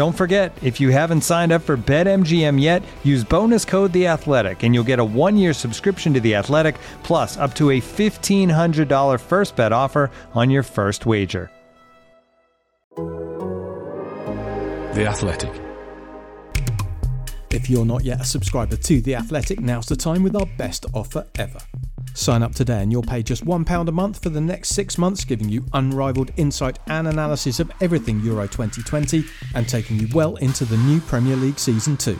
Don't 0.00 0.16
forget, 0.16 0.56
if 0.62 0.80
you 0.80 0.88
haven't 0.88 1.20
signed 1.20 1.52
up 1.52 1.60
for 1.60 1.76
BetMGM 1.76 2.58
yet, 2.58 2.82
use 3.04 3.22
bonus 3.22 3.66
code 3.66 3.92
The 3.92 4.06
Athletic, 4.06 4.62
and 4.62 4.74
you'll 4.74 4.82
get 4.82 4.98
a 4.98 5.04
one-year 5.04 5.52
subscription 5.52 6.14
to 6.14 6.20
The 6.20 6.36
Athletic, 6.36 6.76
plus 7.02 7.36
up 7.36 7.54
to 7.56 7.72
a 7.72 7.80
fifteen 7.80 8.48
hundred 8.48 8.88
dollar 8.88 9.18
first 9.18 9.56
bet 9.56 9.72
offer 9.74 10.10
on 10.32 10.48
your 10.48 10.62
first 10.62 11.04
wager. 11.04 11.50
The 14.94 15.04
Athletic. 15.06 15.52
If 17.50 17.68
you're 17.68 17.84
not 17.84 18.02
yet 18.02 18.22
a 18.22 18.24
subscriber 18.24 18.76
to 18.76 19.02
The 19.02 19.16
Athletic, 19.16 19.60
now's 19.60 19.84
the 19.84 19.96
time 19.96 20.22
with 20.22 20.34
our 20.34 20.46
best 20.56 20.86
offer 20.94 21.26
ever. 21.34 21.60
Sign 22.14 22.42
up 22.42 22.54
today 22.54 22.82
and 22.82 22.92
you'll 22.92 23.02
pay 23.02 23.22
just 23.22 23.44
£1 23.44 23.88
a 23.88 23.92
month 23.92 24.22
for 24.22 24.28
the 24.28 24.40
next 24.40 24.70
six 24.70 24.98
months, 24.98 25.24
giving 25.24 25.48
you 25.48 25.64
unrivaled 25.72 26.30
insight 26.36 26.78
and 26.88 27.08
analysis 27.08 27.60
of 27.60 27.70
everything 27.80 28.20
Euro 28.20 28.46
2020 28.46 29.24
and 29.54 29.68
taking 29.68 29.98
you 29.98 30.08
well 30.12 30.36
into 30.36 30.64
the 30.64 30.76
new 30.78 31.00
Premier 31.00 31.36
League 31.36 31.58
Season 31.58 31.96
2. 31.96 32.18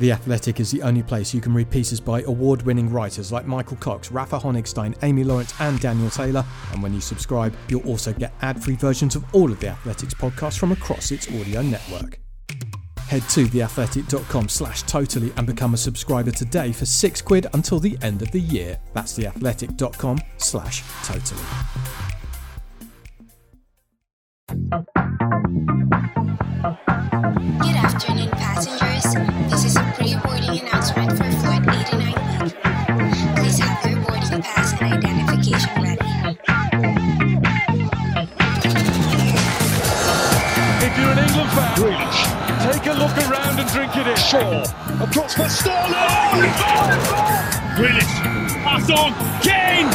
The 0.00 0.10
Athletic 0.10 0.58
is 0.58 0.72
the 0.72 0.82
only 0.82 1.04
place 1.04 1.32
you 1.32 1.40
can 1.40 1.54
read 1.54 1.70
pieces 1.70 2.00
by 2.00 2.22
award 2.22 2.62
winning 2.62 2.90
writers 2.90 3.30
like 3.30 3.46
Michael 3.46 3.76
Cox, 3.76 4.10
Rafa 4.10 4.38
Honigstein, 4.38 4.96
Amy 5.02 5.22
Lawrence, 5.22 5.54
and 5.60 5.78
Daniel 5.78 6.10
Taylor. 6.10 6.44
And 6.72 6.82
when 6.82 6.92
you 6.92 7.00
subscribe, 7.00 7.56
you'll 7.68 7.86
also 7.86 8.12
get 8.12 8.34
ad 8.42 8.62
free 8.62 8.76
versions 8.76 9.14
of 9.14 9.24
all 9.34 9.52
of 9.52 9.60
The 9.60 9.68
Athletic's 9.68 10.14
podcasts 10.14 10.58
from 10.58 10.72
across 10.72 11.12
its 11.12 11.28
audio 11.28 11.62
network. 11.62 12.23
Head 13.08 13.22
to 13.30 13.46
theathletic.com 13.46 14.48
slash 14.48 14.82
totally 14.82 15.32
and 15.36 15.46
become 15.46 15.74
a 15.74 15.76
subscriber 15.76 16.30
today 16.30 16.72
for 16.72 16.86
six 16.86 17.20
quid 17.20 17.46
until 17.54 17.78
the 17.78 17.98
end 18.02 18.22
of 18.22 18.30
the 18.30 18.40
year. 18.40 18.78
That's 18.92 19.18
theathletic.com 19.18 20.18
slash 20.38 20.82
totally. 21.04 21.42
Shaw, 45.14 45.20
across 45.20 45.34
for 45.36 45.48
Sterling. 45.48 46.50
Grealish, 47.78 48.14
pass 48.64 48.90
on, 48.90 49.14
Kane. 49.42 49.86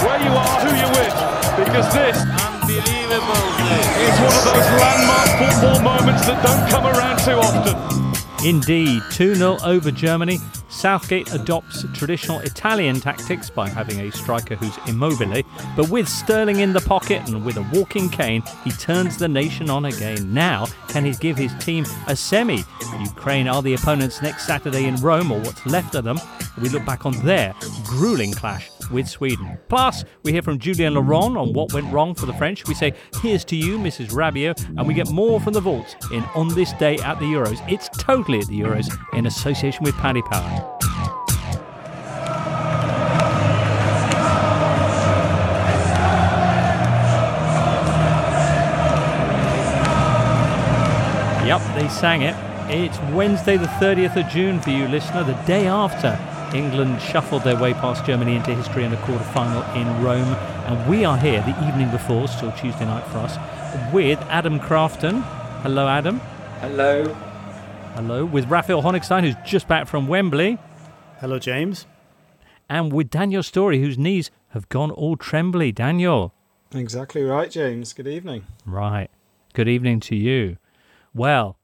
Where 0.00 0.18
you 0.24 0.32
are, 0.32 0.60
who 0.64 0.72
you're 0.80 0.88
with, 0.96 1.12
because 1.58 1.92
this 1.92 2.16
Unbelievable. 2.16 3.36
is 4.00 4.16
one 4.16 4.32
of 4.32 4.44
those 4.48 4.68
landmark 4.80 5.28
football 5.36 5.82
moments 5.82 6.26
that 6.26 6.42
don't 6.42 6.70
come 6.70 6.86
around 6.86 7.18
too 7.18 7.38
often. 7.38 8.46
Indeed, 8.48 9.02
2 9.10 9.34
0 9.34 9.58
over 9.62 9.90
Germany. 9.90 10.38
Southgate 10.82 11.32
adopts 11.32 11.84
traditional 11.94 12.40
Italian 12.40 13.00
tactics 13.00 13.48
by 13.48 13.68
having 13.68 14.00
a 14.00 14.10
striker 14.10 14.56
who's 14.56 14.76
immobile, 14.88 15.40
but 15.76 15.88
with 15.90 16.08
Sterling 16.08 16.58
in 16.58 16.72
the 16.72 16.80
pocket 16.80 17.22
and 17.28 17.44
with 17.44 17.56
a 17.56 17.62
walking 17.72 18.08
cane, 18.08 18.42
he 18.64 18.72
turns 18.72 19.16
the 19.16 19.28
nation 19.28 19.70
on 19.70 19.84
again. 19.84 20.34
Now, 20.34 20.66
can 20.88 21.04
he 21.04 21.12
give 21.12 21.36
his 21.36 21.54
team 21.64 21.86
a 22.08 22.16
semi? 22.16 22.64
Ukraine 22.98 23.46
are 23.46 23.62
the 23.62 23.74
opponents 23.74 24.22
next 24.22 24.44
Saturday 24.44 24.86
in 24.86 24.96
Rome, 24.96 25.30
or 25.30 25.38
what's 25.42 25.64
left 25.66 25.94
of 25.94 26.02
them. 26.02 26.18
We 26.60 26.68
look 26.68 26.84
back 26.84 27.06
on 27.06 27.12
their 27.24 27.54
grueling 27.84 28.32
clash 28.32 28.68
with 28.90 29.08
Sweden. 29.08 29.58
Plus, 29.68 30.04
we 30.22 30.32
hear 30.32 30.42
from 30.42 30.58
Julien 30.58 30.94
Laurent 30.94 31.36
on 31.36 31.52
what 31.52 31.72
went 31.72 31.92
wrong 31.92 32.14
for 32.14 32.26
the 32.26 32.32
French. 32.34 32.66
We 32.66 32.74
say, 32.74 32.94
here's 33.22 33.44
to 33.46 33.56
you, 33.56 33.78
Mrs. 33.78 34.10
Rabiot, 34.10 34.66
and 34.76 34.86
we 34.86 34.94
get 34.94 35.10
more 35.10 35.40
from 35.40 35.52
the 35.52 35.60
vaults 35.60 35.94
in 36.12 36.22
On 36.34 36.48
This 36.48 36.72
Day 36.74 36.96
at 36.98 37.18
the 37.18 37.26
Euros. 37.26 37.60
It's 37.70 37.88
totally 37.90 38.38
at 38.40 38.46
the 38.48 38.60
Euros 38.60 38.90
in 39.12 39.26
association 39.26 39.84
with 39.84 39.94
Paddy 39.96 40.22
Power. 40.22 40.78
Yep, 51.46 51.74
they 51.74 51.88
sang 51.88 52.22
it. 52.22 52.36
It's 52.70 52.98
Wednesday, 53.12 53.56
the 53.56 53.66
30th 53.66 54.16
of 54.16 54.32
June 54.32 54.60
for 54.60 54.70
you, 54.70 54.88
listener, 54.88 55.24
the 55.24 55.34
day 55.44 55.66
after 55.66 56.18
England 56.54 57.00
shuffled 57.00 57.44
their 57.44 57.56
way 57.56 57.74
past 57.74 58.04
Germany 58.04 58.36
into 58.36 58.54
history 58.54 58.84
in 58.84 58.92
a 58.92 58.96
quarter 59.04 59.24
final 59.24 59.62
in 59.74 59.86
Rome. 60.02 60.34
And 60.66 60.90
we 60.90 61.04
are 61.04 61.18
here 61.18 61.40
the 61.42 61.68
evening 61.68 61.90
before, 61.90 62.28
still 62.28 62.52
Tuesday 62.52 62.84
night 62.84 63.06
for 63.08 63.18
us, 63.18 63.36
with 63.92 64.18
Adam 64.22 64.60
Crafton. 64.60 65.22
Hello, 65.62 65.88
Adam. 65.88 66.20
Hello. 66.60 67.04
Hello. 67.94 68.24
With 68.24 68.46
Raphael 68.46 68.82
Honigstein, 68.82 69.22
who's 69.22 69.36
just 69.44 69.68
back 69.68 69.86
from 69.86 70.08
Wembley. 70.08 70.58
Hello, 71.20 71.38
James. 71.38 71.86
And 72.68 72.92
with 72.92 73.10
Daniel 73.10 73.42
Storey, 73.42 73.80
whose 73.80 73.98
knees 73.98 74.30
have 74.48 74.68
gone 74.68 74.90
all 74.90 75.16
trembly. 75.16 75.72
Daniel. 75.72 76.34
Exactly 76.74 77.22
right, 77.22 77.50
James. 77.50 77.92
Good 77.92 78.08
evening. 78.08 78.44
Right. 78.64 79.10
Good 79.52 79.68
evening 79.68 80.00
to 80.00 80.16
you. 80.16 80.56
Well, 81.14 81.58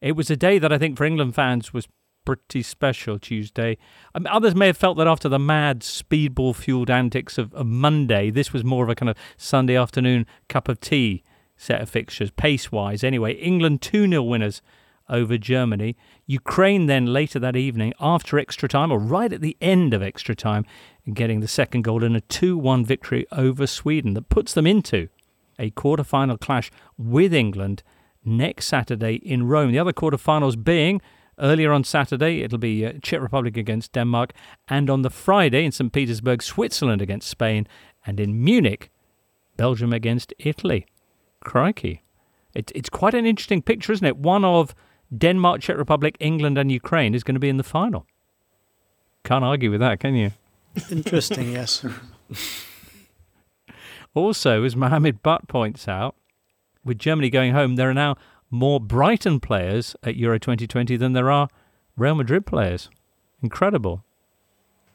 it 0.00 0.12
was 0.12 0.30
a 0.30 0.36
day 0.36 0.58
that 0.58 0.72
I 0.72 0.78
think 0.78 0.96
for 0.96 1.04
England 1.04 1.34
fans 1.34 1.72
was 1.72 1.88
pretty 2.24 2.62
special 2.62 3.18
Tuesday. 3.18 3.76
Mean, 4.14 4.26
others 4.26 4.54
may 4.54 4.68
have 4.68 4.76
felt 4.76 4.96
that 4.98 5.06
after 5.06 5.28
the 5.28 5.38
mad 5.38 5.80
speedball 5.80 6.54
fueled 6.54 6.90
antics 6.90 7.38
of, 7.38 7.52
of 7.54 7.66
Monday, 7.66 8.30
this 8.30 8.52
was 8.52 8.64
more 8.64 8.84
of 8.84 8.90
a 8.90 8.94
kind 8.94 9.10
of 9.10 9.16
Sunday 9.36 9.76
afternoon 9.76 10.26
cup 10.48 10.68
of 10.68 10.80
tea 10.80 11.24
set 11.56 11.80
of 11.80 11.88
fixtures, 11.88 12.30
pace 12.32 12.72
wise. 12.72 13.04
Anyway, 13.04 13.34
England 13.34 13.80
2 13.82 14.08
0 14.08 14.22
winners 14.22 14.62
over 15.08 15.36
Germany. 15.38 15.96
Ukraine 16.26 16.86
then 16.86 17.06
later 17.06 17.38
that 17.38 17.56
evening, 17.56 17.92
after 18.00 18.38
extra 18.38 18.68
time, 18.68 18.90
or 18.90 18.98
right 18.98 19.32
at 19.32 19.40
the 19.40 19.56
end 19.60 19.94
of 19.94 20.02
extra 20.02 20.34
time, 20.34 20.64
getting 21.12 21.40
the 21.40 21.48
second 21.48 21.82
goal 21.82 22.02
in 22.02 22.16
a 22.16 22.20
2 22.20 22.56
1 22.56 22.84
victory 22.84 23.26
over 23.32 23.66
Sweden 23.66 24.14
that 24.14 24.28
puts 24.28 24.52
them 24.54 24.66
into 24.66 25.08
a 25.58 25.70
quarter 25.70 26.04
final 26.04 26.36
clash 26.36 26.70
with 26.96 27.32
England 27.32 27.82
next 28.24 28.66
Saturday 28.66 29.14
in 29.16 29.46
Rome. 29.46 29.72
The 29.72 29.78
other 29.78 29.92
quarterfinals 29.92 30.62
being 30.62 31.00
earlier 31.42 31.72
on 31.72 31.84
Saturday, 31.84 32.40
it'll 32.40 32.58
be 32.58 32.86
uh, 32.86 32.92
Czech 33.02 33.20
Republic 33.20 33.56
against 33.56 33.92
Denmark, 33.92 34.32
and 34.68 34.88
on 34.88 35.02
the 35.02 35.10
Friday 35.10 35.64
in 35.64 35.72
St. 35.72 35.92
Petersburg, 35.92 36.42
Switzerland 36.42 37.02
against 37.02 37.28
Spain, 37.28 37.66
and 38.06 38.18
in 38.18 38.42
Munich, 38.42 38.90
Belgium 39.56 39.92
against 39.92 40.32
Italy. 40.38 40.86
Crikey. 41.40 42.02
It, 42.54 42.70
it's 42.74 42.88
quite 42.88 43.14
an 43.14 43.26
interesting 43.26 43.60
picture, 43.60 43.92
isn't 43.92 44.06
it? 44.06 44.16
One 44.16 44.44
of 44.44 44.74
Denmark, 45.16 45.60
Czech 45.60 45.76
Republic, 45.76 46.16
England, 46.20 46.56
and 46.56 46.70
Ukraine 46.72 47.14
is 47.14 47.24
going 47.24 47.34
to 47.34 47.40
be 47.40 47.48
in 47.48 47.56
the 47.56 47.64
final. 47.64 48.06
Can't 49.24 49.44
argue 49.44 49.70
with 49.70 49.80
that, 49.80 50.00
can 50.00 50.14
you? 50.14 50.30
Interesting, 50.90 51.52
yes. 51.58 51.84
Also, 54.14 54.64
as 54.64 54.76
Mohammed 54.76 55.22
Butt 55.22 55.48
points 55.48 55.88
out, 55.88 56.16
with 56.84 56.98
Germany 56.98 57.30
going 57.30 57.52
home, 57.52 57.76
there 57.76 57.88
are 57.88 57.94
now 57.94 58.16
more 58.52 58.78
Brighton 58.78 59.40
players 59.40 59.96
at 60.04 60.14
Euro 60.16 60.38
2020 60.38 60.96
than 60.96 61.14
there 61.14 61.30
are 61.30 61.48
Real 61.96 62.14
Madrid 62.14 62.46
players. 62.46 62.88
Incredible. 63.42 64.04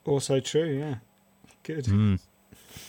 Also 0.05 0.39
true, 0.39 0.77
yeah. 0.79 0.95
Good. 1.63 1.85
Mm. 1.85 2.19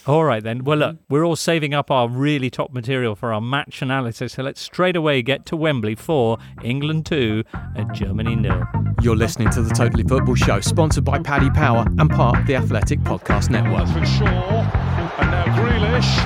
All 0.07 0.25
right, 0.25 0.43
then. 0.43 0.65
Well, 0.65 0.79
look, 0.79 0.97
we're 1.09 1.25
all 1.25 1.37
saving 1.37 1.75
up 1.75 1.91
our 1.91 2.09
really 2.09 2.51
top 2.51 2.73
material 2.73 3.17
for 3.17 3.33
our 3.33 3.41
match 3.41 3.83
analysis, 3.83 4.35
so 4.35 4.43
let's 4.43 4.61
straight 4.61 4.95
away 4.95 5.23
get 5.23 5.47
to 5.47 5.57
Wembley 5.57 5.95
for 5.95 6.39
England 6.63 7.07
2 7.07 7.45
and 7.75 7.93
Germany 7.95 8.37
nil. 8.37 8.63
You're 9.03 9.17
listening 9.17 9.51
to 9.51 9.63
the 9.63 9.75
Totally 9.75 10.05
Football 10.05 10.35
Show, 10.35 10.61
sponsored 10.61 11.05
by 11.05 11.19
Paddy 11.19 11.51
Power 11.51 11.87
and 11.99 12.11
part 12.11 12.39
of 12.39 12.47
the 12.47 12.57
Athletic 12.57 13.01
Podcast 13.01 13.51
Network. 13.51 13.89
For 13.89 14.05
Shaw, 14.05 14.27
and 14.27 15.31
now 15.31 15.45
Grealish. 15.57 16.17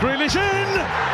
Grealish 0.00 0.36
in! 0.36 0.62
In 0.72 1.11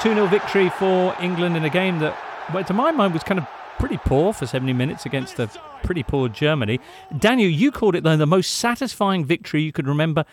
2 0.00 0.14
0 0.14 0.26
victory 0.26 0.68
for 0.70 1.14
England 1.20 1.56
in 1.56 1.64
a 1.64 1.70
game 1.70 1.98
that, 2.00 2.16
well, 2.52 2.64
to 2.64 2.74
my 2.74 2.90
mind, 2.90 3.12
was 3.12 3.22
kind 3.22 3.40
of 3.40 3.46
pretty 3.78 3.98
poor 3.98 4.32
for 4.32 4.46
70 4.46 4.72
minutes 4.72 5.06
against 5.06 5.38
a 5.38 5.48
pretty 5.82 6.02
poor 6.02 6.28
Germany. 6.28 6.80
Daniel, 7.18 7.48
you 7.48 7.70
called 7.70 7.94
it, 7.94 8.04
though, 8.04 8.16
the 8.16 8.26
most 8.26 8.52
satisfying 8.52 9.24
victory 9.24 9.62
you 9.62 9.72
could 9.72 9.86
remember 9.86 10.24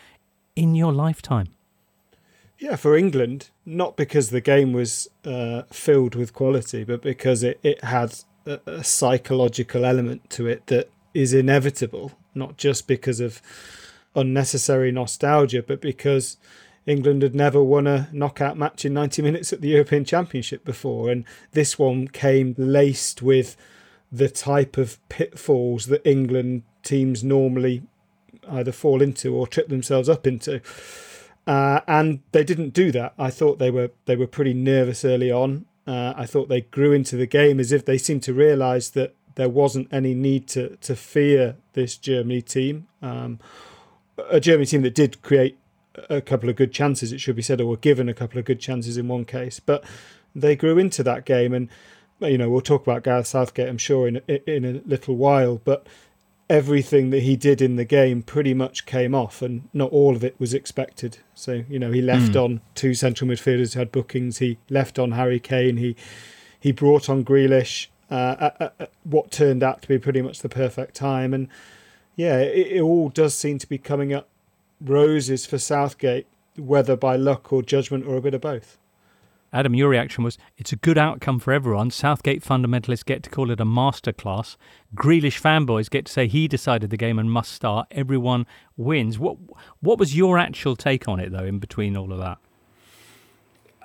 in 0.56 0.76
your 0.76 0.92
lifetime. 0.92 1.48
Yeah, 2.60 2.76
for 2.76 2.96
England, 2.96 3.50
not 3.66 3.98
because 3.98 4.30
the 4.30 4.42
game 4.42 4.74
was 4.74 5.10
uh, 5.26 5.64
filled 5.72 6.16
with 6.16 6.34
quality, 6.34 6.84
but 6.84 7.02
because 7.02 7.44
it, 7.44 7.60
it 7.64 7.84
had 7.84 8.16
a, 8.46 8.60
a 8.66 8.84
psychological 8.84 9.86
element 9.86 10.30
to 10.32 10.48
it 10.48 10.68
that 10.68 10.90
is 11.14 11.34
inevitable, 11.34 12.14
not 12.34 12.58
just 12.58 12.88
because 12.88 13.20
of 13.20 13.42
unnecessary 14.16 14.92
nostalgia, 14.92 15.64
but 15.64 15.82
because 15.82 16.38
England 16.86 17.22
had 17.22 17.36
never 17.36 17.64
won 17.64 17.88
a 17.88 18.10
knockout 18.12 18.58
match 18.58 18.84
in 18.86 18.94
90 18.94 19.22
minutes 19.22 19.54
at 19.54 19.62
the 19.62 19.70
European 19.70 20.04
Championship 20.06 20.66
before. 20.66 21.10
And 21.10 21.24
this 21.52 21.80
one 21.80 22.08
came 22.08 22.56
laced 22.58 23.22
with 23.22 23.56
the 24.12 24.30
type 24.30 24.78
of 24.78 24.98
pitfalls 25.10 25.88
that 25.88 26.06
England 26.06 26.64
teams 26.84 27.24
normally 27.24 27.84
either 28.50 28.72
fall 28.72 29.02
into 29.02 29.34
or 29.34 29.48
trip 29.48 29.70
themselves 29.70 30.10
up 30.10 30.28
into. 30.28 30.62
Uh, 31.48 31.82
and 31.88 32.22
they 32.32 32.44
didn't 32.44 32.74
do 32.74 32.92
that. 32.92 33.14
I 33.18 33.30
thought 33.30 33.60
they 33.60 33.72
were 33.72 33.92
they 34.06 34.16
were 34.16 34.28
pretty 34.28 34.54
nervous 34.54 35.04
early 35.04 35.32
on. 35.32 35.66
Uh, 35.86 36.14
I 36.16 36.26
thought 36.26 36.48
they 36.48 36.62
grew 36.62 36.94
into 36.94 37.18
the 37.18 37.28
game 37.28 37.60
as 37.60 37.72
if 37.72 37.86
they 37.86 37.98
seemed 37.98 38.24
to 38.24 38.34
realise 38.34 38.90
that 38.90 39.16
there 39.36 39.50
wasn't 39.50 39.92
any 39.92 40.14
need 40.14 40.48
to 40.50 40.78
to 40.78 40.96
fear 40.96 41.56
this 41.74 41.98
Germany 41.98 42.42
team. 42.42 42.88
Um, 43.02 43.40
a 44.30 44.40
Germany 44.40 44.68
team 44.68 44.84
that 44.84 44.96
did 44.96 45.22
create 45.22 45.58
a 46.10 46.22
couple 46.22 46.50
of 46.50 46.56
good 46.56 46.72
chances, 46.72 47.12
it 47.12 47.20
should 47.20 47.36
be 47.36 47.42
said, 47.42 47.62
or 47.62 47.66
were 47.66 47.78
given 47.78 48.10
a 48.10 48.14
couple 48.14 48.40
of 48.40 48.46
good 48.46 48.60
chances 48.60 48.98
in 48.98 49.08
one 49.08 49.26
case, 49.26 49.60
but 49.60 49.84
they 50.36 50.56
grew 50.56 50.78
into 50.78 51.04
that 51.04 51.26
game. 51.26 51.54
And 51.54 51.70
you 52.20 52.38
know, 52.38 52.50
we'll 52.50 52.62
talk 52.62 52.84
about 52.84 53.04
Gareth 53.04 53.28
Southgate, 53.28 53.70
I'm 53.70 53.78
sure, 53.78 54.08
in 54.08 54.18
in 54.28 54.66
a 54.66 54.82
little 54.86 55.16
while, 55.16 55.62
but 55.64 55.86
everything 56.50 57.10
that 57.10 57.22
he 57.24 57.36
did 57.36 57.62
in 57.62 57.78
the 57.78 57.86
game 57.86 58.22
pretty 58.22 58.54
much 58.54 58.86
came 58.86 59.16
off, 59.16 59.42
and 59.42 59.70
not 59.74 59.92
all 59.92 60.16
of 60.16 60.24
it 60.24 60.40
was 60.40 60.54
expected. 60.54 61.20
So 61.34 61.64
you 61.70 61.80
know, 61.80 61.92
he 61.92 62.02
left 62.02 62.34
mm. 62.34 62.44
on 62.44 62.62
two 62.76 62.94
central 62.94 63.30
midfielders 63.30 63.74
who 63.74 63.80
had 63.80 63.92
bookings. 63.92 64.40
He 64.40 64.58
left 64.70 64.98
on 65.00 65.12
Harry 65.12 65.40
Kane. 65.40 65.78
He 65.78 65.96
he 66.60 66.72
brought 66.72 67.10
on 67.10 67.26
Grealish 67.26 67.88
uh, 68.10 68.36
at, 68.40 68.62
at, 68.62 68.76
at 68.80 68.92
what 69.04 69.32
turned 69.32 69.64
out 69.64 69.82
to 69.82 69.88
be 69.88 69.98
pretty 69.98 70.22
much 70.22 70.40
the 70.40 70.50
perfect 70.50 70.96
time, 70.96 71.34
and 71.34 71.48
yeah, 72.16 72.40
it, 72.40 72.74
it 72.74 72.82
all 72.82 73.10
does 73.10 73.34
seem 73.34 73.58
to 73.60 73.68
be 73.68 73.78
coming 73.78 74.14
up 74.14 74.28
roses 74.84 75.46
for 75.46 75.58
Southgate, 75.58 76.28
whether 76.58 76.96
by 76.96 77.16
luck 77.16 77.52
or 77.52 77.62
judgment 77.62 78.06
or 78.06 78.18
a 78.18 78.22
bit 78.22 78.34
of 78.34 78.42
both. 78.42 78.78
Adam, 79.54 79.76
your 79.76 79.90
reaction 79.90 80.24
was 80.24 80.40
it's 80.58 80.72
a 80.72 80.76
good 80.76 80.98
outcome 80.98 81.40
for 81.40 81.54
everyone. 81.54 81.92
Southgate 81.92 82.44
fundamentalists 82.44 83.06
get 83.06 83.22
to 83.22 83.30
call 83.30 83.52
it 83.52 83.60
a 83.60 83.66
masterclass. 83.66 84.58
Grealish 84.96 85.40
fanboys 85.40 85.92
get 85.92 86.06
to 86.08 86.12
say 86.12 86.28
he 86.28 86.48
decided 86.48 86.90
the 86.90 86.98
game 86.98 87.20
and 87.20 87.32
must 87.32 87.52
start. 87.52 87.88
Everyone 87.92 88.48
wins. 88.76 89.20
What 89.20 89.38
what 89.80 90.00
was 90.00 90.18
your 90.18 90.40
actual 90.40 90.76
take 90.76 91.08
on 91.08 91.20
it 91.20 91.32
though? 91.32 91.46
In 91.46 91.60
between 91.60 91.96
all 91.96 92.12
of 92.12 92.18
that, 92.18 92.40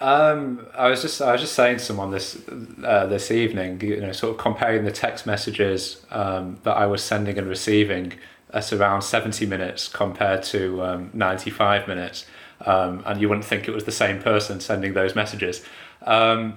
um, 0.00 0.67
I 0.75 0.89
was 0.89 1.03
just 1.03 1.21
I 1.21 1.33
was 1.33 1.43
just 1.43 1.53
saying 1.53 1.77
to 1.79 1.85
someone 1.85 2.12
this 2.12 2.41
uh, 2.83 3.05
this 3.05 3.31
evening, 3.31 3.79
you 3.83 4.00
know, 4.00 4.12
sort 4.12 4.33
of 4.33 4.39
comparing 4.39 4.85
the 4.85 4.93
text 4.93 5.27
messages 5.27 6.06
um, 6.11 6.59
that 6.62 6.79
I 6.79 6.87
was 6.87 7.03
sending 7.03 7.37
and 7.37 7.47
receiving 7.47 8.15
at 8.53 8.73
around 8.73 9.03
seventy 9.03 9.47
minutes 9.47 9.89
compared 9.89 10.43
to 10.45 10.83
um, 10.83 11.11
ninety 11.12 11.50
five 11.50 11.87
minutes 11.87 12.25
um, 12.67 13.03
and 13.06 13.21
you 13.21 13.29
wouldn't 13.29 13.45
think 13.45 13.69
it 13.69 13.73
was 13.73 13.85
the 13.85 13.93
same 13.93 14.21
person 14.21 14.61
sending 14.61 14.95
those 14.95 15.15
messages. 15.15 15.65
Um, 16.03 16.56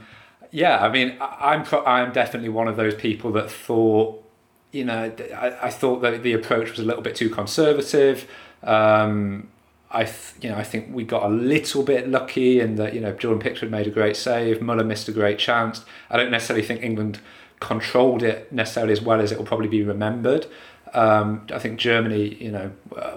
yeah, 0.51 0.83
I 0.83 0.89
mean, 0.89 1.17
I'm 1.21 1.65
I'm 1.85 2.11
definitely 2.11 2.49
one 2.49 2.67
of 2.67 2.75
those 2.75 2.95
people 2.95 3.31
that 3.33 3.49
thought, 3.49 4.23
you 4.71 4.83
know, 4.83 5.11
I, 5.35 5.67
I 5.67 5.69
thought 5.69 6.01
that 6.01 6.23
the 6.23 6.33
approach 6.33 6.71
was 6.71 6.79
a 6.79 6.83
little 6.83 7.01
bit 7.01 7.15
too 7.15 7.29
conservative. 7.29 8.29
Um, 8.63 9.49
I 9.89 10.03
th- 10.05 10.33
you 10.41 10.49
know 10.49 10.57
I 10.57 10.63
think 10.63 10.93
we 10.93 11.03
got 11.03 11.23
a 11.23 11.29
little 11.29 11.83
bit 11.83 12.07
lucky 12.07 12.59
in 12.59 12.75
that 12.75 12.93
you 12.93 13.01
know 13.01 13.13
Jordan 13.13 13.41
Pickford 13.41 13.71
made 13.71 13.88
a 13.88 13.91
great 13.91 14.15
save, 14.15 14.61
Muller 14.61 14.83
missed 14.83 15.07
a 15.07 15.11
great 15.11 15.38
chance. 15.39 15.85
I 16.09 16.17
don't 16.17 16.31
necessarily 16.31 16.65
think 16.65 16.83
England 16.83 17.19
controlled 17.59 18.23
it 18.23 18.51
necessarily 18.51 18.91
as 18.91 19.01
well 19.01 19.21
as 19.21 19.31
it 19.31 19.38
will 19.38 19.45
probably 19.45 19.67
be 19.67 19.83
remembered. 19.83 20.47
Um, 20.93 21.47
I 21.53 21.59
think 21.59 21.79
Germany, 21.79 22.35
you 22.35 22.51
know, 22.51 22.71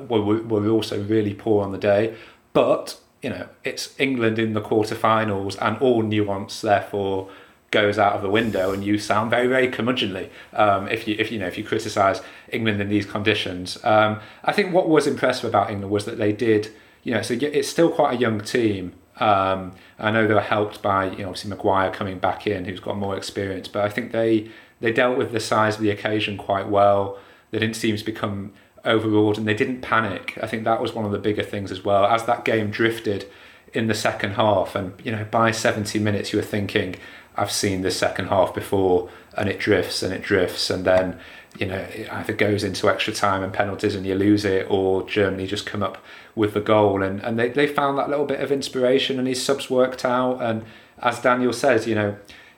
were, 0.08 0.42
were 0.42 0.68
also 0.68 1.02
really 1.02 1.34
poor 1.34 1.64
on 1.64 1.72
the 1.72 1.78
day. 1.78 2.14
But 2.52 2.98
you 3.22 3.30
know, 3.30 3.48
it's 3.64 3.98
England 3.98 4.38
in 4.38 4.52
the 4.52 4.60
quarterfinals, 4.60 5.56
and 5.60 5.78
all 5.78 6.02
nuance 6.02 6.60
therefore 6.60 7.30
goes 7.70 7.98
out 7.98 8.12
of 8.12 8.22
the 8.22 8.30
window, 8.30 8.72
and 8.72 8.84
you 8.84 8.98
sound 8.98 9.30
very, 9.30 9.48
very 9.48 9.68
curmudgeonly 9.68 10.28
um, 10.52 10.86
if 10.88 11.08
you 11.08 11.16
if 11.18 11.32
you 11.32 11.38
know 11.38 11.46
if 11.46 11.58
you 11.58 11.64
criticise 11.64 12.20
England 12.50 12.80
in 12.80 12.88
these 12.88 13.06
conditions. 13.06 13.82
Um, 13.82 14.20
I 14.44 14.52
think 14.52 14.72
what 14.72 14.88
was 14.88 15.06
impressive 15.06 15.48
about 15.48 15.70
England 15.70 15.90
was 15.90 16.04
that 16.04 16.18
they 16.18 16.32
did, 16.32 16.68
you 17.02 17.12
know, 17.12 17.22
so 17.22 17.34
it's 17.34 17.68
still 17.68 17.90
quite 17.90 18.14
a 18.14 18.18
young 18.18 18.40
team. 18.40 18.92
Um, 19.18 19.72
I 19.98 20.10
know 20.10 20.26
they 20.26 20.34
were 20.34 20.40
helped 20.40 20.82
by 20.82 21.06
you 21.06 21.22
know 21.22 21.30
obviously 21.30 21.50
Maguire 21.50 21.90
coming 21.90 22.18
back 22.18 22.46
in, 22.46 22.66
who's 22.66 22.80
got 22.80 22.96
more 22.96 23.16
experience, 23.16 23.68
but 23.68 23.84
I 23.84 23.88
think 23.88 24.12
they 24.12 24.50
they 24.80 24.92
dealt 24.92 25.16
with 25.18 25.32
the 25.32 25.40
size 25.40 25.76
of 25.76 25.80
the 25.80 25.90
occasion 25.90 26.36
quite 26.36 26.68
well. 26.68 27.18
They 27.54 27.60
didn't 27.60 27.76
seem 27.76 27.96
to 27.96 28.04
become 28.04 28.52
overawed 28.84 29.38
and 29.38 29.46
they 29.46 29.54
didn't 29.54 29.80
panic. 29.80 30.36
I 30.42 30.48
think 30.48 30.64
that 30.64 30.82
was 30.82 30.92
one 30.92 31.04
of 31.04 31.12
the 31.12 31.20
bigger 31.20 31.44
things 31.44 31.70
as 31.70 31.84
well. 31.84 32.04
As 32.04 32.24
that 32.24 32.44
game 32.44 32.68
drifted 32.68 33.30
in 33.72 33.86
the 33.86 33.94
second 33.94 34.32
half, 34.32 34.74
and 34.74 34.92
you 35.04 35.12
know, 35.12 35.24
by 35.30 35.52
70 35.52 36.00
minutes, 36.00 36.32
you 36.32 36.40
were 36.40 36.44
thinking, 36.44 36.96
I've 37.36 37.52
seen 37.52 37.82
this 37.82 37.96
second 37.96 38.26
half 38.26 38.52
before, 38.52 39.08
and 39.36 39.48
it 39.48 39.60
drifts 39.60 40.02
and 40.02 40.12
it 40.12 40.22
drifts, 40.22 40.68
and 40.68 40.84
then 40.84 41.20
you 41.56 41.66
know, 41.66 41.78
it 41.94 42.12
either 42.12 42.32
goes 42.32 42.64
into 42.64 42.90
extra 42.90 43.12
time 43.12 43.44
and 43.44 43.52
penalties 43.52 43.94
and 43.94 44.04
you 44.04 44.16
lose 44.16 44.44
it, 44.44 44.66
or 44.68 45.08
Germany 45.08 45.46
just 45.46 45.64
come 45.64 45.84
up 45.84 45.98
with 46.34 46.54
the 46.54 46.60
goal. 46.60 47.04
And, 47.04 47.20
and 47.20 47.38
they, 47.38 47.50
they 47.50 47.68
found 47.68 47.96
that 47.98 48.08
little 48.08 48.26
bit 48.26 48.40
of 48.40 48.50
inspiration, 48.50 49.20
and 49.20 49.28
his 49.28 49.40
subs 49.40 49.70
worked 49.70 50.04
out. 50.04 50.42
And 50.42 50.64
as 50.98 51.20
Daniel 51.20 51.52
says, 51.52 51.86
you 51.86 51.94
know, 51.94 52.16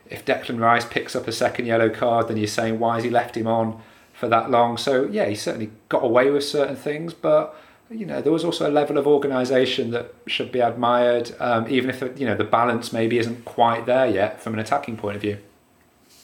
if 0.09 0.25
Declan 0.25 0.59
Rice 0.59 0.85
picks 0.85 1.15
up 1.15 1.27
a 1.27 1.31
second 1.31 1.67
yellow 1.67 1.89
card, 1.91 2.27
then 2.27 2.37
you're 2.37 2.47
saying, 2.47 2.79
why 2.79 2.95
has 2.95 3.03
he 3.03 3.11
left 3.11 3.37
him 3.37 3.45
on? 3.45 3.79
For 4.17 4.27
that 4.27 4.49
long. 4.49 4.77
So 4.77 5.05
yeah, 5.05 5.25
he 5.25 5.35
certainly 5.35 5.69
got 5.89 6.03
away 6.03 6.29
with 6.31 6.43
certain 6.43 6.75
things, 6.75 7.13
but 7.13 7.55
you 7.89 8.05
know 8.05 8.21
there 8.21 8.31
was 8.31 8.43
also 8.43 8.69
a 8.69 8.71
level 8.71 8.97
of 8.97 9.07
organisation 9.07 9.91
that 9.91 10.13
should 10.25 10.51
be 10.51 10.59
admired, 10.59 11.35
um, 11.39 11.67
even 11.69 11.89
if 11.89 12.01
you 12.19 12.25
know 12.25 12.35
the 12.35 12.43
balance 12.43 12.91
maybe 12.91 13.19
isn't 13.19 13.45
quite 13.45 13.85
there 13.85 14.07
yet 14.07 14.41
from 14.41 14.53
an 14.53 14.59
attacking 14.59 14.97
point 14.97 15.15
of 15.15 15.21
view. 15.21 15.37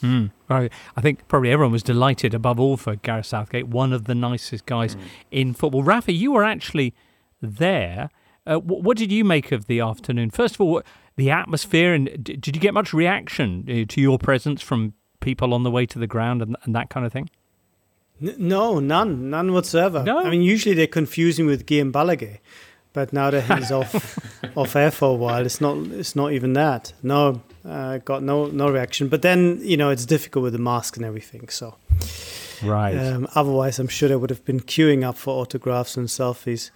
Mm, 0.01 0.31
right. 0.49 0.71
I 0.97 1.01
think 1.01 1.25
probably 1.29 1.51
everyone 1.51 1.71
was 1.71 1.83
delighted 1.83 2.33
above 2.33 2.59
all 2.59 2.75
for 2.75 2.95
Gareth 2.97 3.27
Southgate, 3.27 3.69
one 3.69 3.93
of 3.93 4.03
the 4.03 4.15
nicest 4.15 4.65
guys 4.65 4.95
mm. 4.95 5.01
in 5.31 5.53
football. 5.53 5.81
Rafa, 5.81 6.11
you 6.11 6.33
were 6.33 6.43
actually 6.43 6.93
there. 7.41 8.09
Uh, 8.45 8.57
what, 8.57 8.83
what, 8.83 8.97
did 8.97 9.13
you 9.13 9.23
make 9.23 9.53
of 9.53 9.67
the 9.67 9.79
afternoon? 9.79 10.29
First 10.29 10.55
of 10.55 10.61
all, 10.61 10.81
the 11.15 11.31
atmosphere, 11.31 11.93
and 11.93 12.21
did 12.21 12.53
you 12.53 12.61
get 12.61 12.73
much 12.73 12.93
reaction 12.93 13.63
uh, 13.69 13.85
to 13.93 14.01
your 14.01 14.19
presence 14.19 14.61
from 14.61 14.93
people 15.21 15.53
on 15.53 15.63
the 15.63 15.71
way 15.71 15.85
to 15.85 15.97
the 15.97 16.07
ground 16.07 16.41
and, 16.41 16.57
and 16.63 16.75
that 16.75 16.89
kind 16.89 17.05
of 17.05 17.13
thing? 17.13 17.29
No, 18.19 18.79
none, 18.79 19.29
none 19.29 19.53
whatsoever. 19.53 20.03
No? 20.03 20.19
I 20.19 20.29
mean, 20.29 20.41
usually 20.41 20.75
they 20.75 20.87
confuse 20.87 21.37
him 21.39 21.45
with 21.45 21.65
Guillem 21.65 21.91
Balagué, 21.91 22.39
but 22.93 23.11
now 23.11 23.29
that 23.31 23.43
he's 23.57 23.71
off 23.71 24.19
off 24.57 24.75
air 24.75 24.91
for 24.91 25.09
a 25.09 25.13
while, 25.13 25.45
it's 25.45 25.59
not 25.59 25.77
it's 25.77 26.15
not 26.15 26.31
even 26.31 26.53
that. 26.53 26.93
No, 27.01 27.41
uh, 27.65 27.97
got 27.99 28.23
no 28.23 28.47
no 28.47 28.69
reaction. 28.69 29.07
But 29.09 29.21
then 29.21 29.59
you 29.61 29.77
know 29.77 29.89
it's 29.89 30.05
difficult 30.05 30.43
with 30.43 30.53
the 30.53 30.59
mask 30.59 30.95
and 30.95 31.05
everything. 31.05 31.49
So 31.49 31.75
right. 32.63 32.95
Um, 32.95 33.27
otherwise, 33.35 33.79
I'm 33.79 33.87
sure 33.87 34.09
they 34.09 34.15
would 34.15 34.29
have 34.29 34.45
been 34.45 34.59
queuing 34.59 35.03
up 35.03 35.17
for 35.17 35.41
autographs 35.41 35.97
and 35.97 36.07
selfies. 36.07 36.71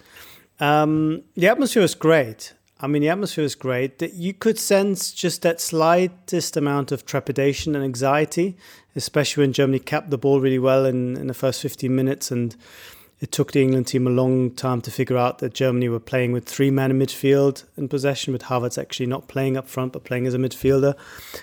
Um, 0.60 1.22
the 1.34 1.48
atmosphere 1.48 1.82
was 1.82 1.94
great. 1.94 2.52
I 2.80 2.86
mean, 2.86 3.02
the 3.02 3.08
atmosphere 3.08 3.42
was 3.42 3.56
great. 3.56 4.00
You 4.00 4.32
could 4.32 4.58
sense 4.58 5.12
just 5.12 5.42
that 5.42 5.60
slightest 5.60 6.56
amount 6.56 6.92
of 6.92 7.04
trepidation 7.04 7.74
and 7.74 7.84
anxiety, 7.84 8.56
especially 8.94 9.42
when 9.42 9.52
Germany 9.52 9.80
capped 9.80 10.10
the 10.10 10.18
ball 10.18 10.40
really 10.40 10.60
well 10.60 10.86
in, 10.86 11.16
in 11.16 11.26
the 11.26 11.34
first 11.34 11.60
15 11.60 11.94
minutes. 11.94 12.30
And 12.30 12.54
it 13.20 13.32
took 13.32 13.50
the 13.50 13.62
England 13.62 13.88
team 13.88 14.06
a 14.06 14.10
long 14.10 14.52
time 14.52 14.80
to 14.82 14.92
figure 14.92 15.16
out 15.16 15.40
that 15.40 15.54
Germany 15.54 15.88
were 15.88 15.98
playing 15.98 16.30
with 16.30 16.44
three 16.44 16.70
men 16.70 16.92
in 16.92 16.98
midfield 17.00 17.64
in 17.76 17.88
possession, 17.88 18.32
with 18.32 18.42
Havertz 18.44 18.78
actually 18.78 19.06
not 19.06 19.26
playing 19.26 19.56
up 19.56 19.68
front 19.68 19.92
but 19.92 20.04
playing 20.04 20.26
as 20.28 20.34
a 20.34 20.38
midfielder. 20.38 20.94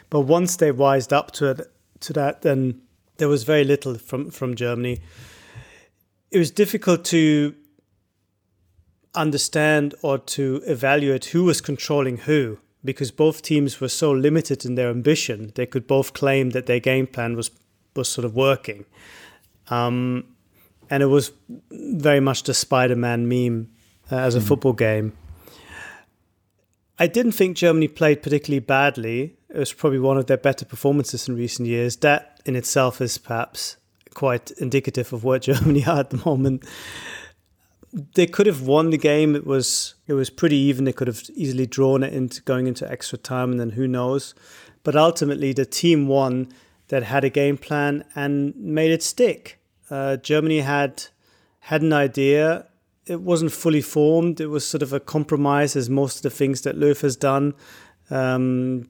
But 0.09 0.21
once 0.21 0.55
they 0.55 0.71
wised 0.71 1.11
up 1.11 1.31
to 1.33 1.51
it, 1.51 1.71
to 2.01 2.13
that, 2.13 2.43
then 2.43 2.81
there 3.17 3.27
was 3.27 3.43
very 3.43 3.65
little 3.65 3.95
from 3.95 4.31
from 4.31 4.55
Germany. 4.55 5.01
It 6.31 6.37
was 6.37 6.51
difficult 6.51 7.03
to 7.05 7.55
understand 9.15 9.95
or 10.01 10.17
to 10.17 10.61
evaluate 10.65 11.25
who 11.25 11.43
was 11.43 11.61
controlling 11.61 12.17
who 12.17 12.59
because 12.83 13.11
both 13.11 13.41
teams 13.41 13.81
were 13.81 13.89
so 13.89 14.11
limited 14.11 14.63
in 14.63 14.75
their 14.75 14.89
ambition. 14.89 15.51
They 15.55 15.65
could 15.65 15.87
both 15.87 16.13
claim 16.13 16.51
that 16.51 16.67
their 16.67 16.79
game 16.79 17.07
plan 17.07 17.35
was 17.35 17.49
was 17.95 18.09
sort 18.09 18.25
of 18.25 18.35
working. 18.35 18.85
Um, 19.69 20.25
and 20.89 21.01
it 21.01 21.07
was 21.07 21.31
very 21.71 22.19
much 22.19 22.43
the 22.43 22.53
Spider-Man 22.53 23.27
meme 23.27 23.69
uh, 24.11 24.17
as 24.17 24.35
a 24.35 24.39
mm. 24.39 24.47
football 24.47 24.73
game. 24.73 25.13
I 26.99 27.07
didn't 27.07 27.31
think 27.33 27.57
Germany 27.57 27.87
played 27.87 28.21
particularly 28.21 28.59
badly. 28.59 29.35
It 29.49 29.57
was 29.57 29.73
probably 29.73 29.99
one 29.99 30.17
of 30.17 30.27
their 30.27 30.37
better 30.37 30.65
performances 30.65 31.27
in 31.27 31.35
recent 31.35 31.67
years. 31.67 31.97
That 31.97 32.41
in 32.45 32.55
itself 32.55 33.01
is 33.01 33.17
perhaps 33.17 33.77
quite 34.13 34.51
indicative 34.51 35.11
of 35.11 35.23
where 35.23 35.39
Germany 35.49 35.85
are 35.85 35.99
at 35.99 36.09
the 36.09 36.21
moment. 36.25 36.63
They 38.15 38.27
could 38.27 38.45
have 38.45 38.61
won 38.61 38.89
the 38.89 38.97
game. 38.97 39.35
It 39.35 39.45
was 39.45 39.95
it 40.07 40.13
was 40.13 40.29
pretty 40.29 40.57
even. 40.57 40.83
They 40.85 40.93
could 40.93 41.07
have 41.07 41.23
easily 41.33 41.65
drawn 41.65 42.03
it 42.03 42.13
into 42.13 42.41
going 42.41 42.67
into 42.67 42.89
extra 42.91 43.17
time, 43.17 43.51
and 43.51 43.59
then 43.59 43.71
who 43.71 43.87
knows. 43.87 44.35
But 44.83 44.95
ultimately, 44.95 45.53
the 45.53 45.65
team 45.65 46.07
won 46.07 46.49
that 46.89 47.03
had 47.03 47.23
a 47.23 47.29
game 47.29 47.57
plan 47.57 48.03
and 48.15 48.55
made 48.55 48.91
it 48.91 49.01
stick. 49.01 49.59
Uh, 49.89 50.17
Germany 50.17 50.59
had 50.59 51.05
had 51.61 51.81
an 51.81 51.93
idea. 51.93 52.65
It 53.07 53.21
wasn't 53.21 53.51
fully 53.51 53.81
formed. 53.81 54.41
It 54.41 54.47
was 54.47 54.67
sort 54.67 54.81
of 54.83 54.93
a 54.93 54.99
compromise, 54.99 55.75
as 55.75 55.89
most 55.89 56.17
of 56.17 56.21
the 56.23 56.29
things 56.29 56.61
that 56.61 56.75
Löw 56.75 56.99
has 57.01 57.15
done, 57.15 57.53
um, 58.09 58.89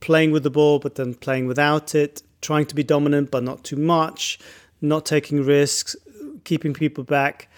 playing 0.00 0.32
with 0.32 0.42
the 0.42 0.50
ball 0.50 0.78
but 0.78 0.96
then 0.96 1.14
playing 1.14 1.46
without 1.46 1.94
it, 1.94 2.22
trying 2.40 2.66
to 2.66 2.74
be 2.74 2.82
dominant 2.82 3.30
but 3.30 3.42
not 3.42 3.64
too 3.64 3.76
much, 3.76 4.38
not 4.80 5.06
taking 5.06 5.42
risks, 5.44 5.96
keeping 6.44 6.74
people 6.74 7.04
back. 7.04 7.48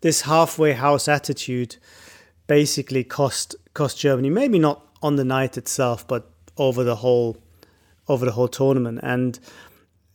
This 0.00 0.22
halfway 0.22 0.72
house 0.72 1.08
attitude 1.08 1.76
basically 2.46 3.04
cost 3.04 3.54
cost 3.74 3.98
Germany. 3.98 4.30
Maybe 4.30 4.58
not 4.58 4.86
on 5.02 5.16
the 5.16 5.24
night 5.24 5.56
itself, 5.56 6.06
but 6.06 6.30
over 6.56 6.84
the 6.84 6.96
whole 6.96 7.36
over 8.08 8.24
the 8.24 8.32
whole 8.32 8.48
tournament. 8.48 9.00
And 9.02 9.38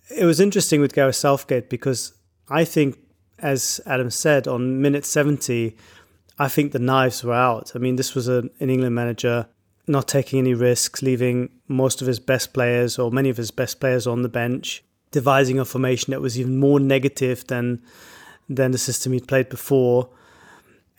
it 0.10 0.26
was 0.26 0.40
interesting 0.40 0.82
with 0.82 0.94
Gareth 0.94 1.16
Southgate 1.16 1.70
because 1.70 2.14
I 2.50 2.66
think, 2.66 2.98
as 3.40 3.82
Adam 3.86 4.10
said, 4.10 4.48
on 4.48 4.82
minute 4.82 5.06
70, 5.06 5.76
I 6.38 6.48
think 6.48 6.72
the 6.72 6.80
knives 6.80 7.24
were 7.24 7.34
out. 7.34 7.72
I 7.76 7.80
mean, 7.80 7.96
this 7.96 8.14
was 8.14 8.28
an, 8.28 8.50
an 8.60 8.70
England 8.70 8.96
manager 8.96 9.48
not 9.88 10.08
taking 10.08 10.40
any 10.40 10.54
risks, 10.54 11.02
leaving 11.02 11.50
most 11.68 12.02
of 12.02 12.08
his 12.08 12.20
best 12.20 12.54
players 12.54 12.98
or 12.98 13.12
many 13.12 13.30
of 13.30 13.38
his 13.38 13.52
best 13.52 13.80
players 13.80 14.08
on 14.08 14.24
the 14.24 14.30
bench, 14.30 14.84
devising 15.12 15.60
a 15.60 15.66
formation 15.66 16.12
that 16.12 16.22
was 16.22 16.40
even 16.40 16.58
more 16.58 16.80
negative 16.80 17.46
than 17.48 17.82
than 18.50 18.72
the 18.72 18.78
system 18.78 19.14
he'd 19.14 19.28
played 19.28 19.50
before, 19.50 20.10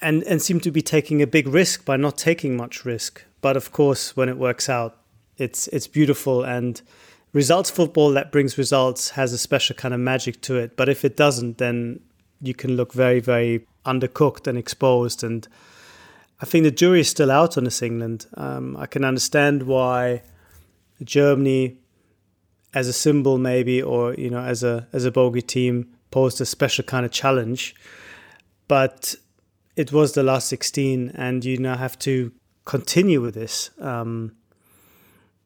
and 0.00 0.22
and 0.24 0.42
seemed 0.42 0.62
to 0.64 0.70
be 0.70 0.82
taking 0.82 1.22
a 1.22 1.26
big 1.26 1.46
risk 1.46 1.84
by 1.84 1.96
not 1.96 2.18
taking 2.18 2.56
much 2.56 2.84
risk. 2.84 3.24
But 3.40 3.56
of 3.56 3.72
course, 3.72 4.16
when 4.16 4.28
it 4.28 4.38
works 4.38 4.68
out, 4.68 4.98
it's 5.36 5.68
it's 5.68 5.86
beautiful 5.86 6.42
and 6.44 6.80
results 7.32 7.70
football 7.70 8.10
that 8.12 8.32
brings 8.32 8.56
results 8.56 9.10
has 9.10 9.32
a 9.32 9.38
special 9.38 9.76
kind 9.76 9.92
of 9.92 10.00
magic 10.00 10.40
to 10.42 10.56
it. 10.56 10.76
But 10.76 10.88
if 10.88 11.04
it 11.04 11.16
doesn't, 11.16 11.58
then 11.58 12.00
you 12.40 12.54
can 12.54 12.76
look 12.76 12.92
very 12.92 13.20
very 13.20 13.66
undercooked 13.84 14.46
and 14.46 14.58
exposed. 14.58 15.22
And 15.22 15.46
I 16.40 16.46
think 16.46 16.64
the 16.64 16.70
jury 16.70 17.00
is 17.00 17.08
still 17.08 17.30
out 17.30 17.56
on 17.56 17.64
this 17.64 17.82
England. 17.82 18.26
Um, 18.34 18.76
I 18.76 18.86
can 18.86 19.04
understand 19.04 19.62
why 19.62 20.22
Germany, 21.02 21.78
as 22.74 22.88
a 22.88 22.92
symbol 22.92 23.38
maybe, 23.38 23.82
or 23.82 24.14
you 24.14 24.30
know 24.30 24.40
as 24.40 24.62
a 24.62 24.88
as 24.92 25.04
a 25.04 25.10
bogey 25.10 25.42
team, 25.42 25.95
posed 26.10 26.40
a 26.40 26.46
special 26.46 26.84
kind 26.84 27.04
of 27.04 27.12
challenge. 27.12 27.74
But 28.68 29.14
it 29.76 29.92
was 29.92 30.12
the 30.12 30.22
last 30.22 30.48
16, 30.48 31.12
and 31.14 31.44
you 31.44 31.58
now 31.58 31.76
have 31.76 31.98
to 32.00 32.32
continue 32.64 33.20
with 33.20 33.34
this. 33.34 33.70
Um, 33.80 34.32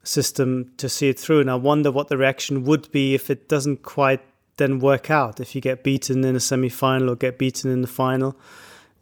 system 0.03 0.73
to 0.77 0.89
see 0.89 1.09
it 1.09 1.19
through. 1.19 1.41
And 1.41 1.51
I 1.51 1.55
wonder 1.55 1.91
what 1.91 2.09
the 2.09 2.17
reaction 2.17 2.65
would 2.65 2.91
be 2.91 3.15
if 3.15 3.31
it 3.31 3.49
doesn't 3.49 3.83
quite 3.83 4.21
then 4.57 4.79
work 4.79 5.11
out. 5.11 5.41
If 5.41 5.55
you 5.55 5.61
get 5.61 5.83
beaten 5.83 6.25
in 6.25 6.37
a 6.37 6.41
semi 6.41 6.69
final 6.69 7.11
or 7.11 7.17
get 7.17 7.39
beaten 7.39 7.71
in 7.71 7.81
the 7.83 7.89
final, 7.89 8.37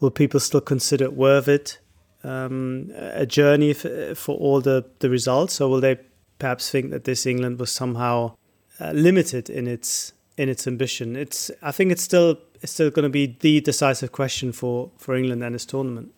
will 0.01 0.11
people 0.11 0.41
still 0.41 0.61
consider 0.61 1.05
it 1.05 1.15
worth 1.15 1.49
it? 1.49 1.79
Um, 2.25 2.93
a 2.97 3.27
journey 3.27 3.73
for, 3.73 4.15
for 4.15 4.37
all 4.37 4.61
the, 4.61 4.85
the 4.99 5.09
results, 5.09 5.61
or 5.61 5.69
will 5.69 5.81
they 5.81 5.99
perhaps 6.39 6.71
think 6.71 6.91
that 6.91 7.05
this 7.05 7.27
England 7.27 7.59
was 7.59 7.71
somehow 7.71 8.37
uh, 8.81 8.93
limited 8.93 9.49
in 9.49 9.67
its 9.67 10.13
in 10.39 10.49
its 10.49 10.67
ambition? 10.67 11.17
It's 11.17 11.51
I 11.61 11.73
think 11.73 11.93
it's 11.93 12.03
still 12.03 12.39
it's 12.63 12.73
still 12.73 12.91
going 12.91 13.03
to 13.05 13.11
be 13.11 13.37
the 13.41 13.61
decisive 13.61 14.13
question 14.13 14.53
for, 14.53 14.91
for 14.97 15.15
England 15.15 15.43
and 15.45 15.55
this 15.55 15.67
tournament. 15.67 16.15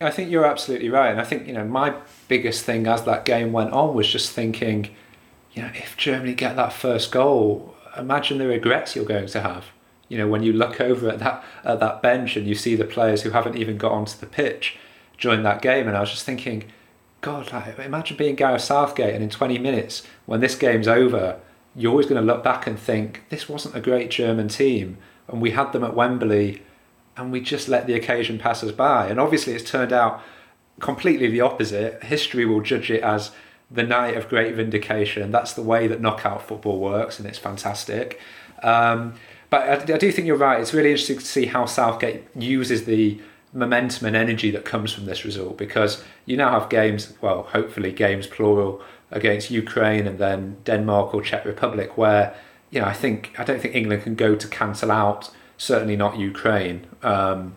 I 0.00 0.10
think 0.10 0.30
you're 0.30 0.44
absolutely 0.44 0.88
right. 0.88 1.10
And 1.10 1.20
I 1.20 1.24
think, 1.24 1.46
you 1.46 1.52
know, 1.52 1.64
my 1.64 1.94
biggest 2.26 2.64
thing 2.64 2.88
as 2.88 3.04
that 3.04 3.24
game 3.24 3.52
went 3.52 3.72
on 3.72 3.94
was 3.94 4.08
just 4.08 4.32
thinking, 4.32 4.90
you 5.52 5.62
know, 5.62 5.70
if 5.74 5.96
Germany 5.96 6.34
get 6.34 6.56
that 6.56 6.72
first 6.72 7.12
goal, 7.12 7.76
imagine 7.96 8.38
the 8.38 8.48
regrets 8.48 8.96
you're 8.96 9.04
going 9.04 9.28
to 9.28 9.40
have. 9.40 9.66
You 10.08 10.18
know, 10.18 10.26
when 10.26 10.42
you 10.42 10.52
look 10.52 10.80
over 10.80 11.08
at 11.08 11.20
that 11.20 11.44
at 11.64 11.80
that 11.80 12.02
bench 12.02 12.36
and 12.36 12.46
you 12.46 12.54
see 12.54 12.74
the 12.74 12.84
players 12.84 13.22
who 13.22 13.30
haven't 13.30 13.56
even 13.56 13.78
got 13.78 13.92
onto 13.92 14.18
the 14.18 14.26
pitch 14.26 14.76
during 15.18 15.42
that 15.44 15.62
game, 15.62 15.86
and 15.86 15.96
I 15.96 16.00
was 16.00 16.10
just 16.10 16.24
thinking, 16.24 16.64
God, 17.20 17.52
like, 17.52 17.78
imagine 17.78 18.16
being 18.16 18.34
Gareth 18.34 18.62
Southgate, 18.62 19.14
and 19.14 19.22
in 19.22 19.30
20 19.30 19.58
minutes, 19.58 20.02
when 20.26 20.40
this 20.40 20.56
game's 20.56 20.88
over, 20.88 21.40
you're 21.74 21.90
always 21.90 22.06
going 22.06 22.20
to 22.20 22.26
look 22.26 22.44
back 22.44 22.66
and 22.66 22.78
think 22.78 23.24
this 23.28 23.48
wasn't 23.48 23.76
a 23.76 23.80
great 23.80 24.10
German 24.10 24.48
team, 24.48 24.98
and 25.28 25.40
we 25.40 25.52
had 25.52 25.72
them 25.72 25.84
at 25.84 25.94
Wembley 25.94 26.62
and 27.16 27.30
we 27.30 27.40
just 27.40 27.68
let 27.68 27.86
the 27.86 27.94
occasion 27.94 28.38
pass 28.38 28.64
us 28.64 28.72
by. 28.72 29.06
And 29.08 29.20
obviously, 29.20 29.52
it's 29.52 29.68
turned 29.68 29.92
out 29.92 30.22
completely 30.80 31.28
the 31.28 31.40
opposite. 31.40 32.02
History 32.04 32.44
will 32.44 32.60
judge 32.60 32.90
it 32.90 33.02
as 33.02 33.32
the 33.70 33.82
night 33.82 34.16
of 34.16 34.28
great 34.28 34.54
vindication. 34.54 35.30
That's 35.30 35.52
the 35.52 35.62
way 35.62 35.86
that 35.86 36.00
knockout 36.00 36.42
football 36.46 36.78
works, 36.80 37.18
and 37.18 37.28
it's 37.28 37.38
fantastic. 37.38 38.20
Um, 38.62 39.14
but 39.50 39.90
I, 39.90 39.94
I, 39.94 39.98
do 39.98 40.10
think 40.10 40.26
you're 40.26 40.36
right. 40.36 40.60
It's 40.60 40.72
really 40.72 40.90
interesting 40.90 41.18
to 41.18 41.24
see 41.24 41.46
how 41.46 41.66
Southgate 41.66 42.24
uses 42.34 42.84
the 42.84 43.20
momentum 43.52 44.06
and 44.06 44.16
energy 44.16 44.50
that 44.50 44.64
comes 44.64 44.92
from 44.92 45.04
this 45.04 45.24
result 45.24 45.58
because 45.58 46.02
you 46.24 46.36
now 46.36 46.58
have 46.58 46.70
games, 46.70 47.12
well, 47.20 47.42
hopefully 47.42 47.92
games 47.92 48.26
plural 48.26 48.80
against 49.12 49.50
Ukraine 49.50 50.06
and 50.06 50.18
then 50.18 50.56
Denmark 50.64 51.14
or 51.14 51.22
Czech 51.22 51.44
Republic, 51.44 51.96
where 51.96 52.34
you 52.70 52.80
know 52.80 52.86
I 52.86 52.92
think 52.92 53.34
I 53.38 53.44
don't 53.44 53.60
think 53.60 53.74
England 53.74 54.02
can 54.02 54.14
go 54.14 54.34
to 54.34 54.48
cancel 54.48 54.90
out 54.90 55.30
certainly 55.62 55.96
not 55.96 56.18
Ukraine. 56.18 56.86
Um, 57.02 57.54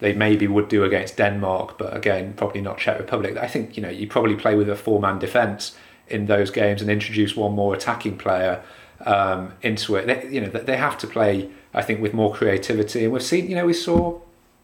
they 0.00 0.12
maybe 0.12 0.46
would 0.48 0.68
do 0.68 0.82
against 0.82 1.16
Denmark, 1.16 1.78
but 1.78 1.96
again, 1.96 2.34
probably 2.36 2.60
not 2.60 2.78
Czech 2.78 2.98
Republic. 2.98 3.36
I 3.36 3.46
think 3.46 3.76
you 3.76 3.82
know 3.82 3.88
you 3.88 4.06
probably 4.08 4.34
play 4.34 4.56
with 4.56 4.68
a 4.68 4.76
four-man 4.76 5.18
defence 5.18 5.76
in 6.08 6.26
those 6.26 6.50
games 6.50 6.82
and 6.82 6.90
introduce 6.90 7.36
one 7.36 7.52
more 7.52 7.74
attacking 7.74 8.18
player 8.18 8.62
um, 9.06 9.52
into 9.62 9.94
it. 9.96 10.06
They, 10.06 10.28
you 10.34 10.40
know 10.40 10.48
they 10.48 10.76
have 10.76 10.98
to 10.98 11.06
play, 11.06 11.48
I 11.72 11.82
think, 11.82 12.00
with 12.02 12.12
more 12.12 12.34
creativity. 12.34 13.04
And 13.04 13.12
we've 13.12 13.22
seen, 13.22 13.48
you 13.48 13.54
know, 13.54 13.66
we 13.66 13.72
saw 13.72 14.20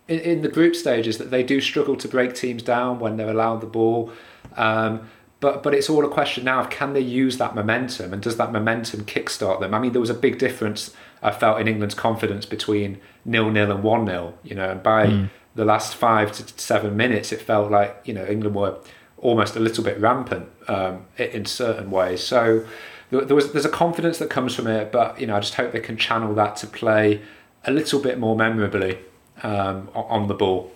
in, 0.08 0.18
in 0.20 0.42
the 0.42 0.48
group 0.48 0.74
stages 0.74 1.18
that 1.18 1.30
they 1.30 1.42
do 1.42 1.60
struggle 1.60 1.96
to 1.96 2.08
break 2.08 2.34
teams 2.34 2.62
down 2.62 2.98
when 2.98 3.16
they're 3.16 3.30
allowed 3.30 3.60
the 3.60 3.72
ball. 3.78 4.12
Um, 4.56 5.08
but 5.40 5.62
but 5.62 5.74
it's 5.74 5.88
all 5.88 6.04
a 6.04 6.08
question 6.08 6.44
now 6.44 6.60
of 6.60 6.70
can 6.70 6.92
they 6.92 7.00
use 7.00 7.38
that 7.38 7.54
momentum 7.54 8.12
and 8.12 8.22
does 8.22 8.36
that 8.36 8.52
momentum 8.52 9.04
kickstart 9.04 9.60
them? 9.60 9.74
I 9.74 9.78
mean, 9.78 9.92
there 9.92 10.00
was 10.00 10.10
a 10.10 10.14
big 10.14 10.38
difference 10.38 10.94
I 11.22 11.30
felt 11.30 11.60
in 11.60 11.66
England's 11.66 11.94
confidence 11.94 12.46
between 12.46 13.00
nil 13.24 13.50
nil 13.50 13.70
and 13.70 13.82
one 13.82 14.06
0 14.06 14.34
You 14.42 14.54
know, 14.54 14.70
and 14.70 14.82
by 14.82 15.06
mm. 15.06 15.30
the 15.54 15.64
last 15.64 15.96
five 15.96 16.32
to 16.32 16.60
seven 16.60 16.96
minutes, 16.96 17.32
it 17.32 17.40
felt 17.40 17.70
like 17.70 18.00
you 18.04 18.14
know 18.14 18.26
England 18.26 18.54
were 18.54 18.78
almost 19.18 19.56
a 19.56 19.60
little 19.60 19.84
bit 19.84 19.98
rampant 19.98 20.48
um, 20.68 21.06
in 21.16 21.44
certain 21.46 21.90
ways. 21.90 22.22
So 22.22 22.66
there 23.10 23.34
was 23.34 23.52
there's 23.52 23.64
a 23.64 23.70
confidence 23.70 24.18
that 24.18 24.30
comes 24.30 24.54
from 24.54 24.66
it, 24.66 24.92
but 24.92 25.20
you 25.20 25.26
know 25.26 25.36
I 25.36 25.40
just 25.40 25.54
hope 25.54 25.72
they 25.72 25.80
can 25.80 25.96
channel 25.96 26.34
that 26.34 26.56
to 26.56 26.66
play 26.66 27.22
a 27.64 27.70
little 27.70 28.00
bit 28.00 28.18
more 28.18 28.36
memorably 28.36 28.98
um, 29.42 29.88
on 29.94 30.28
the 30.28 30.34
ball. 30.34 30.72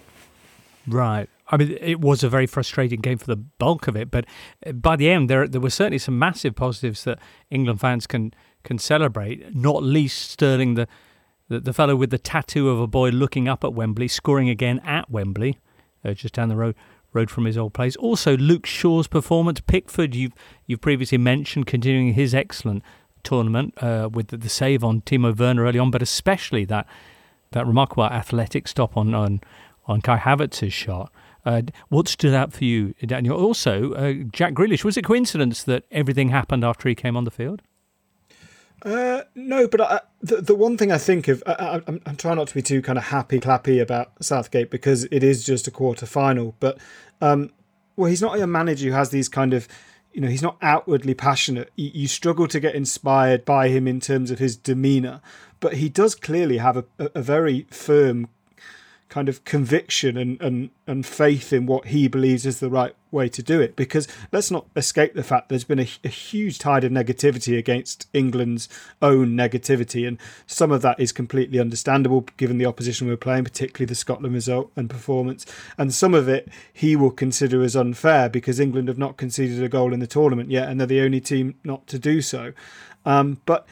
Right. 0.87 1.28
I 1.48 1.58
mean, 1.58 1.76
it 1.80 2.00
was 2.00 2.24
a 2.24 2.28
very 2.28 2.46
frustrating 2.46 3.00
game 3.00 3.18
for 3.18 3.26
the 3.26 3.36
bulk 3.36 3.86
of 3.86 3.96
it, 3.96 4.10
but 4.10 4.24
by 4.74 4.96
the 4.96 5.10
end, 5.10 5.28
there 5.28 5.46
there 5.46 5.60
were 5.60 5.70
certainly 5.70 5.98
some 5.98 6.18
massive 6.18 6.54
positives 6.54 7.04
that 7.04 7.18
England 7.50 7.80
fans 7.80 8.06
can 8.06 8.32
can 8.62 8.78
celebrate, 8.78 9.54
not 9.54 9.82
least 9.82 10.30
Sterling, 10.30 10.74
the, 10.74 10.88
the, 11.48 11.60
the 11.60 11.72
fellow 11.72 11.94
with 11.94 12.10
the 12.10 12.18
tattoo 12.18 12.70
of 12.70 12.80
a 12.80 12.86
boy 12.86 13.10
looking 13.10 13.46
up 13.46 13.62
at 13.62 13.74
Wembley, 13.74 14.08
scoring 14.08 14.48
again 14.48 14.80
at 14.80 15.10
Wembley, 15.10 15.58
uh, 16.04 16.14
just 16.14 16.34
down 16.34 16.48
the 16.48 16.56
road 16.56 16.74
road 17.12 17.30
from 17.30 17.44
his 17.44 17.56
old 17.56 17.72
place. 17.72 17.94
Also, 17.96 18.36
Luke 18.36 18.66
Shaw's 18.66 19.06
performance, 19.06 19.60
Pickford, 19.60 20.14
you've 20.14 20.32
you've 20.66 20.80
previously 20.80 21.18
mentioned, 21.18 21.66
continuing 21.66 22.14
his 22.14 22.34
excellent 22.34 22.82
tournament 23.22 23.74
uh, 23.82 24.08
with 24.12 24.28
the, 24.28 24.36
the, 24.36 24.48
save 24.48 24.84
on 24.84 25.00
Timo 25.00 25.36
Werner 25.36 25.64
early 25.64 25.78
on, 25.78 25.90
but 25.90 26.02
especially 26.02 26.64
that 26.66 26.86
that 27.52 27.66
remarkable 27.66 28.04
athletic 28.04 28.66
stop 28.68 28.96
on 28.96 29.14
on, 29.14 29.40
on 29.86 30.00
Kai 30.00 30.18
Havertz's 30.18 30.72
shot. 30.72 31.12
Uh, 31.44 31.62
what 31.88 32.08
stood 32.08 32.34
out 32.34 32.52
for 32.52 32.64
you, 32.64 32.94
Daniel? 33.04 33.36
Also, 33.36 33.92
uh, 33.92 34.12
Jack 34.32 34.54
Grealish. 34.54 34.84
Was 34.84 34.96
it 34.96 35.04
coincidence 35.04 35.62
that 35.64 35.84
everything 35.90 36.30
happened 36.30 36.64
after 36.64 36.88
he 36.88 36.94
came 36.94 37.16
on 37.16 37.24
the 37.24 37.30
field? 37.30 37.62
Uh, 38.84 39.22
no, 39.34 39.66
but 39.66 39.80
I, 39.80 40.00
the 40.20 40.42
the 40.42 40.54
one 40.54 40.76
thing 40.76 40.92
I 40.92 40.98
think 40.98 41.28
of, 41.28 41.42
I, 41.46 41.80
I'm, 41.86 42.00
I'm 42.04 42.16
trying 42.16 42.36
not 42.36 42.48
to 42.48 42.54
be 42.54 42.62
too 42.62 42.82
kind 42.82 42.98
of 42.98 43.04
happy 43.04 43.40
clappy 43.40 43.80
about 43.80 44.12
Southgate 44.22 44.70
because 44.70 45.04
it 45.04 45.22
is 45.22 45.44
just 45.44 45.66
a 45.66 45.70
quarter 45.70 46.04
final. 46.06 46.54
But 46.60 46.78
um, 47.20 47.50
well, 47.96 48.10
he's 48.10 48.20
not 48.22 48.38
a 48.38 48.46
manager 48.46 48.88
who 48.88 48.92
has 48.92 49.10
these 49.10 49.28
kind 49.28 49.54
of, 49.54 49.68
you 50.12 50.20
know, 50.20 50.28
he's 50.28 50.42
not 50.42 50.58
outwardly 50.60 51.14
passionate. 51.14 51.70
You, 51.76 51.92
you 51.94 52.08
struggle 52.08 52.46
to 52.48 52.60
get 52.60 52.74
inspired 52.74 53.46
by 53.46 53.68
him 53.68 53.88
in 53.88 54.00
terms 54.00 54.30
of 54.30 54.38
his 54.38 54.54
demeanor, 54.56 55.22
but 55.60 55.74
he 55.74 55.88
does 55.88 56.14
clearly 56.14 56.58
have 56.58 56.76
a, 56.76 56.84
a 56.98 57.22
very 57.22 57.66
firm 57.70 58.28
kind 59.14 59.28
of 59.28 59.44
conviction 59.44 60.16
and, 60.16 60.40
and, 60.42 60.71
and 60.88 61.06
faith 61.06 61.52
in 61.52 61.66
what 61.66 61.87
he 61.87 62.09
believes 62.09 62.44
is 62.44 62.59
the 62.59 62.68
right 62.68 62.97
way 63.12 63.28
to 63.28 63.44
do 63.44 63.61
it. 63.61 63.76
Because 63.76 64.09
let's 64.33 64.50
not 64.50 64.66
escape 64.75 65.14
the 65.14 65.23
fact 65.23 65.49
there's 65.49 65.62
been 65.62 65.78
a, 65.78 65.88
a, 66.02 66.09
huge 66.09 66.59
tide 66.59 66.83
of 66.83 66.90
negativity 66.90 67.56
against 67.56 68.09
England's 68.12 68.68
own 69.00 69.37
negativity, 69.37 70.04
and 70.09 70.18
some 70.49 70.73
of 70.73 70.83
that 70.83 70.99
is 70.99 71.12
completely 71.12 71.61
understandable 71.61 72.23
given 72.37 72.59
the 72.59 72.66
opposition 72.66 73.06
we 73.06 73.12
are 73.12 73.16
playing, 73.16 73.44
particularly 73.44 73.87
the 73.87 73.94
Scotland 73.94 74.35
result 74.35 74.73
and 74.75 74.90
performance. 74.90 75.47
And 75.78 75.94
some 75.94 76.12
of 76.12 76.28
it 76.28 76.49
he 76.73 76.97
will 76.97 77.12
consider 77.12 77.62
as 77.62 77.76
unfair 77.76 78.28
because 78.28 78.59
England 78.59 78.88
have 78.88 78.99
not 78.99 79.16
conceded 79.16 79.62
a 79.62 79.68
goal 79.68 79.92
in 79.92 80.00
the 80.00 80.09
tournament 80.09 80.50
yet, 80.50 80.68
and 80.68 80.80
they're 80.80 80.88
the 80.88 81.02
only 81.02 81.21
team 81.21 81.54
not 81.62 81.87
to 81.87 82.00
do 82.00 82.21
so. 82.21 82.52
Um, 83.06 83.40
but 83.47 83.64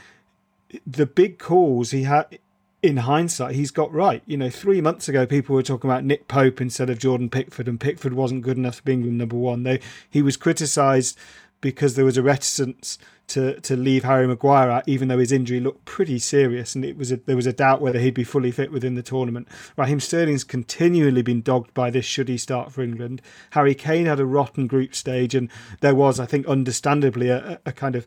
the 0.86 1.06
big 1.06 1.40
calls 1.40 1.90
he 1.90 2.04
had 2.04 2.38
in 2.82 2.98
hindsight, 2.98 3.54
he's 3.54 3.70
got 3.70 3.92
right. 3.92 4.22
You 4.26 4.36
know, 4.36 4.50
three 4.50 4.80
months 4.80 5.08
ago, 5.08 5.24
people 5.24 5.54
were 5.54 5.62
talking 5.62 5.88
about 5.88 6.04
Nick 6.04 6.26
Pope 6.26 6.60
instead 6.60 6.90
of 6.90 6.98
Jordan 6.98 7.30
Pickford, 7.30 7.68
and 7.68 7.80
Pickford 7.80 8.12
wasn't 8.12 8.42
good 8.42 8.56
enough 8.56 8.76
to 8.76 8.82
be 8.82 8.92
England 8.92 9.18
number 9.18 9.36
one. 9.36 9.62
They, 9.62 9.80
he 10.10 10.20
was 10.20 10.36
criticised 10.36 11.16
because 11.60 11.94
there 11.94 12.04
was 12.04 12.16
a 12.16 12.22
reticence 12.22 12.98
to 13.28 13.60
to 13.60 13.76
leave 13.76 14.02
Harry 14.02 14.26
Maguire 14.26 14.68
out, 14.68 14.88
even 14.88 15.06
though 15.06 15.20
his 15.20 15.30
injury 15.30 15.60
looked 15.60 15.84
pretty 15.84 16.18
serious, 16.18 16.74
and 16.74 16.84
it 16.84 16.96
was 16.96 17.12
a, 17.12 17.18
there 17.18 17.36
was 17.36 17.46
a 17.46 17.52
doubt 17.52 17.80
whether 17.80 18.00
he'd 18.00 18.14
be 18.14 18.24
fully 18.24 18.50
fit 18.50 18.72
within 18.72 18.96
the 18.96 19.02
tournament. 19.02 19.46
Raheem 19.76 20.00
Sterling's 20.00 20.42
continually 20.42 21.22
been 21.22 21.40
dogged 21.40 21.72
by 21.72 21.88
this 21.88 22.04
should 22.04 22.28
he 22.28 22.36
start 22.36 22.72
for 22.72 22.82
England. 22.82 23.22
Harry 23.50 23.76
Kane 23.76 24.06
had 24.06 24.18
a 24.18 24.26
rotten 24.26 24.66
group 24.66 24.92
stage, 24.92 25.36
and 25.36 25.48
there 25.80 25.94
was, 25.94 26.18
I 26.18 26.26
think, 26.26 26.46
understandably 26.46 27.28
a, 27.28 27.60
a 27.64 27.70
kind 27.70 27.94
of 27.94 28.06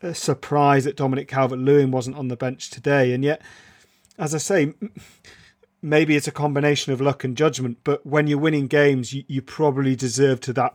a 0.00 0.14
surprise 0.14 0.84
that 0.84 0.96
Dominic 0.96 1.28
Calvert-Lewin 1.28 1.90
wasn't 1.90 2.16
on 2.16 2.28
the 2.28 2.36
bench 2.36 2.70
today, 2.70 3.12
and 3.12 3.22
yet 3.22 3.42
as 4.18 4.34
I 4.34 4.38
say, 4.38 4.74
maybe 5.82 6.16
it's 6.16 6.28
a 6.28 6.32
combination 6.32 6.92
of 6.92 7.00
luck 7.00 7.24
and 7.24 7.36
judgment. 7.36 7.78
But 7.84 8.06
when 8.06 8.26
you're 8.26 8.38
winning 8.38 8.68
games, 8.68 9.12
you, 9.12 9.24
you 9.26 9.42
probably 9.42 9.96
deserve 9.96 10.40
to 10.40 10.52
that 10.54 10.74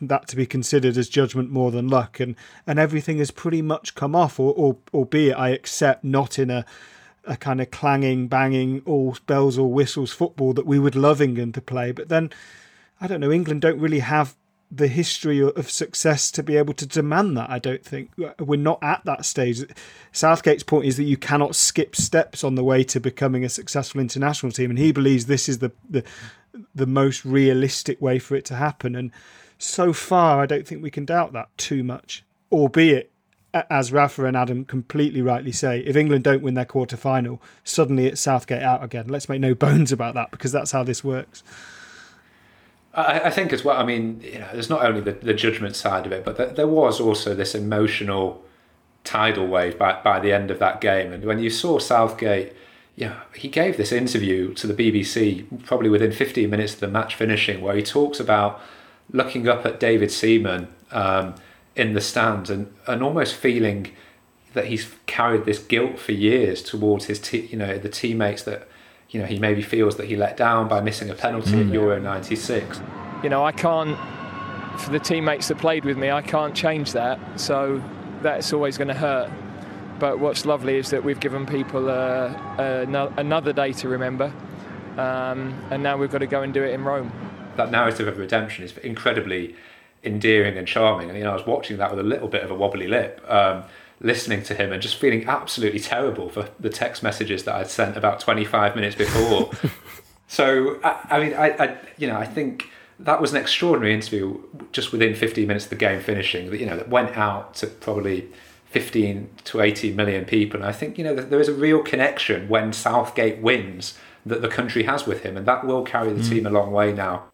that 0.00 0.26
to 0.26 0.36
be 0.36 0.46
considered 0.46 0.96
as 0.96 1.08
judgment 1.08 1.50
more 1.50 1.70
than 1.70 1.88
luck. 1.88 2.20
And 2.20 2.36
and 2.66 2.78
everything 2.78 3.18
has 3.18 3.30
pretty 3.30 3.62
much 3.62 3.94
come 3.94 4.14
off, 4.14 4.38
or, 4.38 4.52
or 4.54 4.76
albeit 4.92 5.36
I 5.36 5.50
accept 5.50 6.04
not 6.04 6.38
in 6.38 6.50
a 6.50 6.64
a 7.24 7.36
kind 7.36 7.60
of 7.60 7.70
clanging, 7.70 8.26
banging, 8.26 8.82
all 8.84 9.16
bells 9.26 9.56
or 9.56 9.72
whistles 9.72 10.12
football 10.12 10.52
that 10.54 10.66
we 10.66 10.78
would 10.78 10.96
love 10.96 11.22
England 11.22 11.54
to 11.54 11.60
play. 11.60 11.92
But 11.92 12.08
then 12.08 12.30
I 13.00 13.06
don't 13.06 13.20
know, 13.20 13.32
England 13.32 13.62
don't 13.62 13.80
really 13.80 14.00
have 14.00 14.36
the 14.74 14.88
history 14.88 15.40
of 15.40 15.70
success 15.70 16.30
to 16.30 16.42
be 16.42 16.56
able 16.56 16.72
to 16.72 16.86
demand 16.86 17.36
that. 17.36 17.50
I 17.50 17.58
don't 17.58 17.84
think 17.84 18.10
uh, 18.24 18.32
we're 18.42 18.56
not 18.56 18.82
at 18.82 19.04
that 19.04 19.26
stage. 19.26 19.62
Southgate's 20.12 20.62
point 20.62 20.86
is 20.86 20.96
that 20.96 21.04
you 21.04 21.18
cannot 21.18 21.54
skip 21.54 21.94
steps 21.94 22.42
on 22.42 22.54
the 22.54 22.64
way 22.64 22.82
to 22.84 22.98
becoming 22.98 23.44
a 23.44 23.50
successful 23.50 24.00
international 24.00 24.50
team, 24.50 24.70
and 24.70 24.78
he 24.78 24.90
believes 24.90 25.26
this 25.26 25.48
is 25.48 25.58
the 25.58 25.72
the, 25.88 26.02
the 26.74 26.86
most 26.86 27.24
realistic 27.24 28.00
way 28.00 28.18
for 28.18 28.34
it 28.34 28.46
to 28.46 28.54
happen. 28.54 28.96
And 28.96 29.10
so 29.58 29.92
far, 29.92 30.40
I 30.40 30.46
don't 30.46 30.66
think 30.66 30.82
we 30.82 30.90
can 30.90 31.04
doubt 31.04 31.34
that 31.34 31.48
too 31.58 31.84
much. 31.84 32.24
Albeit, 32.50 33.10
as 33.52 33.92
Rafa 33.92 34.24
and 34.24 34.36
Adam 34.36 34.64
completely 34.64 35.20
rightly 35.20 35.52
say, 35.52 35.80
if 35.80 35.96
England 35.96 36.24
don't 36.24 36.42
win 36.42 36.54
their 36.54 36.64
quarter 36.64 36.96
final, 36.96 37.42
suddenly 37.62 38.06
it's 38.06 38.22
Southgate 38.22 38.62
out 38.62 38.82
again. 38.82 39.08
Let's 39.08 39.28
make 39.28 39.40
no 39.40 39.54
bones 39.66 39.92
about 39.92 40.14
that 40.14 40.30
because 40.30 40.52
that's 40.52 40.72
how 40.72 40.82
this 40.82 41.04
works. 41.04 41.42
I, 42.94 43.20
I 43.20 43.30
think 43.30 43.52
as 43.52 43.64
well. 43.64 43.76
I 43.76 43.84
mean, 43.84 44.20
you 44.22 44.38
know, 44.38 44.48
there's 44.52 44.70
not 44.70 44.84
only 44.84 45.00
the, 45.00 45.12
the 45.12 45.34
judgment 45.34 45.76
side 45.76 46.06
of 46.06 46.12
it, 46.12 46.24
but 46.24 46.36
th- 46.36 46.56
there 46.56 46.68
was 46.68 47.00
also 47.00 47.34
this 47.34 47.54
emotional 47.54 48.42
tidal 49.04 49.46
wave 49.46 49.78
by, 49.78 50.00
by 50.02 50.20
the 50.20 50.32
end 50.32 50.50
of 50.50 50.58
that 50.58 50.80
game. 50.80 51.12
And 51.12 51.24
when 51.24 51.38
you 51.38 51.50
saw 51.50 51.78
Southgate, 51.78 52.54
yeah, 52.94 53.20
he 53.34 53.48
gave 53.48 53.76
this 53.76 53.92
interview 53.92 54.52
to 54.54 54.66
the 54.66 54.74
BBC 54.74 55.64
probably 55.64 55.88
within 55.88 56.12
15 56.12 56.48
minutes 56.48 56.74
of 56.74 56.80
the 56.80 56.88
match 56.88 57.14
finishing, 57.14 57.60
where 57.60 57.74
he 57.74 57.82
talks 57.82 58.20
about 58.20 58.60
looking 59.10 59.48
up 59.48 59.64
at 59.64 59.80
David 59.80 60.10
Seaman 60.10 60.68
um, 60.90 61.34
in 61.74 61.94
the 61.94 62.00
stands 62.00 62.50
and, 62.50 62.72
and 62.86 63.02
almost 63.02 63.34
feeling 63.34 63.92
that 64.52 64.66
he's 64.66 64.94
carried 65.06 65.46
this 65.46 65.58
guilt 65.58 65.98
for 65.98 66.12
years 66.12 66.62
towards 66.62 67.06
his, 67.06 67.18
te- 67.18 67.46
you 67.46 67.56
know, 67.56 67.78
the 67.78 67.88
teammates 67.88 68.42
that 68.42 68.68
you 69.12 69.20
know 69.20 69.26
he 69.26 69.38
maybe 69.38 69.62
feels 69.62 69.96
that 69.96 70.06
he 70.06 70.16
let 70.16 70.36
down 70.36 70.68
by 70.68 70.80
missing 70.80 71.08
a 71.10 71.14
penalty 71.14 71.52
mm. 71.52 71.68
at 71.68 71.72
Euro 71.72 72.00
'96. 72.00 72.80
You 73.22 73.28
know, 73.28 73.44
I 73.44 73.52
can't 73.52 73.96
for 74.78 74.90
the 74.90 74.98
teammates 74.98 75.48
that 75.48 75.58
played 75.58 75.84
with 75.84 75.96
me, 75.96 76.10
I 76.10 76.22
can't 76.22 76.54
change 76.54 76.92
that. 76.92 77.18
So 77.38 77.82
that's 78.20 78.52
always 78.52 78.78
going 78.78 78.88
to 78.88 78.94
hurt. 78.94 79.30
But 79.98 80.18
what's 80.18 80.44
lovely 80.44 80.76
is 80.76 80.90
that 80.90 81.04
we've 81.04 81.20
given 81.20 81.46
people 81.46 81.88
uh, 81.88 82.32
uh, 82.58 83.12
another 83.16 83.52
day 83.52 83.72
to 83.74 83.88
remember, 83.88 84.32
um, 84.96 85.54
and 85.70 85.82
now 85.82 85.96
we've 85.96 86.10
got 86.10 86.18
to 86.18 86.26
go 86.26 86.42
and 86.42 86.52
do 86.52 86.64
it 86.64 86.74
in 86.74 86.82
Rome. 86.82 87.12
That 87.56 87.70
narrative 87.70 88.08
of 88.08 88.18
redemption 88.18 88.64
is 88.64 88.76
incredibly 88.78 89.54
endearing 90.02 90.58
and 90.58 90.66
charming. 90.66 91.08
And 91.08 91.16
you 91.16 91.24
know, 91.24 91.30
I 91.30 91.34
was 91.34 91.46
watching 91.46 91.76
that 91.76 91.90
with 91.90 92.00
a 92.00 92.08
little 92.08 92.26
bit 92.26 92.42
of 92.42 92.50
a 92.50 92.54
wobbly 92.54 92.88
lip. 92.88 93.24
Um, 93.28 93.62
listening 94.02 94.42
to 94.42 94.54
him 94.54 94.72
and 94.72 94.82
just 94.82 94.96
feeling 94.96 95.26
absolutely 95.26 95.80
terrible 95.80 96.28
for 96.28 96.48
the 96.58 96.68
text 96.68 97.02
messages 97.02 97.44
that 97.44 97.54
I'd 97.54 97.68
sent 97.68 97.96
about 97.96 98.20
25 98.20 98.74
minutes 98.74 98.96
before. 98.96 99.50
so, 100.26 100.80
I, 100.82 101.06
I 101.10 101.20
mean, 101.20 101.34
I, 101.34 101.48
I, 101.50 101.76
you 101.96 102.08
know, 102.08 102.16
I 102.16 102.26
think 102.26 102.68
that 102.98 103.20
was 103.20 103.32
an 103.32 103.40
extraordinary 103.40 103.94
interview 103.94 104.38
just 104.72 104.92
within 104.92 105.14
15 105.14 105.46
minutes 105.46 105.66
of 105.66 105.70
the 105.70 105.76
game 105.76 106.00
finishing 106.00 106.50
that, 106.50 106.58
you 106.58 106.66
know, 106.66 106.76
that 106.76 106.88
went 106.88 107.16
out 107.16 107.54
to 107.54 107.66
probably 107.66 108.28
15 108.66 109.30
to 109.44 109.60
18 109.60 109.94
million 109.94 110.24
people. 110.24 110.60
And 110.60 110.68
I 110.68 110.72
think, 110.72 110.98
you 110.98 111.04
know, 111.04 111.14
there 111.14 111.40
is 111.40 111.48
a 111.48 111.54
real 111.54 111.82
connection 111.82 112.48
when 112.48 112.72
Southgate 112.72 113.40
wins 113.40 113.98
that 114.24 114.42
the 114.42 114.48
country 114.48 114.84
has 114.84 115.06
with 115.06 115.22
him, 115.22 115.36
and 115.36 115.46
that 115.46 115.66
will 115.66 115.82
carry 115.82 116.12
the 116.12 116.20
mm. 116.20 116.28
team 116.28 116.46
a 116.46 116.50
long 116.50 116.70
way 116.70 116.92
now. 116.92 117.24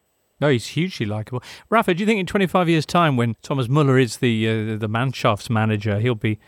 No, 0.41 0.49
he's 0.49 0.69
hugely 0.69 1.05
likable. 1.05 1.43
Rafa, 1.69 1.95
do 1.95 2.01
you 2.01 2.07
think 2.07 2.21
in 2.21 2.27
25 2.27 2.69
years' 2.69 2.87
time, 2.87 3.17
when 3.17 3.35
Thomas 3.43 3.69
Muller 3.69 3.99
is 3.99 4.19
the 4.19 4.49
uh, 4.49 4.53
the 4.77 4.89
Mannschafts 4.89 5.51
manager, 5.51 5.99
he'll 5.99 6.15
be 6.15 6.39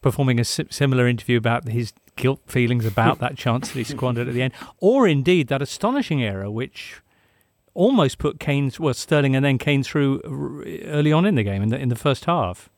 performing 0.00 0.40
a 0.40 0.44
similar 0.44 1.06
interview 1.06 1.36
about 1.36 1.68
his 1.68 1.92
guilt 2.16 2.40
feelings 2.46 2.84
about 2.84 3.18
that 3.18 3.36
chance 3.36 3.68
that 3.68 3.78
he 3.78 3.84
squandered 3.96 4.28
at 4.28 4.34
the 4.34 4.42
end, 4.42 4.52
or 4.78 5.06
indeed 5.06 5.48
that 5.48 5.62
astonishing 5.62 6.22
error 6.22 6.50
which 6.50 7.00
almost 7.74 8.18
put 8.18 8.40
Kane, 8.40 8.70
well, 8.78 8.94
Sterling 8.94 9.36
and 9.36 9.44
then 9.44 9.58
Kane 9.58 9.82
through 9.82 10.20
early 10.86 11.12
on 11.12 11.24
in 11.24 11.34
the 11.34 11.42
game 11.42 11.62
in 11.62 11.68
the 11.68 11.78
in 11.78 11.88
the 11.88 11.96
first 11.96 12.24
half. 12.24 12.68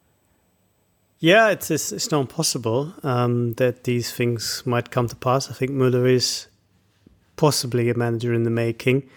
Yeah, 1.19 1.51
it's 1.51 1.71
it's, 1.71 1.93
it's 1.93 2.11
not 2.11 2.23
impossible 2.23 2.93
um, 3.03 3.53
that 3.55 3.85
these 3.85 4.13
things 4.13 4.63
might 4.67 4.91
come 4.91 5.09
to 5.09 5.17
pass. 5.17 5.51
I 5.51 5.55
think 5.55 5.71
Muller 5.71 6.07
is 6.07 6.49
possibly 7.37 7.89
a 7.91 7.95
manager 7.95 8.35
in 8.35 8.43
the 8.43 8.51
making. 8.51 9.09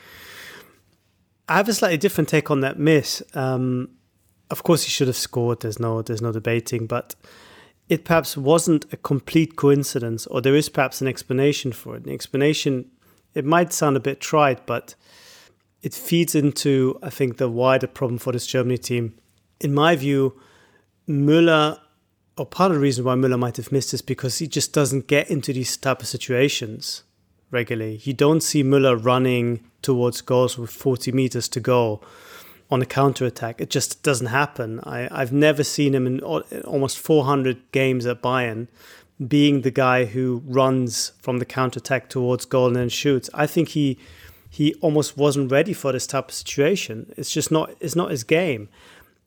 I 1.48 1.58
have 1.58 1.70
a 1.70 1.74
slightly 1.74 1.98
different 1.98 2.30
take 2.30 2.50
on 2.50 2.62
that 2.62 2.80
miss. 2.80 3.22
Um, 3.34 3.90
of 4.50 4.64
course, 4.64 4.84
he 4.84 4.90
should 4.90 5.08
have 5.08 5.18
scored. 5.18 5.62
There's 5.62 5.80
no 5.80 6.02
there's 6.02 6.22
no 6.22 6.32
debating, 6.32 6.86
but 6.86 7.16
it 7.88 8.04
perhaps 8.04 8.36
wasn't 8.36 8.92
a 8.92 8.98
complete 8.98 9.56
coincidence, 9.56 10.26
or 10.28 10.42
there 10.42 10.56
is 10.56 10.70
perhaps 10.70 11.02
an 11.02 11.08
explanation 11.08 11.72
for 11.72 11.96
it. 11.96 12.06
An 12.06 12.12
explanation, 12.12 12.90
it 13.34 13.46
might 13.46 13.74
sound 13.74 13.96
a 13.96 14.00
bit 14.00 14.20
trite, 14.20 14.66
but 14.66 14.96
it 15.84 15.94
feeds 15.94 16.34
into, 16.34 16.98
I 17.04 17.12
think, 17.12 17.38
the 17.38 17.50
wider 17.50 17.88
problem 17.88 18.18
for 18.18 18.34
this 18.34 18.48
Germany 18.48 18.78
team. 18.80 19.16
In 19.60 19.74
my 19.74 19.96
view, 19.96 20.40
Müller, 21.08 21.80
or 22.38 22.46
part 22.46 22.72
of 22.72 22.78
the 22.78 22.82
reason 22.82 23.06
why 23.06 23.14
Müller 23.14 23.38
might 23.38 23.58
have 23.58 23.72
missed 23.72 23.94
is 23.94 24.02
because 24.02 24.40
he 24.40 24.48
just 24.48 24.74
doesn't 24.74 25.08
get 25.08 25.30
into 25.30 25.54
these 25.54 25.78
type 25.78 26.02
of 26.02 26.08
situations 26.08 27.04
regularly. 27.52 28.02
You 28.04 28.14
don't 28.14 28.42
see 28.42 28.64
Müller 28.64 28.98
running 29.02 29.64
towards 29.84 30.22
goals 30.22 30.58
with 30.58 30.72
40 30.72 31.12
meters 31.12 31.48
to 31.50 31.60
go 31.60 32.02
on 32.76 32.82
a 32.82 32.86
counter 32.86 33.26
attack. 33.26 33.62
It 33.62 33.70
just 33.70 34.04
doesn't 34.04 34.28
happen. 34.28 34.82
I, 34.84 35.08
I've 35.10 35.32
never 35.32 35.64
seen 35.64 35.96
him 35.96 36.06
in 36.06 36.20
almost 36.20 37.00
400 37.00 37.72
games 37.72 38.06
at 38.06 38.22
Bayern 38.22 38.68
being 39.26 39.62
the 39.62 39.72
guy 39.72 40.04
who 40.04 40.44
runs 40.46 41.14
from 41.22 41.40
the 41.40 41.46
counter 41.46 41.78
attack 41.78 42.10
towards 42.10 42.44
goal 42.44 42.68
and 42.68 42.76
then 42.76 42.90
shoots. 42.90 43.30
I 43.34 43.48
think 43.48 43.70
he 43.70 43.98
he 44.50 44.74
almost 44.76 45.18
wasn't 45.18 45.52
ready 45.52 45.72
for 45.72 45.94
this 45.94 46.06
type 46.06 46.28
of 46.28 46.36
situation. 46.36 47.14
It's 47.16 47.32
just 47.32 47.50
not 47.50 47.74
it's 47.80 47.96
not 47.96 48.12
his 48.12 48.26
game. 48.26 48.68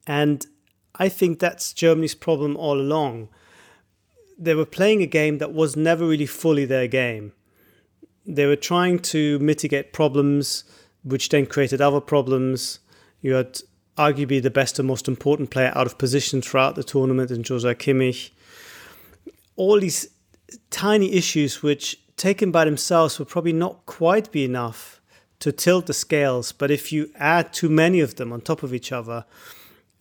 And 0.06 0.46
I 0.96 1.08
think 1.08 1.38
that's 1.38 1.72
Germany's 1.72 2.14
problem 2.14 2.54
all 2.54 2.78
along. 2.78 3.30
They 4.38 4.54
were 4.54 4.66
playing 4.66 5.00
a 5.02 5.06
game 5.06 5.38
that 5.38 5.54
was 5.54 5.74
never 5.74 6.06
really 6.06 6.26
fully 6.26 6.66
their 6.66 6.86
game. 6.86 7.32
They 8.26 8.44
were 8.44 8.56
trying 8.56 8.98
to 9.14 9.38
mitigate 9.38 9.94
problems, 9.94 10.64
which 11.02 11.30
then 11.30 11.46
created 11.46 11.80
other 11.80 12.02
problems 12.02 12.80
you 13.20 13.34
had 13.34 13.60
arguably 13.96 14.40
the 14.40 14.50
best 14.50 14.78
and 14.78 14.86
most 14.86 15.08
important 15.08 15.50
player 15.50 15.72
out 15.74 15.86
of 15.86 15.98
position 15.98 16.40
throughout 16.40 16.76
the 16.76 16.84
tournament 16.84 17.30
in 17.30 17.42
Joshua 17.42 17.74
Kimmich. 17.74 18.30
all 19.56 19.80
these 19.80 20.08
tiny 20.70 21.12
issues 21.12 21.62
which 21.62 22.00
taken 22.16 22.50
by 22.50 22.64
themselves 22.64 23.18
would 23.18 23.28
probably 23.28 23.52
not 23.52 23.84
quite 23.86 24.30
be 24.30 24.44
enough 24.44 25.00
to 25.40 25.52
tilt 25.52 25.86
the 25.86 25.92
scales. 25.92 26.52
But 26.52 26.70
if 26.70 26.92
you 26.92 27.10
add 27.16 27.52
too 27.52 27.68
many 27.68 28.00
of 28.00 28.16
them 28.16 28.32
on 28.32 28.40
top 28.40 28.62
of 28.62 28.72
each 28.72 28.92
other, 28.92 29.24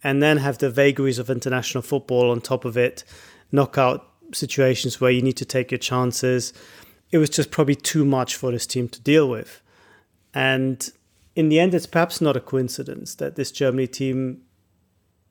and 0.04 0.22
then 0.22 0.38
have 0.38 0.60
the 0.60 0.70
vagaries 0.70 1.20
of 1.20 1.30
international 1.30 1.82
football 1.82 2.30
on 2.30 2.40
top 2.40 2.66
of 2.66 2.78
it, 2.78 3.04
knockout 3.52 4.08
situations 4.34 5.02
where 5.02 5.12
you 5.12 5.22
need 5.22 5.38
to 5.38 5.46
take 5.46 5.72
your 5.72 5.80
chances, 5.80 6.54
it 7.12 7.18
was 7.18 7.30
just 7.30 7.52
probably 7.52 7.76
too 7.76 8.06
much 8.06 8.36
for 8.36 8.52
this 8.52 8.68
team 8.68 8.88
to 8.90 9.02
deal 9.02 9.28
with. 9.28 9.62
And 10.34 10.90
in 11.38 11.50
the 11.50 11.60
end, 11.60 11.76
it's 11.76 11.86
perhaps 11.86 12.20
not 12.20 12.36
a 12.36 12.40
coincidence 12.40 13.14
that 13.14 13.36
this 13.36 13.52
Germany 13.52 13.86
team, 13.86 14.42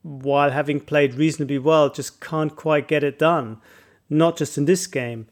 while 0.03 0.53
having 0.53 0.79
played 0.79 1.15
reasonably 1.15 1.59
well, 1.59 1.91
just 1.91 2.21
can't 2.21 2.55
quite 2.55 2.87
get 2.87 3.03
it 3.03 3.19
done. 3.19 3.61
Not 4.09 4.37
just 4.37 4.57
in 4.57 4.67
this 4.67 4.87
game, 4.87 5.27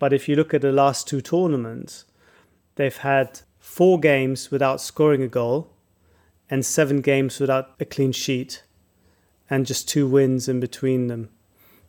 but 0.00 0.12
if 0.12 0.28
you 0.28 0.34
look 0.34 0.52
at 0.52 0.62
the 0.62 0.72
last 0.72 1.06
two 1.06 1.20
tournaments, 1.20 2.06
they've 2.74 2.96
had 2.96 3.42
four 3.60 4.00
games 4.00 4.50
without 4.50 4.80
scoring 4.80 5.22
a 5.22 5.28
goal 5.28 5.70
and 6.50 6.66
seven 6.66 7.02
games 7.02 7.38
without 7.38 7.76
a 7.78 7.84
clean 7.84 8.10
sheet 8.10 8.64
and 9.48 9.64
just 9.64 9.88
two 9.88 10.08
wins 10.08 10.48
in 10.48 10.58
between 10.58 11.06
them. 11.06 11.28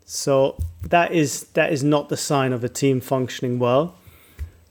So 0.06 0.60
that 0.84 1.12
is 1.12 1.46
that 1.56 1.74
is 1.74 1.84
not 1.84 2.10
the 2.10 2.18
sign 2.18 2.54
of 2.54 2.64
a 2.64 2.70
team 2.70 3.02
functioning 3.02 3.58
well, 3.58 3.96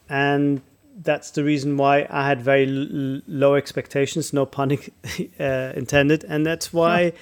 and 0.09 0.63
that's 1.03 1.31
the 1.31 1.45
reason 1.45 1.77
why 1.77 2.07
I 2.11 2.27
had 2.27 2.41
very 2.41 2.67
l- 2.67 3.21
low 3.27 3.55
expectations, 3.55 4.33
no 4.33 4.47
pun 4.47 4.73
uh, 5.41 5.73
intended, 5.75 6.25
and 6.25 6.47
that's 6.47 6.73
why 6.73 7.13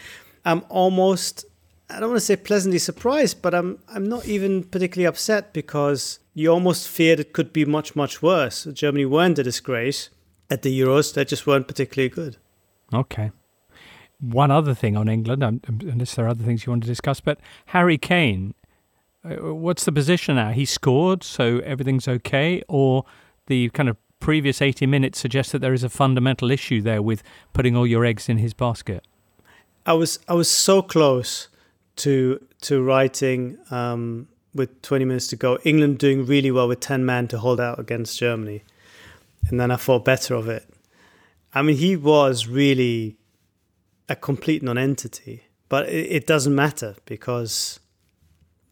I'm 0.45 0.65
almost 0.69 1.45
I 1.91 2.01
don't 2.01 2.11
want 2.11 2.21
to 2.21 2.27
say 2.27 2.37
pleasantly 2.37 2.79
surprised, 2.79 3.43
but 3.43 3.55
I'm 3.55 3.79
I'm 3.89 4.09
not 4.09 4.27
even 4.27 4.65
particularly 4.65 5.07
upset 5.07 5.53
because 5.53 6.19
you 6.35 6.51
almost 6.51 6.89
feared 6.89 7.21
it 7.21 7.33
could 7.33 7.53
be 7.53 7.65
much 7.65 7.95
much 7.95 8.23
worse. 8.23 8.65
Germany 8.65 9.05
weren't 9.05 9.39
a 9.39 9.43
disgrace 9.43 10.11
at 10.51 10.63
the 10.63 10.81
Euros; 10.81 11.15
they 11.15 11.25
just 11.25 11.47
weren't 11.47 11.69
particularly 11.69 12.09
good. 12.09 12.37
Okay. 12.93 13.33
One 14.21 14.51
other 14.51 14.75
thing 14.75 14.97
on 14.97 15.09
England, 15.09 15.43
unless 15.43 16.15
there 16.15 16.25
are 16.25 16.29
other 16.29 16.45
things 16.45 16.65
you 16.65 16.71
want 16.71 16.85
to 16.85 16.89
discuss, 16.89 17.21
but 17.21 17.39
Harry 17.67 17.99
Kane, 17.99 18.55
uh, 19.25 19.53
what's 19.53 19.85
the 19.85 19.93
position 19.93 20.37
now? 20.37 20.51
He 20.51 20.65
scored, 20.65 21.23
so 21.23 21.59
everything's 21.59 22.09
okay, 22.09 22.63
or 22.69 23.05
the 23.46 23.68
kind 23.70 23.88
of 23.88 23.96
previous 24.20 24.62
80 24.62 24.87
minutes 24.87 25.18
suggests 25.18 25.52
that 25.52 25.59
there 25.59 25.74
is 25.74 25.85
a 25.85 25.88
fundamental 25.88 26.50
issue 26.50 26.80
there 26.80 27.02
with 27.02 27.22
putting 27.52 27.76
all 27.76 27.87
your 27.87 28.04
eggs 28.04 28.28
in 28.28 28.38
his 28.38 28.54
basket? 28.54 29.04
I 29.87 29.92
was 29.92 30.18
I 30.28 30.35
was 30.35 30.50
so 30.50 30.80
close 30.80 31.48
to 31.96 32.44
to 32.62 32.83
writing 32.83 33.59
um, 33.70 34.28
with 34.54 34.80
20 34.83 35.04
minutes 35.04 35.26
to 35.28 35.37
go. 35.37 35.59
England 35.64 35.98
doing 35.98 36.24
really 36.24 36.50
well 36.50 36.68
with 36.68 36.80
10 36.80 37.04
men 37.04 37.28
to 37.28 37.38
hold 37.38 37.61
out 37.61 37.78
against 37.78 38.18
Germany, 38.18 38.62
and 39.48 39.61
then 39.61 39.70
I 39.70 39.76
thought 39.76 40.04
better 40.04 40.35
of 40.35 40.48
it. 40.48 40.68
I 41.52 41.62
mean, 41.62 41.76
he 41.76 41.96
was 41.96 42.48
really 42.48 43.16
a 44.09 44.16
complete 44.16 44.62
non-entity, 44.62 45.44
but 45.68 45.88
it, 45.88 46.11
it 46.11 46.26
doesn't 46.26 46.54
matter 46.54 46.96
because 47.04 47.80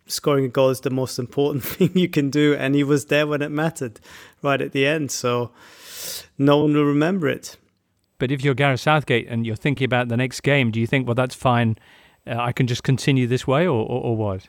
scoring 0.06 0.44
a 0.44 0.48
goal 0.48 0.70
is 0.70 0.80
the 0.80 0.90
most 0.90 1.18
important 1.18 1.64
thing 1.72 1.90
you 1.94 2.08
can 2.08 2.30
do, 2.30 2.54
and 2.54 2.74
he 2.74 2.85
was 2.85 3.06
there 3.06 3.26
when 3.26 3.42
it 3.42 3.50
mattered, 3.50 4.00
right 4.42 4.61
at 4.61 4.72
the 4.72 4.87
end. 4.87 5.11
So 5.11 5.50
no 6.38 6.59
one 6.59 6.74
will 6.74 6.85
remember 6.85 7.28
it. 7.28 7.57
But 8.18 8.31
if 8.31 8.44
you're 8.44 8.55
Gareth 8.55 8.81
Southgate 8.81 9.26
and 9.28 9.46
you're 9.46 9.57
thinking 9.57 9.85
about 9.85 10.09
the 10.09 10.16
next 10.16 10.42
game, 10.42 10.70
do 10.70 10.78
you 10.78 10.87
think, 10.87 11.07
well, 11.07 11.14
that's 11.14 11.35
fine, 11.35 11.76
uh, 12.26 12.37
I 12.37 12.52
can 12.52 12.66
just 12.66 12.85
continue 12.85 13.26
this 13.26 13.46
way, 13.46 13.66
or, 13.66 13.85
or, 13.85 14.02
or 14.02 14.16
what? 14.16 14.48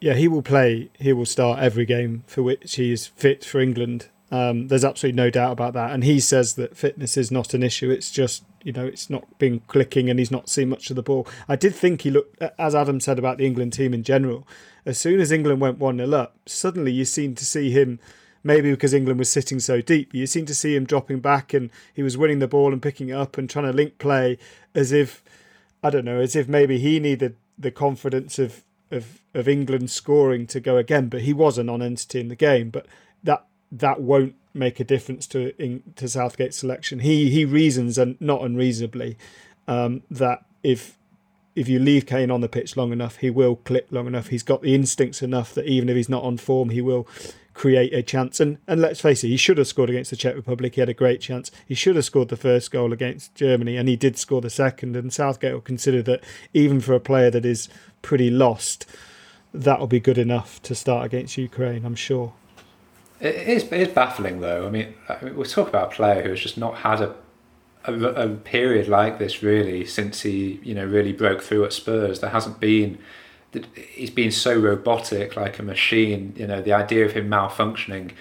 Yeah, 0.00 0.14
he 0.14 0.28
will 0.28 0.42
play. 0.42 0.90
He 0.98 1.12
will 1.12 1.26
start 1.26 1.58
every 1.58 1.84
game 1.84 2.24
for 2.26 2.42
which 2.42 2.76
he 2.76 2.92
is 2.92 3.06
fit 3.06 3.44
for 3.44 3.60
England. 3.60 4.08
Um, 4.30 4.68
there's 4.68 4.84
absolutely 4.84 5.16
no 5.16 5.28
doubt 5.28 5.52
about 5.52 5.74
that. 5.74 5.90
And 5.90 6.04
he 6.04 6.20
says 6.20 6.54
that 6.54 6.76
fitness 6.76 7.16
is 7.16 7.30
not 7.30 7.52
an 7.52 7.62
issue. 7.62 7.90
It's 7.90 8.10
just 8.10 8.44
you 8.62 8.72
know 8.72 8.86
it's 8.86 9.10
not 9.10 9.38
been 9.38 9.60
clicking, 9.66 10.08
and 10.08 10.18
he's 10.18 10.30
not 10.30 10.48
seen 10.48 10.68
much 10.68 10.88
of 10.90 10.96
the 10.96 11.02
ball. 11.02 11.26
I 11.48 11.56
did 11.56 11.74
think 11.74 12.02
he 12.02 12.10
looked, 12.10 12.40
as 12.58 12.74
Adam 12.74 13.00
said 13.00 13.18
about 13.18 13.38
the 13.38 13.46
England 13.46 13.72
team 13.72 13.92
in 13.92 14.02
general. 14.02 14.46
As 14.86 14.98
soon 14.98 15.20
as 15.20 15.32
England 15.32 15.60
went 15.60 15.78
one 15.78 15.98
0 15.98 16.12
up, 16.12 16.36
suddenly 16.46 16.92
you 16.92 17.04
seemed 17.04 17.36
to 17.38 17.44
see 17.44 17.70
him. 17.70 17.98
Maybe 18.42 18.70
because 18.70 18.94
England 18.94 19.18
was 19.18 19.28
sitting 19.28 19.60
so 19.60 19.80
deep, 19.80 20.14
you 20.14 20.26
seem 20.26 20.46
to 20.46 20.54
see 20.54 20.74
him 20.74 20.86
dropping 20.86 21.20
back, 21.20 21.52
and 21.52 21.70
he 21.94 22.02
was 22.02 22.16
winning 22.16 22.38
the 22.38 22.48
ball 22.48 22.72
and 22.72 22.80
picking 22.80 23.10
it 23.10 23.14
up 23.14 23.36
and 23.36 23.50
trying 23.50 23.66
to 23.66 23.72
link 23.72 23.98
play, 23.98 24.38
as 24.74 24.92
if 24.92 25.22
I 25.82 25.90
don't 25.90 26.04
know, 26.04 26.20
as 26.20 26.34
if 26.34 26.48
maybe 26.48 26.78
he 26.78 27.00
needed 27.00 27.36
the 27.58 27.70
confidence 27.70 28.38
of 28.38 28.64
of 28.90 29.20
of 29.34 29.46
England 29.46 29.90
scoring 29.90 30.46
to 30.48 30.60
go 30.60 30.76
again. 30.76 31.08
But 31.08 31.22
he 31.22 31.32
was 31.32 31.58
a 31.58 31.64
non-entity 31.64 32.20
in 32.20 32.28
the 32.28 32.36
game. 32.36 32.70
But 32.70 32.86
that 33.22 33.44
that 33.70 34.00
won't 34.00 34.34
make 34.54 34.80
a 34.80 34.84
difference 34.84 35.26
to 35.28 35.54
in, 35.62 35.82
to 35.96 36.08
Southgate's 36.08 36.56
selection. 36.56 37.00
He 37.00 37.30
he 37.30 37.44
reasons 37.44 37.98
and 37.98 38.20
not 38.20 38.42
unreasonably 38.42 39.16
um, 39.68 40.02
that 40.10 40.44
if 40.62 40.98
if 41.54 41.68
you 41.68 41.78
leave 41.78 42.06
Kane 42.06 42.30
on 42.30 42.40
the 42.40 42.48
pitch 42.48 42.76
long 42.76 42.92
enough, 42.92 43.16
he 43.16 43.30
will 43.30 43.56
click 43.56 43.86
long 43.90 44.06
enough. 44.06 44.28
He's 44.28 44.42
got 44.42 44.62
the 44.62 44.74
instincts 44.74 45.22
enough 45.22 45.54
that 45.54 45.66
even 45.66 45.88
if 45.88 45.96
he's 45.96 46.08
not 46.08 46.22
on 46.22 46.36
form, 46.36 46.70
he 46.70 46.80
will 46.80 47.06
create 47.54 47.92
a 47.92 48.02
chance. 48.02 48.40
And 48.40 48.58
and 48.66 48.80
let's 48.80 49.00
face 49.00 49.24
it, 49.24 49.28
he 49.28 49.36
should 49.36 49.58
have 49.58 49.66
scored 49.66 49.90
against 49.90 50.10
the 50.10 50.16
Czech 50.16 50.36
Republic. 50.36 50.74
He 50.74 50.80
had 50.80 50.88
a 50.88 50.94
great 50.94 51.20
chance. 51.20 51.50
He 51.66 51.74
should 51.74 51.96
have 51.96 52.04
scored 52.04 52.28
the 52.28 52.36
first 52.36 52.70
goal 52.70 52.92
against 52.92 53.34
Germany, 53.34 53.76
and 53.76 53.88
he 53.88 53.96
did 53.96 54.16
score 54.16 54.40
the 54.40 54.50
second. 54.50 54.96
And 54.96 55.12
Southgate 55.12 55.52
will 55.52 55.60
consider 55.60 56.02
that 56.02 56.24
even 56.54 56.80
for 56.80 56.94
a 56.94 57.00
player 57.00 57.30
that 57.30 57.44
is 57.44 57.68
pretty 58.02 58.30
lost, 58.30 58.86
that 59.52 59.80
will 59.80 59.86
be 59.86 60.00
good 60.00 60.18
enough 60.18 60.62
to 60.62 60.74
start 60.74 61.04
against 61.04 61.36
Ukraine. 61.36 61.84
I'm 61.84 61.96
sure. 61.96 62.32
It 63.20 63.34
is, 63.34 63.64
it 63.64 63.72
is 63.72 63.88
baffling 63.88 64.40
though. 64.40 64.66
I 64.66 64.70
mean, 64.70 64.94
I 65.08 65.22
mean, 65.22 65.36
we 65.36 65.44
talk 65.44 65.68
about 65.68 65.92
a 65.92 65.96
player 65.96 66.22
who 66.22 66.30
has 66.30 66.40
just 66.40 66.56
not 66.56 66.76
had 66.76 67.02
a, 67.02 67.14
a, 67.84 67.92
a 67.92 68.28
period 68.28 68.88
like 68.88 69.18
this 69.18 69.42
really 69.42 69.84
since 69.84 70.22
he 70.22 70.60
you 70.62 70.74
know 70.74 70.84
really 70.84 71.12
broke 71.12 71.42
through 71.42 71.64
at 71.64 71.72
Spurs. 71.72 72.20
There 72.20 72.30
hasn't 72.30 72.60
been 72.60 72.98
he's 73.74 74.10
been 74.10 74.30
so 74.30 74.58
robotic 74.58 75.36
like 75.36 75.58
a 75.58 75.62
machine 75.62 76.32
you 76.36 76.46
know 76.46 76.62
the 76.62 76.72
idea 76.72 77.04
of 77.04 77.12
him 77.12 77.28
malfunctioning 77.28 78.12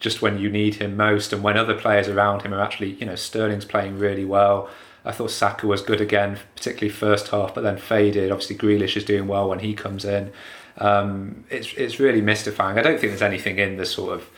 just 0.00 0.20
when 0.20 0.38
you 0.38 0.50
need 0.50 0.76
him 0.76 0.96
most 0.96 1.32
and 1.32 1.42
when 1.42 1.56
other 1.56 1.74
players 1.74 2.08
around 2.08 2.42
him 2.42 2.52
are 2.52 2.60
actually 2.60 2.92
you 2.92 3.06
know 3.06 3.14
Sterling's 3.14 3.64
playing 3.64 3.98
really 3.98 4.24
well. 4.24 4.68
I 5.04 5.10
thought 5.10 5.30
Saka 5.30 5.66
was 5.66 5.82
good 5.82 6.00
again 6.00 6.38
particularly 6.56 6.90
first 6.90 7.28
half 7.28 7.54
but 7.54 7.62
then 7.62 7.76
faded. 7.76 8.30
Obviously 8.30 8.56
Grealish 8.56 8.96
is 8.96 9.04
doing 9.04 9.26
well 9.26 9.48
when 9.48 9.60
he 9.60 9.74
comes 9.74 10.04
in. 10.04 10.32
Um, 10.78 11.44
it's 11.50 11.72
it's 11.74 12.00
really 12.00 12.22
mystifying. 12.22 12.78
I 12.78 12.82
don't 12.82 12.98
think 12.98 13.12
there's 13.12 13.22
anything 13.22 13.58
in 13.58 13.76
the 13.76 13.84
sort 13.84 14.14
of 14.14 14.30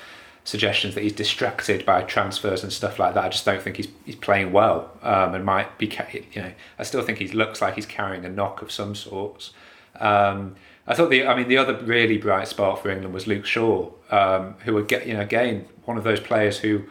suggestions 0.44 0.94
that 0.94 1.02
he's 1.02 1.12
distracted 1.12 1.85
by 1.87 2.02
transfers 2.02 2.62
and 2.62 2.72
stuff 2.72 2.98
like 2.98 3.14
that 3.14 3.24
I 3.24 3.28
just 3.30 3.44
don't 3.44 3.62
think 3.62 3.76
he's 3.76 3.88
he's 4.04 4.16
playing 4.16 4.52
well 4.52 4.90
um, 5.02 5.35
and 5.35 5.44
might 5.44 5.78
be 5.78 5.87
you 6.12 6.42
know 6.42 6.52
I 6.78 6.83
still 6.83 7.02
think 7.02 7.18
he 7.18 7.28
looks 7.28 7.62
like 7.62 7.74
he's 7.74 7.87
carrying 7.87 8.24
a 8.24 8.28
knock 8.28 8.61
of 8.62 8.70
some 8.70 8.94
sorts 8.94 9.52
um, 10.00 10.57
I 10.87 10.94
thought 10.94 11.11
the, 11.11 11.26
I 11.26 11.35
mean, 11.35 11.48
the 11.48 11.57
other 11.57 11.74
really 11.74 12.18
bright 12.18 12.48
spot 12.48 12.83
for 12.83 12.90
England 12.90 13.14
was 13.14 13.26
Luke 13.26 13.46
Shaw, 13.46 13.90
um, 14.11 14.54
who 14.64 14.74
would 14.74 14.88
get, 14.88 15.07
you 15.07 15.14
know, 15.14 15.20
again, 15.20 15.66
one 15.85 15.96
of 15.96 16.04
those 16.04 16.20
players 16.20 16.59
who, 16.59 16.85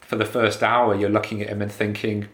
for 0.00 0.16
the 0.16 0.24
first 0.24 0.62
hour, 0.62 0.94
you're 0.94 1.10
looking 1.10 1.42
at 1.42 1.48
him 1.48 1.62
and 1.62 1.70
thinking, 1.70 2.28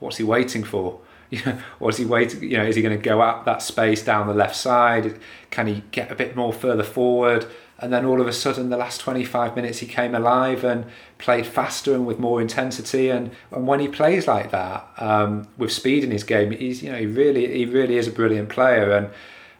what's 0.00 0.16
he 0.16 0.24
waiting 0.24 0.64
for? 0.64 1.00
You 1.28 1.44
know, 1.44 1.58
what's 1.80 1.96
he 1.96 2.04
waiting? 2.04 2.40
You 2.40 2.58
know, 2.58 2.64
is 2.64 2.76
he 2.76 2.82
going 2.82 2.96
to 2.96 3.02
go 3.02 3.20
up 3.20 3.46
that 3.46 3.60
space 3.60 4.00
down 4.00 4.28
the 4.28 4.32
left 4.32 4.54
side? 4.54 5.18
Can 5.50 5.66
he 5.66 5.82
get 5.90 6.12
a 6.12 6.14
bit 6.14 6.36
more 6.36 6.52
further 6.52 6.84
forward? 6.84 7.48
And 7.78 7.92
then 7.92 8.06
all 8.06 8.22
of 8.22 8.26
a 8.26 8.32
sudden, 8.32 8.70
the 8.70 8.76
last 8.76 9.02
25 9.02 9.54
minutes, 9.54 9.80
he 9.80 9.86
came 9.86 10.14
alive 10.14 10.64
and 10.64 10.86
played 11.18 11.46
faster 11.46 11.94
and 11.94 12.06
with 12.06 12.18
more 12.18 12.40
intensity. 12.40 13.10
And, 13.10 13.32
and 13.50 13.66
when 13.66 13.80
he 13.80 13.88
plays 13.88 14.26
like 14.26 14.50
that, 14.50 14.88
um, 14.96 15.46
with 15.58 15.72
speed 15.72 16.02
in 16.02 16.10
his 16.10 16.24
game, 16.24 16.52
he's 16.52 16.82
you 16.82 16.90
know 16.90 16.98
he 16.98 17.06
really 17.06 17.52
he 17.52 17.66
really 17.66 17.98
is 17.98 18.08
a 18.08 18.12
brilliant 18.12 18.48
player. 18.48 18.92
And 18.92 19.10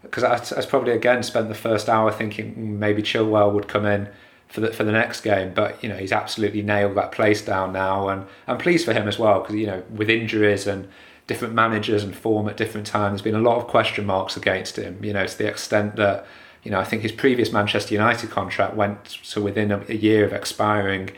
because 0.02 0.24
I, 0.24 0.59
I 0.59 0.64
probably 0.64 0.92
again 0.92 1.22
spent 1.22 1.48
the 1.48 1.55
first 1.55 1.88
hour 1.88 2.11
thinking 2.11 2.55
mm, 2.55 2.79
maybe 2.79 3.02
Chilwell 3.02 3.52
would 3.52 3.68
come 3.68 3.85
in 3.85 4.09
for 4.48 4.61
the 4.61 4.72
for 4.72 4.85
the 4.85 4.92
next 4.92 5.20
game, 5.20 5.52
but 5.52 5.83
you 5.83 5.88
know 5.88 5.96
he's 5.96 6.12
absolutely 6.12 6.62
nailed 6.62 6.96
that 6.96 7.12
place 7.12 7.42
down 7.42 7.72
now, 7.72 8.09
and 8.09 8.24
I'm 8.46 8.59
pleased 8.59 8.85
for 8.85 8.92
him 8.92 9.09
as 9.09 9.18
well 9.18 9.40
because 9.40 9.57
you 9.57 9.66
know 9.66 9.83
with 9.90 10.09
injuries 10.09 10.66
and 10.66 10.88
different 11.26 11.55
managers 11.55 12.05
and 12.05 12.16
form 12.16 12.48
at 12.48 12.57
different 12.57 12.87
times, 12.87 13.20
there's 13.20 13.35
been 13.35 13.35
a 13.35 13.46
lot 13.46 13.59
of 13.59 13.66
question 13.66 14.07
marks 14.07 14.37
against 14.37 14.76
him. 14.76 15.02
You 15.05 15.12
know 15.12 15.26
to 15.26 15.38
the 15.38 15.48
extent 15.48 15.96
that 15.96 16.26
you 16.66 16.72
know 16.72 16.81
I 16.81 16.85
think 16.85 17.02
his 17.02 17.12
previous 17.12 17.52
Manchester 17.52 17.94
United 17.94 18.29
contract 18.31 18.74
went 18.74 19.05
to 19.31 19.40
within 19.40 19.70
a, 19.70 19.85
a 19.88 19.94
year 19.94 20.24
of 20.24 20.33
expiring, 20.33 21.11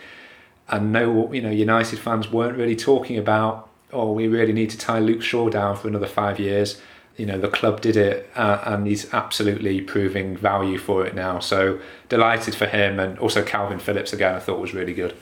and 0.69 0.93
no 0.93 1.33
you 1.33 1.41
know 1.41 1.49
United 1.51 1.99
fans 1.99 2.31
weren't 2.31 2.59
really 2.59 2.77
talking 2.77 3.17
about 3.17 3.71
oh 3.91 4.13
we 4.13 4.29
really 4.29 4.53
need 4.53 4.69
to 4.69 4.77
tie 4.77 4.99
Luke 4.99 5.23
Shaw 5.23 5.49
down 5.49 5.75
for 5.75 5.89
another 5.89 6.07
five 6.07 6.39
years. 6.39 6.79
You 7.17 7.25
know 7.25 7.39
the 7.39 7.49
club 7.49 7.81
did 7.81 7.97
it 7.97 8.31
uh, 8.37 8.61
and 8.67 8.87
he's 8.87 9.13
absolutely 9.15 9.81
proving 9.81 10.37
value 10.37 10.77
for 10.77 11.07
it 11.07 11.15
now. 11.15 11.39
So 11.39 11.81
delighted 12.11 12.55
for 12.55 12.67
him 12.67 13.01
and 13.01 13.19
also 13.19 13.43
Kalvin 13.43 13.81
Phillips 13.81 14.13
again 14.13 14.35
I 14.35 14.41
thought 14.41 14.61
was 14.61 14.75
really 14.75 14.93
good. 14.93 15.17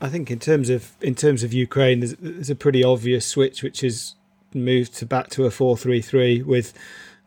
I 0.00 0.08
think 0.08 0.28
in 0.28 0.40
terms 0.40 0.70
of 0.70 0.90
in 1.00 1.14
terms 1.14 1.44
of 1.44 1.52
Ukraine 1.52 2.00
there's, 2.00 2.14
there's 2.14 2.50
a 2.50 2.56
pretty 2.56 2.82
obvious 2.82 3.24
switch 3.24 3.62
which 3.62 3.84
is 3.84 4.16
moved 4.52 4.96
to 4.96 5.06
back 5.06 5.28
to 5.28 5.44
a 5.44 5.50
4-3-3 5.50 6.42
with 6.44 6.72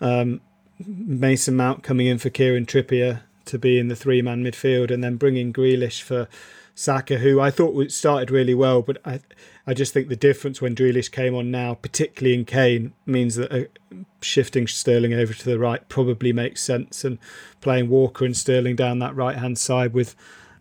um, 0.01 0.41
Mason 0.87 1.55
Mount 1.55 1.83
coming 1.83 2.07
in 2.07 2.17
for 2.17 2.29
Kieran 2.29 2.65
Trippier 2.65 3.21
to 3.45 3.57
be 3.57 3.79
in 3.79 3.87
the 3.87 3.95
three 3.95 4.21
man 4.21 4.43
midfield 4.43 4.91
and 4.91 5.03
then 5.03 5.15
bringing 5.17 5.51
Grealish 5.51 6.01
for 6.01 6.27
Saka, 6.75 7.17
who 7.17 7.39
I 7.39 7.51
thought 7.51 7.91
started 7.91 8.31
really 8.31 8.53
well, 8.53 8.81
but 8.81 8.97
I 9.05 9.19
I 9.67 9.73
just 9.73 9.93
think 9.93 10.07
the 10.07 10.15
difference 10.15 10.61
when 10.61 10.75
Grealish 10.75 11.11
came 11.11 11.35
on 11.35 11.51
now, 11.51 11.75
particularly 11.75 12.33
in 12.33 12.45
Kane, 12.45 12.93
means 13.05 13.35
that 13.35 13.51
uh, 13.51 13.95
shifting 14.21 14.67
Sterling 14.67 15.13
over 15.13 15.33
to 15.33 15.45
the 15.45 15.59
right 15.59 15.87
probably 15.89 16.33
makes 16.33 16.63
sense, 16.63 17.03
and 17.03 17.19
playing 17.59 17.89
Walker 17.89 18.25
and 18.25 18.35
Sterling 18.35 18.75
down 18.75 18.99
that 18.99 19.15
right 19.15 19.37
hand 19.37 19.59
side 19.59 19.93
with 19.93 20.15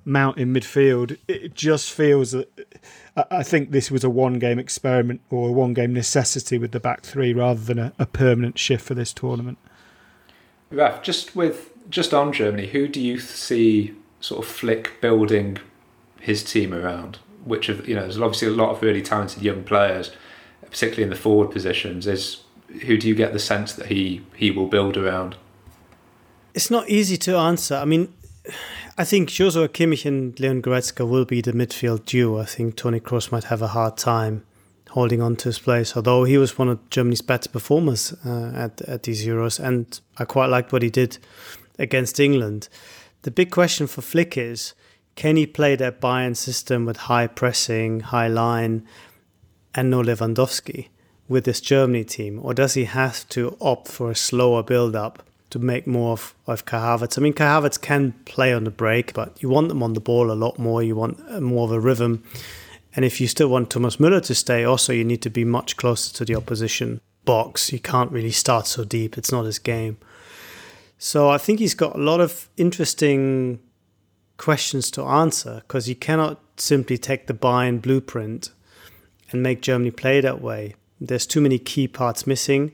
Mount 0.05 0.39
in 0.39 0.53
midfield, 0.53 1.17
it 1.29 1.55
just 1.55 1.91
feels 1.91 2.33
that 2.33 2.49
I 3.31 3.43
think 3.43 3.71
this 3.71 3.91
was 3.91 4.03
a 4.03 4.11
one 4.11 4.39
game 4.39 4.59
experiment 4.59 5.21
or 5.31 5.49
a 5.49 5.53
one 5.53 5.75
game 5.75 5.93
necessity 5.93 6.59
with 6.59 6.73
the 6.73 6.81
back 6.81 7.03
three 7.03 7.33
rather 7.33 7.61
than 7.61 7.79
a, 7.79 7.93
a 7.99 8.07
permanent 8.07 8.59
shift 8.59 8.85
for 8.85 8.95
this 8.95 9.13
tournament. 9.13 9.59
Raf, 10.71 11.03
just 11.03 11.35
with 11.35 11.71
just 11.91 12.15
on 12.15 12.33
Germany, 12.33 12.69
who 12.69 12.87
do 12.87 13.01
you 13.01 13.19
see 13.19 13.95
sort 14.21 14.45
of 14.45 14.51
Flick 14.51 15.01
building 15.01 15.59
his 16.21 16.45
team 16.45 16.73
around? 16.73 17.19
Which 17.45 17.69
of 17.69 17.89
you 17.89 17.95
know, 17.95 18.03
there's 18.03 18.21
obviously 18.21 18.49
a 18.49 18.53
lot 18.53 18.71
of 18.71 18.83
really 18.83 19.03
talented 19.03 19.43
young 19.43 19.65
players, 19.65 20.13
particularly 20.63 21.05
in 21.05 21.11
the 21.11 21.17
forward 21.17 21.51
positions. 21.51 22.07
Is 22.07 22.43
who 22.83 22.97
do 22.97 23.09
you 23.09 23.15
get 23.15 23.33
the 23.33 23.39
sense 23.39 23.73
that 23.73 23.87
he 23.87 24.23
he 24.37 24.51
will 24.51 24.67
build 24.67 24.97
around? 24.97 25.37
It's 26.55 26.71
not 26.71 26.89
easy 26.89 27.17
to 27.19 27.37
answer. 27.37 27.77
I 27.77 27.85
mean, 27.85 28.13
I 28.99 29.05
think 29.05 29.29
Joshua 29.29 29.69
Kimmich 29.69 30.05
and 30.05 30.39
Leon 30.39 30.63
Goretzka 30.63 31.09
will 31.09 31.25
be 31.25 31.41
the 31.41 31.53
midfield 31.53 32.05
duo. 32.05 32.41
I 32.41 32.45
think 32.45 32.77
Tony 32.77 33.01
Kroos 33.01 33.33
might 33.33 33.45
have 33.45 33.63
a 33.63 33.69
hard 33.69 33.97
time 33.97 34.45
holding 34.91 35.23
on 35.23 35.37
to 35.37 35.49
his 35.49 35.59
place, 35.59 35.97
although 35.97 36.25
he 36.25 36.39
was 36.39 36.59
one 36.59 36.69
of 36.69 36.91
Germany's 36.91 37.23
better 37.23 37.49
performers 37.49 38.15
uh, 38.25 38.53
at 38.55 38.81
at 38.83 39.03
these 39.05 39.27
Euros, 39.27 39.59
and 39.59 40.01
I 40.19 40.25
quite 40.25 40.51
liked 40.51 40.73
what 40.73 40.83
he 40.83 40.91
did 40.91 41.19
against 41.79 42.21
England. 42.21 42.69
The 43.23 43.31
big 43.31 43.51
question 43.51 43.87
for 43.87 44.03
Flick 44.03 44.37
is 44.37 44.75
can 45.15 45.37
he 45.37 45.47
play 45.47 45.77
that 45.77 46.01
Bayern 46.01 46.37
system 46.37 46.87
with 46.87 46.97
high 46.97 47.27
pressing, 47.27 48.01
high 48.01 48.29
line, 48.29 48.87
and 49.75 49.91
no 49.91 50.03
Lewandowski 50.03 50.89
with 51.29 51.45
this 51.45 51.61
Germany 51.61 52.05
team? 52.05 52.41
Or 52.43 52.55
does 52.55 52.75
he 52.75 52.85
have 52.85 53.29
to 53.31 53.57
opt 53.61 53.89
for 53.89 54.11
a 54.11 54.17
slower 54.17 54.63
build 54.63 54.97
up 54.97 55.23
to 55.51 55.59
make 55.59 55.87
more 55.87 56.13
of, 56.13 56.35
of 56.47 56.65
Kai 56.65 56.79
Havertz? 56.79 57.19
I 57.19 57.21
mean, 57.21 57.35
Kai 57.35 57.45
Havertz 57.45 57.81
can 57.81 58.13
play 58.25 58.53
on 58.53 58.65
the 58.65 58.71
break, 58.71 59.13
but 59.15 59.43
you 59.43 59.49
want 59.49 59.69
them 59.69 59.83
on 59.83 59.93
the 59.93 60.01
ball 60.01 60.31
a 60.31 60.35
lot 60.35 60.59
more. 60.59 60.83
You 60.83 60.97
want 60.97 61.43
more 61.43 61.65
of 61.65 61.73
a 61.73 61.81
rhythm. 61.81 62.25
And 62.97 63.05
if 63.05 63.21
you 63.21 63.29
still 63.29 63.49
want 63.49 63.71
Thomas 63.71 63.97
Müller 63.97 64.23
to 64.25 64.35
stay, 64.35 64.65
also, 64.65 64.93
you 64.93 65.05
need 65.05 65.23
to 65.23 65.31
be 65.31 65.45
much 65.45 65.77
closer 65.77 66.13
to 66.15 66.25
the 66.25 66.35
opposition 66.35 67.01
box. 67.25 67.73
You 67.73 67.79
can't 67.79 68.11
really 68.11 68.33
start 68.33 68.67
so 68.67 68.85
deep, 68.85 69.17
it's 69.17 69.33
not 69.33 69.45
his 69.45 69.59
game. 69.59 69.99
So 70.99 71.31
I 71.31 71.39
think 71.39 71.61
he's 71.61 71.75
got 71.75 71.97
a 71.97 71.99
lot 71.99 72.21
of 72.21 72.49
interesting 72.57 73.61
questions 74.37 74.91
to 74.91 75.03
answer 75.03 75.63
because 75.67 75.89
you 75.89 75.95
cannot 75.95 76.41
simply 76.57 76.99
take 76.99 77.27
the 77.27 77.35
Bayern 77.35 77.81
blueprint 77.81 78.51
and 79.31 79.43
make 79.43 79.63
Germany 79.63 79.91
play 79.91 80.21
that 80.21 80.41
way. 80.41 80.75
There's 81.01 81.27
too 81.27 81.41
many 81.41 81.59
key 81.59 81.89
parts 81.89 82.27
missing. 82.27 82.73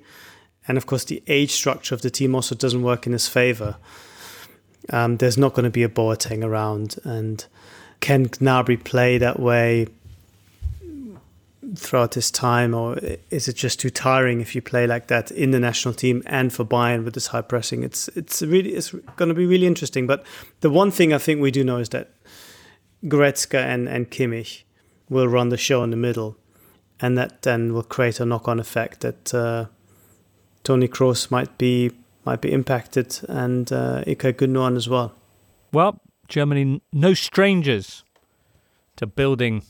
And 0.67 0.77
of 0.77 0.87
course, 0.87 1.05
the 1.05 1.23
age 1.29 1.53
structure 1.53 1.95
of 1.95 2.03
the 2.03 2.11
team 2.11 2.35
also 2.35 2.55
doesn't 2.55 2.83
work 2.83 3.07
in 3.07 3.13
his 3.13 3.29
favor. 3.29 3.77
Um, 4.91 5.19
there's 5.19 5.39
not 5.39 5.55
going 5.55 5.65
to 5.65 5.71
be 5.71 5.85
a 5.85 5.89
Boateng 5.89 6.43
around. 6.43 6.97
And 7.05 7.45
can 8.01 8.29
Gnabry 8.29 8.83
play 8.83 9.19
that 9.19 9.39
way 9.39 9.87
throughout 11.79 12.13
this 12.13 12.31
time, 12.31 12.75
or 12.75 12.99
is 13.31 13.49
it 13.49 13.57
just 13.57 13.81
too 13.81 13.91
tiring 13.91 14.41
if 14.41 14.55
you 14.55 14.63
play 14.63 14.87
like 14.87 15.07
that 15.09 15.31
in 15.31 15.51
the 15.51 15.61
national 15.61 15.95
team 15.95 16.23
and 16.27 16.53
for 16.53 16.65
Bayern 16.65 17.05
with 17.05 17.15
this 17.15 17.29
high 17.29 17.43
pressing? 17.43 17.83
It's 17.83 18.09
it's 18.09 18.43
really 18.43 18.75
it's 18.75 18.93
going 19.17 19.29
to 19.29 19.35
be 19.35 19.47
really 19.47 19.67
interesting. 19.67 20.07
But 20.07 20.25
the 20.61 20.71
one 20.71 20.91
thing 20.91 21.13
I 21.13 21.19
think 21.19 21.41
we 21.41 21.51
do 21.51 21.65
know 21.65 21.79
is 21.79 21.89
that 21.91 22.11
Goretzka 23.05 23.59
and 23.59 23.89
and 23.89 24.11
Kimmich 24.11 24.65
will 25.09 25.29
run 25.29 25.51
the 25.51 25.57
show 25.57 25.85
in 25.85 25.91
the 25.91 25.97
middle, 25.97 26.37
and 27.01 27.17
that 27.17 27.43
then 27.43 27.73
will 27.73 27.85
create 27.85 28.21
a 28.21 28.25
knock-on 28.25 28.59
effect 28.59 29.01
that 29.01 29.35
uh, 29.35 29.67
Tony 30.65 30.89
Kroos 30.89 31.31
might 31.31 31.59
be 31.59 31.93
might 32.25 32.41
be 32.41 32.53
impacted 32.53 33.21
and 33.29 33.73
uh, 33.73 34.03
Ilkay 34.07 34.33
Gundogan 34.33 34.77
as 34.77 34.89
well. 34.89 35.13
Well, 35.73 36.01
Germany 36.29 36.81
no 36.93 37.15
strangers 37.15 38.03
to 38.97 39.07
building 39.07 39.63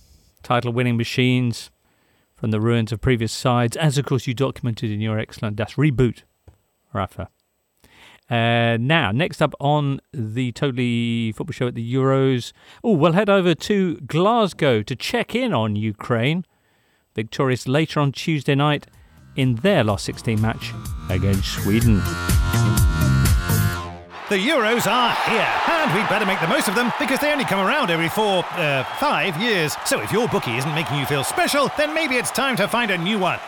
title-winning 0.43 0.97
machines 0.97 1.71
from 2.37 2.51
the 2.51 2.61
ruins 2.61 2.93
of 2.93 3.01
previous 3.01 3.33
sides, 3.33 3.77
as 3.77 3.99
of 3.99 4.05
course 4.05 4.27
you 4.27 4.35
documented 4.35 4.91
in 4.91 5.01
your 5.01 5.19
excellent 5.19 5.57
Das 5.57 5.75
Reboot, 5.75 6.23
Rafa. 6.93 7.29
Uh, 8.29 8.77
now, 8.81 9.13
next 9.13 9.41
up 9.41 9.55
on 9.61 10.01
the 10.13 10.51
Totally 10.53 11.33
Football 11.33 11.53
Show 11.53 11.69
at 11.69 11.75
the 11.75 11.95
Euros. 11.95 12.53
Oh, 12.83 12.93
we'll 12.93 13.13
head 13.13 13.31
over 13.31 13.55
to 13.55 13.97
Glasgow 14.01 14.83
to 14.83 14.97
check 14.97 15.35
in 15.35 15.55
on 15.55 15.77
Ukraine, 15.77 16.45
victorious 17.15 17.69
later 17.69 18.01
on 18.01 18.13
Tuesday 18.13 18.57
night 18.57 18.87
in 19.37 19.57
their 19.57 19.85
last 19.85 20.05
16 20.07 20.41
match 20.41 20.73
against 21.09 21.63
Sweden. 21.63 22.03
The 24.29 24.35
Euros 24.37 24.89
are 24.89 25.15
here, 25.31 25.47
and 25.69 25.95
we'd 25.95 26.09
better 26.09 26.27
make 26.27 26.41
the 26.41 26.49
most 26.49 26.67
of 26.67 26.75
them 26.75 26.93
because 26.99 27.21
they 27.21 27.31
only 27.31 27.45
come 27.45 27.65
around 27.65 27.93
every 27.93 28.09
four, 28.09 28.45
uh, 28.55 28.83
five 28.99 29.41
years. 29.41 29.77
So 29.85 30.01
if 30.01 30.11
your 30.11 30.27
bookie 30.27 30.57
isn't 30.57 30.75
making 30.75 30.99
you 30.99 31.07
feel 31.07 31.23
special, 31.23 31.71
then 31.77 31.95
maybe 31.95 32.17
it's 32.17 32.33
time 32.33 32.57
to 32.57 32.67
find 32.67 32.91
a 32.91 32.99
new 32.99 33.21
one. 33.21 33.39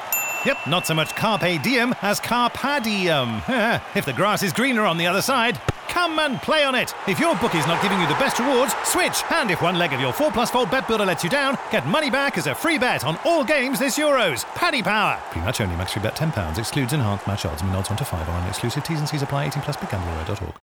Yep, 0.46 0.68
not 0.68 0.86
so 0.86 0.94
much 0.94 1.16
carpe 1.16 1.60
diem 1.64 1.96
as 2.00 2.20
carpadium. 2.20 3.42
if 3.96 4.04
the 4.04 4.12
grass 4.12 4.44
is 4.44 4.52
greener 4.52 4.84
on 4.84 4.98
the 4.98 5.06
other 5.08 5.20
side, 5.20 5.60
come 5.88 6.20
and 6.20 6.40
play 6.42 6.62
on 6.62 6.76
it. 6.76 6.94
If 7.08 7.18
your 7.18 7.34
bookie's 7.34 7.66
not 7.66 7.82
giving 7.82 8.00
you 8.00 8.06
the 8.06 8.14
best 8.14 8.38
rewards, 8.38 8.72
switch. 8.84 9.24
And 9.32 9.50
if 9.50 9.60
one 9.60 9.78
leg 9.78 9.92
of 9.92 10.00
your 10.00 10.12
4 10.12 10.30
plus 10.30 10.52
fold 10.52 10.70
bet 10.70 10.86
builder 10.86 11.06
lets 11.06 11.24
you 11.24 11.30
down, 11.30 11.58
get 11.72 11.88
money 11.88 12.08
back 12.08 12.38
as 12.38 12.46
a 12.46 12.54
free 12.54 12.78
bet 12.78 13.02
on 13.04 13.18
all 13.24 13.42
games 13.42 13.80
this 13.80 13.98
Euros. 13.98 14.44
Paddy 14.54 14.84
Power. 14.84 15.20
Pre-match 15.32 15.60
only, 15.60 15.74
max 15.74 15.94
free 15.94 16.02
bet 16.02 16.14
£10. 16.14 16.56
Excludes 16.56 16.92
enhanced 16.92 17.26
match 17.26 17.44
odds. 17.44 17.64
Mean 17.64 17.74
odds 17.74 17.90
1 17.90 17.96
to 17.96 18.04
5 18.04 18.28
are 18.28 18.32
on 18.32 18.46
exclusive 18.46 18.84
T's 18.84 19.00
and 19.00 19.08
C's 19.08 19.22
apply 19.22 19.46
18 19.46 19.62
plus. 19.64 20.67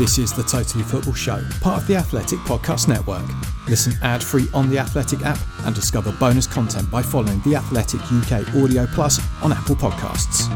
This 0.00 0.16
is 0.16 0.32
the 0.32 0.42
Totally 0.42 0.82
Football 0.82 1.12
Show, 1.12 1.44
part 1.60 1.82
of 1.82 1.86
the 1.86 1.94
Athletic 1.94 2.38
Podcast 2.38 2.88
Network. 2.88 3.22
Listen 3.68 3.92
ad 4.00 4.24
free 4.24 4.46
on 4.54 4.70
the 4.70 4.78
Athletic 4.78 5.20
app 5.26 5.38
and 5.66 5.74
discover 5.74 6.10
bonus 6.12 6.46
content 6.46 6.90
by 6.90 7.02
following 7.02 7.38
the 7.42 7.54
Athletic 7.54 8.00
UK 8.10 8.48
Audio 8.56 8.86
Plus 8.86 9.20
on 9.42 9.52
Apple 9.52 9.76
Podcasts. 9.76 10.48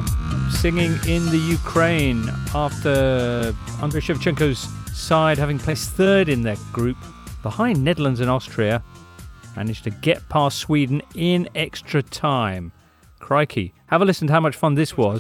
Singing 0.51 0.93
in 1.07 1.27
the 1.27 1.37
Ukraine 1.37 2.27
after 2.55 3.55
Andrei 3.83 4.01
Shevchenko's 4.01 4.67
side, 4.97 5.37
having 5.37 5.59
placed 5.59 5.91
third 5.91 6.31
in 6.31 6.41
their 6.41 6.57
group, 6.73 6.97
behind 7.43 7.85
Netherlands 7.85 8.21
and 8.21 8.31
Austria, 8.31 8.83
managed 9.57 9.85
to 9.85 9.91
get 9.91 10.27
past 10.31 10.57
Sweden 10.57 11.03
in 11.15 11.51
extra 11.55 12.03
time. 12.03 12.73
Crikey. 13.19 13.74
Have 13.94 14.02
a 14.02 14.06
listen 14.06 14.28
to 14.28 14.34
how 14.34 14.42
much 14.48 14.56
fun 14.64 14.76
this 14.76 14.92
was 14.98 15.20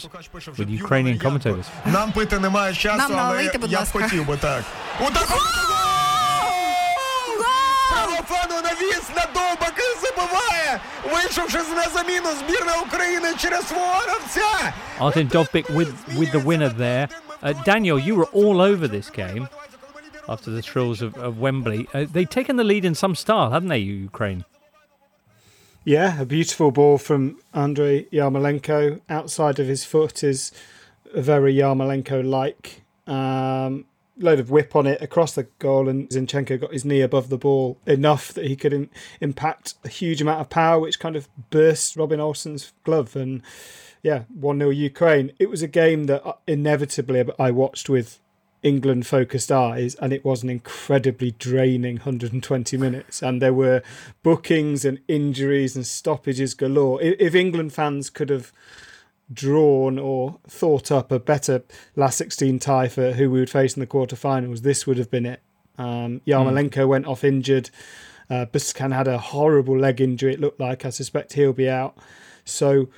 with 0.59 0.69
Ukrainian 0.81 1.17
commentators. 1.25 1.65
Нам 1.85 2.11
пити 2.11 2.39
немає 2.39 2.73
часу, 2.73 2.97
Нам 2.97 3.11
але 3.13 3.23
налийте, 3.35 3.57
будь 3.57 3.71
я 3.71 3.77
б 3.77 3.79
ласка. 3.81 3.99
хотів 3.99 4.27
би 4.27 4.37
так. 4.37 4.63
Отак. 5.01 5.27
Право 7.91 8.17
фану 8.27 8.61
навіс 8.61 9.09
на 9.15 9.23
довбаки 9.33 9.83
забиває, 10.01 10.79
вийшовши 11.13 11.57
на 11.57 11.83
заміну 11.89 12.29
збірна 12.39 12.73
України 12.87 13.27
через 13.37 13.67
свого 13.67 13.93
гравця. 14.05 14.73
Artem 14.99 15.27
Dovbik 15.35 15.65
with, 15.77 15.93
with 16.19 16.31
the 16.31 16.43
winner 16.49 16.69
there. 16.69 17.07
Uh, 17.41 17.53
Daniel, 17.71 17.97
you 18.07 18.13
were 18.19 18.29
all 18.39 18.57
over 18.71 18.85
this 18.87 19.09
game 19.21 19.47
after 20.33 20.49
the 20.57 20.61
thrills 20.69 20.99
of, 21.01 21.11
of 21.27 21.31
Wembley. 21.45 21.81
Uh, 21.93 22.05
they've 22.13 22.33
taken 22.39 22.53
the 22.61 22.67
lead 22.71 22.83
in 22.89 22.95
some 23.03 23.15
style, 23.23 23.49
haven't 23.55 23.69
they, 23.75 23.79
Ukraine? 24.11 24.41
Yeah, 25.86 26.22
a 26.22 26.24
beautiful 26.24 26.70
ball 26.70 26.96
from 26.96 27.38
Andrei 27.52 28.04
Yarmolenko. 28.04 29.02
Outside 29.10 29.58
of 29.58 29.66
his 29.66 29.84
foot 29.84 30.24
is 30.24 30.50
a 31.12 31.20
very 31.20 31.54
Yarmolenko 31.54 32.26
like. 32.26 32.82
Um, 33.06 33.84
load 34.16 34.40
of 34.40 34.50
whip 34.50 34.74
on 34.74 34.86
it 34.86 35.02
across 35.02 35.34
the 35.34 35.42
goal, 35.58 35.90
and 35.90 36.08
Zinchenko 36.08 36.58
got 36.58 36.72
his 36.72 36.86
knee 36.86 37.02
above 37.02 37.28
the 37.28 37.36
ball 37.36 37.78
enough 37.86 38.32
that 38.32 38.46
he 38.46 38.56
could 38.56 38.72
in, 38.72 38.88
impact 39.20 39.74
a 39.84 39.88
huge 39.88 40.22
amount 40.22 40.40
of 40.40 40.48
power, 40.48 40.80
which 40.80 40.98
kind 40.98 41.16
of 41.16 41.28
burst 41.50 41.96
Robin 41.96 42.18
Olsen's 42.18 42.72
glove. 42.84 43.14
And 43.14 43.42
yeah, 44.02 44.22
1 44.32 44.58
0 44.58 44.70
Ukraine. 44.70 45.32
It 45.38 45.50
was 45.50 45.60
a 45.60 45.68
game 45.68 46.04
that 46.04 46.26
uh, 46.26 46.34
inevitably 46.46 47.24
I 47.38 47.50
watched 47.50 47.90
with 47.90 48.20
England 48.64 49.06
focused 49.06 49.52
eyes, 49.52 49.94
and 49.96 50.12
it 50.12 50.24
was 50.24 50.42
an 50.42 50.50
incredibly 50.50 51.30
draining 51.32 51.96
120 51.96 52.76
minutes. 52.76 53.22
And 53.22 53.40
there 53.40 53.54
were 53.54 53.82
bookings 54.24 54.84
and 54.84 54.98
injuries 55.06 55.76
and 55.76 55.86
stoppages 55.86 56.54
galore. 56.54 57.00
If 57.00 57.34
England 57.34 57.72
fans 57.72 58.10
could 58.10 58.30
have 58.30 58.52
drawn 59.32 59.98
or 59.98 60.38
thought 60.48 60.90
up 60.90 61.12
a 61.12 61.18
better 61.18 61.62
last 61.94 62.18
16 62.18 62.58
tie 62.58 62.88
for 62.88 63.12
who 63.12 63.30
we 63.30 63.40
would 63.40 63.50
face 63.50 63.76
in 63.76 63.80
the 63.80 63.86
quarterfinals, 63.86 64.60
this 64.60 64.86
would 64.86 64.98
have 64.98 65.10
been 65.10 65.26
it. 65.26 65.40
Um, 65.78 66.20
Yarmolenko 66.26 66.84
mm. 66.84 66.88
went 66.88 67.06
off 67.06 67.22
injured. 67.22 67.70
Uh, 68.30 68.46
Buscan 68.46 68.94
had 68.94 69.06
a 69.06 69.18
horrible 69.18 69.78
leg 69.78 70.00
injury, 70.00 70.32
it 70.34 70.40
looked 70.40 70.60
like. 70.60 70.84
I 70.84 70.90
suspect 70.90 71.34
he'll 71.34 71.52
be 71.52 71.68
out. 71.68 71.96
So, 72.44 72.88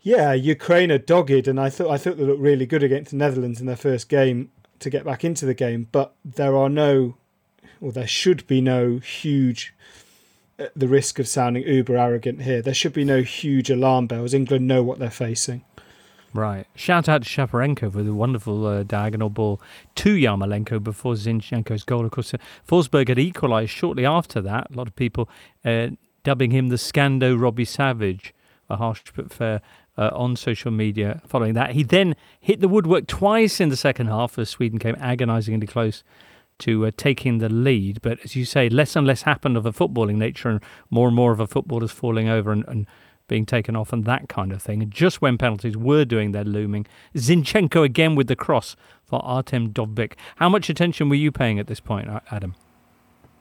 yeah, 0.00 0.32
Ukraine 0.34 0.92
are 0.92 0.98
dogged, 0.98 1.48
and 1.48 1.58
I 1.58 1.70
thought 1.70 1.90
I 1.90 1.96
thought 1.96 2.16
they 2.16 2.24
looked 2.24 2.40
really 2.40 2.66
good 2.66 2.82
against 2.82 3.10
the 3.10 3.16
Netherlands 3.16 3.60
in 3.60 3.66
their 3.66 3.76
first 3.76 4.08
game 4.08 4.50
to 4.80 4.90
get 4.90 5.04
back 5.04 5.24
into 5.24 5.46
the 5.46 5.54
game, 5.54 5.88
but 5.92 6.14
there 6.24 6.56
are 6.56 6.68
no, 6.68 7.16
or 7.80 7.92
there 7.92 8.06
should 8.06 8.46
be 8.46 8.60
no 8.60 8.98
huge, 8.98 9.74
uh, 10.58 10.66
the 10.74 10.88
risk 10.88 11.18
of 11.18 11.28
sounding 11.28 11.62
uber 11.64 11.96
arrogant 11.96 12.42
here, 12.42 12.62
there 12.62 12.74
should 12.74 12.92
be 12.92 13.04
no 13.04 13.22
huge 13.22 13.70
alarm 13.70 14.06
bells. 14.06 14.34
England 14.34 14.66
know 14.66 14.82
what 14.82 14.98
they're 14.98 15.10
facing. 15.10 15.64
Right. 16.36 16.66
Shout 16.74 17.08
out 17.08 17.22
to 17.22 17.28
Shaparenko 17.28 17.90
for 17.90 18.02
the 18.02 18.12
wonderful 18.12 18.66
uh, 18.66 18.82
diagonal 18.82 19.30
ball 19.30 19.60
to 19.94 20.14
Yarmolenko 20.14 20.82
before 20.82 21.14
Zinchenko's 21.14 21.82
goal. 21.82 22.04
Of 22.04 22.10
course, 22.10 22.34
uh, 22.34 22.38
Forsberg 22.68 23.08
had 23.08 23.18
equalised 23.18 23.70
shortly 23.70 24.04
after 24.04 24.42
that. 24.42 24.70
A 24.70 24.76
lot 24.76 24.86
of 24.86 24.94
people 24.96 25.30
uh, 25.64 25.88
dubbing 26.24 26.50
him 26.50 26.68
the 26.68 26.76
Scando 26.76 27.40
Robbie 27.40 27.64
Savage, 27.64 28.34
a 28.68 28.76
harsh 28.76 29.02
but 29.14 29.32
fair 29.32 29.62
uh, 29.98 30.10
on 30.12 30.36
social 30.36 30.70
media 30.70 31.20
following 31.26 31.54
that. 31.54 31.72
He 31.72 31.82
then 31.82 32.16
hit 32.40 32.60
the 32.60 32.68
woodwork 32.68 33.06
twice 33.06 33.60
in 33.60 33.68
the 33.68 33.76
second 33.76 34.06
half 34.08 34.38
as 34.38 34.50
Sweden 34.50 34.78
came 34.78 34.96
agonisingly 34.96 35.66
close 35.66 36.02
to 36.58 36.86
uh, 36.86 36.90
taking 36.96 37.38
the 37.38 37.48
lead. 37.48 38.00
But 38.02 38.18
as 38.24 38.36
you 38.36 38.44
say, 38.44 38.68
less 38.68 38.96
and 38.96 39.06
less 39.06 39.22
happened 39.22 39.56
of 39.56 39.66
a 39.66 39.72
footballing 39.72 40.16
nature, 40.16 40.48
and 40.48 40.60
more 40.90 41.08
and 41.08 41.16
more 41.16 41.32
of 41.32 41.40
a 41.40 41.46
footballers 41.46 41.92
falling 41.92 42.28
over 42.28 42.52
and, 42.52 42.64
and 42.68 42.86
being 43.28 43.44
taken 43.44 43.74
off 43.74 43.92
and 43.92 44.04
that 44.04 44.28
kind 44.28 44.52
of 44.52 44.62
thing. 44.62 44.82
And 44.82 44.90
just 44.90 45.20
when 45.20 45.36
penalties 45.36 45.76
were 45.76 46.04
doing 46.04 46.32
their 46.32 46.44
looming, 46.44 46.86
Zinchenko 47.14 47.82
again 47.82 48.14
with 48.14 48.28
the 48.28 48.36
cross 48.36 48.76
for 49.04 49.24
Artem 49.24 49.72
Dovbyk. 49.72 50.12
How 50.36 50.48
much 50.48 50.70
attention 50.70 51.08
were 51.08 51.16
you 51.16 51.32
paying 51.32 51.58
at 51.58 51.66
this 51.66 51.80
point, 51.80 52.08
Adam? 52.30 52.54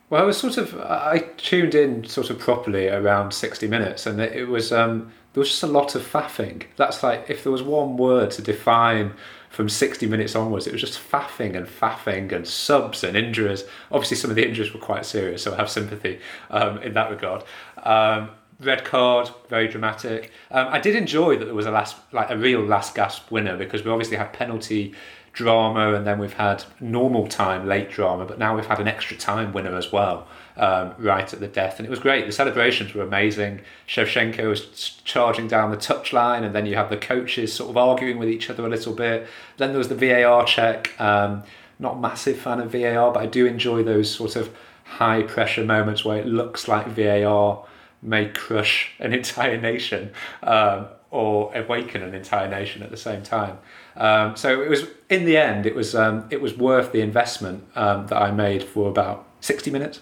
Well, 0.10 0.22
I 0.22 0.26
was 0.26 0.38
sort 0.38 0.58
of 0.58 0.80
I 0.80 1.20
tuned 1.38 1.74
in 1.74 2.04
sort 2.06 2.30
of 2.30 2.38
properly 2.38 2.88
around 2.88 3.34
sixty 3.34 3.68
minutes, 3.68 4.06
and 4.06 4.20
it, 4.22 4.48
was 4.48 4.72
um, 4.72 5.12
there 5.36 5.42
was 5.42 5.50
just 5.50 5.64
a 5.64 5.68
lot 5.68 5.96
of 5.96 6.02
faffing. 6.02 6.64
That's 6.78 7.04
like 7.04 7.30
if 7.30 7.44
there 7.44 7.52
was 7.52 7.62
one 7.62 7.98
word 7.98 8.32
to 8.32 8.42
define 8.42 9.12
from 9.50 9.68
60 9.68 10.08
minutes 10.08 10.34
onwards, 10.34 10.66
it 10.66 10.72
was 10.72 10.80
just 10.80 10.98
faffing 10.98 11.58
and 11.58 11.68
faffing 11.68 12.32
and 12.32 12.48
subs 12.48 13.04
and 13.04 13.18
injuries. 13.18 13.66
Obviously, 13.92 14.16
some 14.16 14.30
of 14.30 14.38
the 14.38 14.48
injuries 14.48 14.74
were 14.74 14.80
quite 14.80 15.06
serious, 15.06 15.44
so 15.44 15.54
I 15.54 15.58
have 15.58 15.70
sympathy 15.70 16.22
um, 16.50 16.82
in 16.82 16.94
that 16.94 17.12
regard. 17.12 17.44
Um, 17.84 18.30
red 18.62 18.86
card, 18.86 19.30
very 19.50 19.68
dramatic. 19.68 20.32
Um, 20.52 20.70
I 20.70 20.80
did 20.80 20.96
enjoy 20.96 21.38
that 21.38 21.44
there 21.44 21.54
was 21.54 21.66
a 21.66 21.72
last, 21.72 21.98
like 22.14 22.30
a 22.30 22.38
real 22.38 22.62
last 22.62 22.96
gasp 22.96 23.30
winner 23.30 23.58
because 23.58 23.84
we 23.84 23.92
obviously 23.92 24.16
had 24.16 24.32
penalty 24.32 24.94
drama 25.36 25.94
and 25.94 26.08
then 26.08 26.18
we've 26.18 26.34
had 26.34 26.64
normal 26.80 27.28
time 27.28 27.68
late 27.68 27.92
drama, 27.92 28.26
but 28.26 28.40
now 28.40 28.56
we've 28.56 28.66
had 28.66 28.80
an 28.80 28.88
extra 28.88 29.16
time 29.16 29.54
winner 29.54 29.76
as 29.76 29.92
well 29.92 30.28
um, 30.58 30.96
right 30.98 31.32
at 31.32 31.40
the 31.40 31.48
death. 31.48 31.78
And 31.78 31.86
it 31.86 31.90
was 31.90 32.00
great. 32.00 32.26
The 32.26 32.32
celebrations 32.32 32.94
were 32.94 33.04
amazing. 33.04 33.62
Shevchenko 33.88 34.50
was 34.50 34.66
charging 35.04 35.48
down 35.48 35.72
the 35.72 35.78
touchline, 35.78 36.44
and 36.44 36.56
then 36.56 36.66
you 36.66 36.76
have 36.76 36.90
the 36.90 36.98
coaches 36.98 37.54
sort 37.54 37.70
of 37.70 37.78
arguing 37.78 38.18
with 38.18 38.30
each 38.30 38.50
other 38.50 38.66
a 38.66 38.70
little 38.70 38.94
bit. 38.94 39.28
Then 39.58 39.70
there 39.70 39.78
was 39.78 39.90
the 39.90 39.96
VAR 39.96 40.46
check. 40.46 41.00
Um, 41.00 41.44
not 41.78 42.00
massive 42.00 42.38
fan 42.38 42.62
of 42.62 42.72
VAR, 42.72 43.12
but 43.12 43.22
I 43.22 43.26
do 43.26 43.46
enjoy 43.46 43.84
those 43.84 44.10
sort 44.10 44.38
of 44.38 44.56
high 44.86 45.24
pressure 45.24 45.66
moments 45.66 46.06
where 46.06 46.18
it 46.18 46.26
looks 46.26 46.70
like 46.70 46.88
VAR 46.88 47.66
may 48.02 48.30
crush 48.30 48.94
an 49.00 49.14
entire 49.14 49.60
nation 49.60 50.12
um, 50.44 50.88
or 51.12 51.54
awaken 51.54 52.02
an 52.02 52.14
entire 52.14 52.48
nation 52.48 52.82
at 52.82 52.92
the 52.92 52.98
same 52.98 53.24
time. 53.24 53.58
Um, 53.98 54.36
so 54.36 54.62
it 54.62 54.70
was 54.70 54.86
in 55.10 55.26
the 55.26 55.38
end, 55.38 55.66
it 55.66 55.76
was 55.76 55.96
um, 55.96 56.28
it 56.30 56.42
was 56.42 56.58
worth 56.58 56.92
the 56.92 57.02
investment 57.02 57.64
um, 57.76 58.08
that 58.08 58.22
I 58.22 58.32
made 58.32 58.64
for 58.64 58.90
about 58.90 59.26
sixty 59.40 59.72
minutes. 59.72 60.02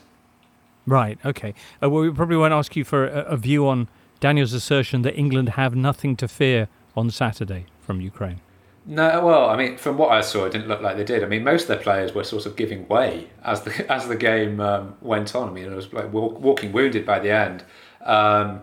Right. 0.85 1.17
Okay. 1.23 1.53
Uh, 1.81 1.89
well, 1.89 2.03
we 2.03 2.11
probably 2.11 2.37
won't 2.37 2.53
ask 2.53 2.75
you 2.75 2.83
for 2.83 3.07
a, 3.07 3.21
a, 3.21 3.37
view 3.37 3.67
on 3.67 3.87
Daniel's 4.19 4.51
assertion 4.51 5.03
that 5.03 5.17
England 5.17 5.49
have 5.49 5.75
nothing 5.75 6.17
to 6.17 6.27
fear 6.27 6.67
on 6.95 7.09
Saturday 7.09 7.67
from 7.79 8.01
Ukraine. 8.01 8.41
No, 8.85 9.25
well, 9.25 9.49
I 9.49 9.55
mean, 9.55 9.77
from 9.77 9.97
what 9.97 10.11
I 10.11 10.19
saw, 10.19 10.43
it 10.43 10.51
didn't 10.51 10.67
look 10.67 10.81
like 10.81 10.97
they 10.97 11.05
did. 11.05 11.23
I 11.23 11.27
mean, 11.27 11.43
most 11.45 11.63
of 11.63 11.67
their 11.69 11.77
players 11.77 12.13
were 12.13 12.25
sort 12.25 12.45
of 12.45 12.57
giving 12.57 12.85
way 12.89 13.29
as 13.43 13.61
the 13.61 13.91
as 13.91 14.07
the 14.07 14.15
game 14.15 14.59
um, 14.59 14.95
went 15.01 15.35
on. 15.35 15.49
I 15.49 15.51
mean, 15.53 15.71
it 15.71 15.75
was 15.75 15.91
like 15.93 16.11
walk, 16.11 16.39
walking 16.39 16.71
wounded 16.73 17.05
by 17.05 17.19
the 17.19 17.31
end. 17.31 17.63
Um, 18.01 18.61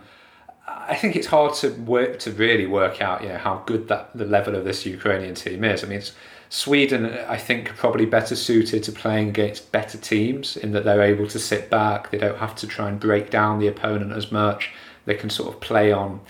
I 0.70 0.94
think 0.94 1.16
it's 1.16 1.26
hard 1.26 1.54
to 1.54 1.70
work 1.70 2.18
to 2.20 2.32
really 2.32 2.66
work 2.66 3.00
out, 3.00 3.22
you 3.22 3.28
know, 3.28 3.38
how 3.38 3.62
good 3.66 3.88
that 3.88 4.10
the 4.14 4.24
level 4.24 4.54
of 4.54 4.64
this 4.64 4.86
Ukrainian 4.86 5.34
team 5.34 5.64
is. 5.64 5.82
I 5.82 5.86
mean, 5.86 6.02
Sweden, 6.48 7.06
I 7.28 7.36
think, 7.36 7.70
are 7.70 7.74
probably 7.74 8.06
better 8.06 8.36
suited 8.36 8.82
to 8.84 8.92
playing 8.92 9.28
against 9.28 9.70
better 9.72 9.98
teams 9.98 10.56
in 10.56 10.72
that 10.72 10.84
they're 10.84 11.02
able 11.02 11.28
to 11.28 11.38
sit 11.38 11.70
back. 11.70 12.10
They 12.10 12.18
don't 12.18 12.38
have 12.38 12.54
to 12.56 12.66
try 12.66 12.88
and 12.88 12.98
break 12.98 13.30
down 13.30 13.58
the 13.58 13.68
opponent 13.68 14.12
as 14.12 14.32
much. 14.32 14.70
They 15.06 15.14
can 15.14 15.30
sort 15.30 15.54
of 15.54 15.60
play 15.60 15.92
on 15.92 16.20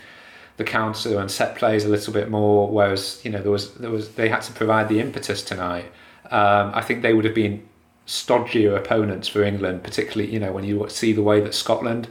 the 0.57 0.63
counter 0.63 1.19
and 1.19 1.29
set 1.29 1.55
plays 1.55 1.85
a 1.85 1.89
little 1.89 2.13
bit 2.13 2.29
more. 2.29 2.69
Whereas, 2.69 3.21
you 3.23 3.31
know, 3.31 3.41
there 3.41 3.51
was 3.51 3.73
there 3.75 3.89
was 3.89 4.13
they 4.13 4.29
had 4.29 4.41
to 4.43 4.53
provide 4.53 4.89
the 4.89 4.99
impetus 4.99 5.43
tonight. 5.43 5.91
Um, 6.29 6.71
I 6.73 6.81
think 6.81 7.01
they 7.01 7.13
would 7.13 7.25
have 7.25 7.35
been 7.35 7.67
stodgier 8.07 8.75
opponents 8.75 9.27
for 9.27 9.43
England, 9.43 9.83
particularly 9.83 10.31
you 10.31 10.39
know 10.39 10.51
when 10.51 10.63
you 10.63 10.85
see 10.89 11.13
the 11.13 11.23
way 11.23 11.41
that 11.41 11.53
Scotland 11.53 12.07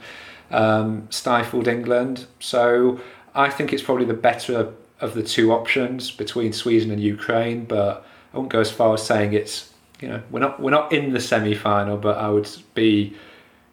um, 0.50 1.06
stifled 1.10 1.68
England. 1.68 2.26
So 2.38 3.00
I 3.34 3.50
think 3.50 3.72
it's 3.72 3.82
probably 3.82 4.04
the 4.04 4.14
better 4.14 4.72
of 5.00 5.14
the 5.14 5.22
two 5.22 5.52
options 5.52 6.10
between 6.10 6.52
Sweden 6.52 6.90
and 6.90 7.02
Ukraine, 7.02 7.64
but 7.64 8.04
I 8.32 8.36
won't 8.36 8.50
go 8.50 8.60
as 8.60 8.70
far 8.70 8.94
as 8.94 9.04
saying 9.04 9.32
it's 9.32 9.72
you 10.00 10.08
know 10.08 10.22
we're 10.30 10.40
not 10.40 10.60
we're 10.60 10.70
not 10.70 10.92
in 10.92 11.12
the 11.12 11.20
semi 11.20 11.54
final, 11.54 11.96
but 11.96 12.18
I 12.18 12.28
would 12.28 12.48
be 12.74 13.14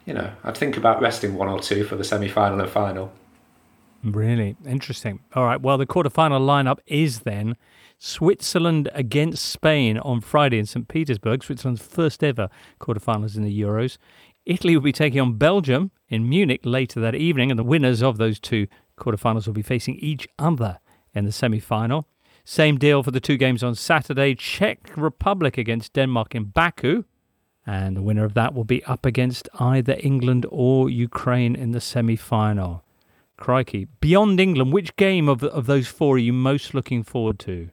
you 0.05 0.13
know 0.13 0.31
I'd 0.43 0.57
think 0.57 0.77
about 0.77 1.01
resting 1.01 1.35
one 1.35 1.47
or 1.47 1.59
two 1.59 1.83
for 1.83 1.95
the 1.95 2.03
semi 2.03 2.27
final 2.27 2.59
and 2.59 2.69
final. 2.69 3.11
Really 4.03 4.55
interesting. 4.65 5.19
All 5.33 5.45
right, 5.45 5.59
well 5.59 5.77
the 5.77 5.85
quarter-final 5.85 6.39
lineup 6.39 6.79
is 6.85 7.21
then 7.21 7.57
Switzerland 7.99 8.89
against 8.93 9.43
Spain 9.43 9.97
on 9.97 10.21
Friday 10.21 10.59
in 10.59 10.65
St 10.65 10.87
Petersburg, 10.87 11.43
Switzerland's 11.43 11.81
first 11.81 12.23
ever 12.23 12.49
quarterfinals 12.79 13.35
in 13.35 13.43
the 13.43 13.61
Euros. 13.61 13.97
Italy 14.47 14.75
will 14.75 14.83
be 14.83 14.93
taking 14.93 15.19
on 15.19 15.33
Belgium 15.33 15.91
in 16.07 16.27
Munich 16.27 16.61
later 16.63 17.01
that 17.01 17.15
evening, 17.15 17.51
and 17.51 17.59
the 17.59 17.65
winners 17.65 18.01
of 18.01 18.17
those 18.17 18.39
two 18.39 18.67
quarterfinals 18.97 19.45
will 19.45 19.53
be 19.53 19.61
facing 19.61 19.95
each 19.95 20.25
other 20.39 20.79
in 21.13 21.25
the 21.25 21.33
semi 21.33 21.59
final. 21.59 22.07
Same 22.45 22.77
deal 22.77 23.03
for 23.03 23.11
the 23.11 23.19
two 23.19 23.35
games 23.35 23.61
on 23.61 23.75
Saturday 23.75 24.33
Czech 24.33 24.95
Republic 24.95 25.57
against 25.57 25.91
Denmark 25.91 26.33
in 26.33 26.45
Baku. 26.45 27.03
And 27.65 27.97
the 27.97 28.01
winner 28.01 28.23
of 28.23 28.35
that 28.35 28.53
will 28.53 28.63
be 28.63 28.81
up 28.85 29.05
against 29.05 29.49
either 29.59 29.97
England 29.99 30.45
or 30.49 30.89
Ukraine 30.89 31.53
in 31.53 31.71
the 31.71 31.81
semi 31.81 32.15
final. 32.15 32.85
Crikey. 33.35 33.87
Beyond 33.99 34.39
England, 34.39 34.71
which 34.71 34.95
game 34.95 35.27
of, 35.27 35.43
of 35.43 35.65
those 35.65 35.87
four 35.87 36.15
are 36.15 36.19
you 36.19 36.31
most 36.31 36.73
looking 36.73 37.03
forward 37.03 37.37
to? 37.39 37.69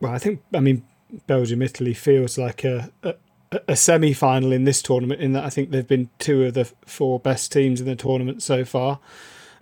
Well, 0.00 0.12
I 0.12 0.18
think, 0.18 0.40
I 0.54 0.60
mean, 0.60 0.84
Belgium 1.26 1.60
Italy 1.60 1.92
feels 1.92 2.38
like 2.38 2.64
a, 2.64 2.90
a, 3.02 3.14
a 3.66 3.76
semi 3.76 4.12
final 4.12 4.52
in 4.52 4.64
this 4.64 4.82
tournament, 4.82 5.20
in 5.20 5.32
that 5.32 5.44
I 5.44 5.50
think 5.50 5.70
they've 5.70 5.86
been 5.86 6.10
two 6.18 6.44
of 6.44 6.54
the 6.54 6.70
four 6.86 7.18
best 7.18 7.52
teams 7.52 7.80
in 7.80 7.86
the 7.86 7.96
tournament 7.96 8.42
so 8.42 8.64
far. 8.64 9.00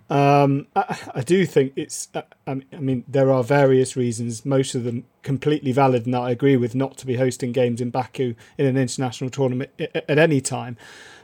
Um, 0.09 0.67
I, 0.75 0.97
I, 1.15 1.21
do 1.21 1.45
think 1.45 1.73
it's. 1.75 2.07
Uh, 2.13 2.21
I 2.45 2.61
mean, 2.79 3.03
there 3.07 3.31
are 3.31 3.43
various 3.43 3.97
reasons, 3.97 4.45
most 4.45 4.73
of 4.73 4.83
them 4.85 5.05
completely 5.21 5.73
valid, 5.73 6.05
and 6.05 6.13
that 6.13 6.21
I 6.21 6.31
agree 6.31 6.55
with, 6.55 6.75
not 6.75 6.97
to 6.99 7.05
be 7.05 7.17
hosting 7.17 7.51
games 7.51 7.81
in 7.81 7.89
Baku 7.89 8.33
in 8.57 8.65
an 8.65 8.77
international 8.77 9.29
tournament 9.29 9.71
at 9.79 10.17
any 10.17 10.39
time. 10.39 10.77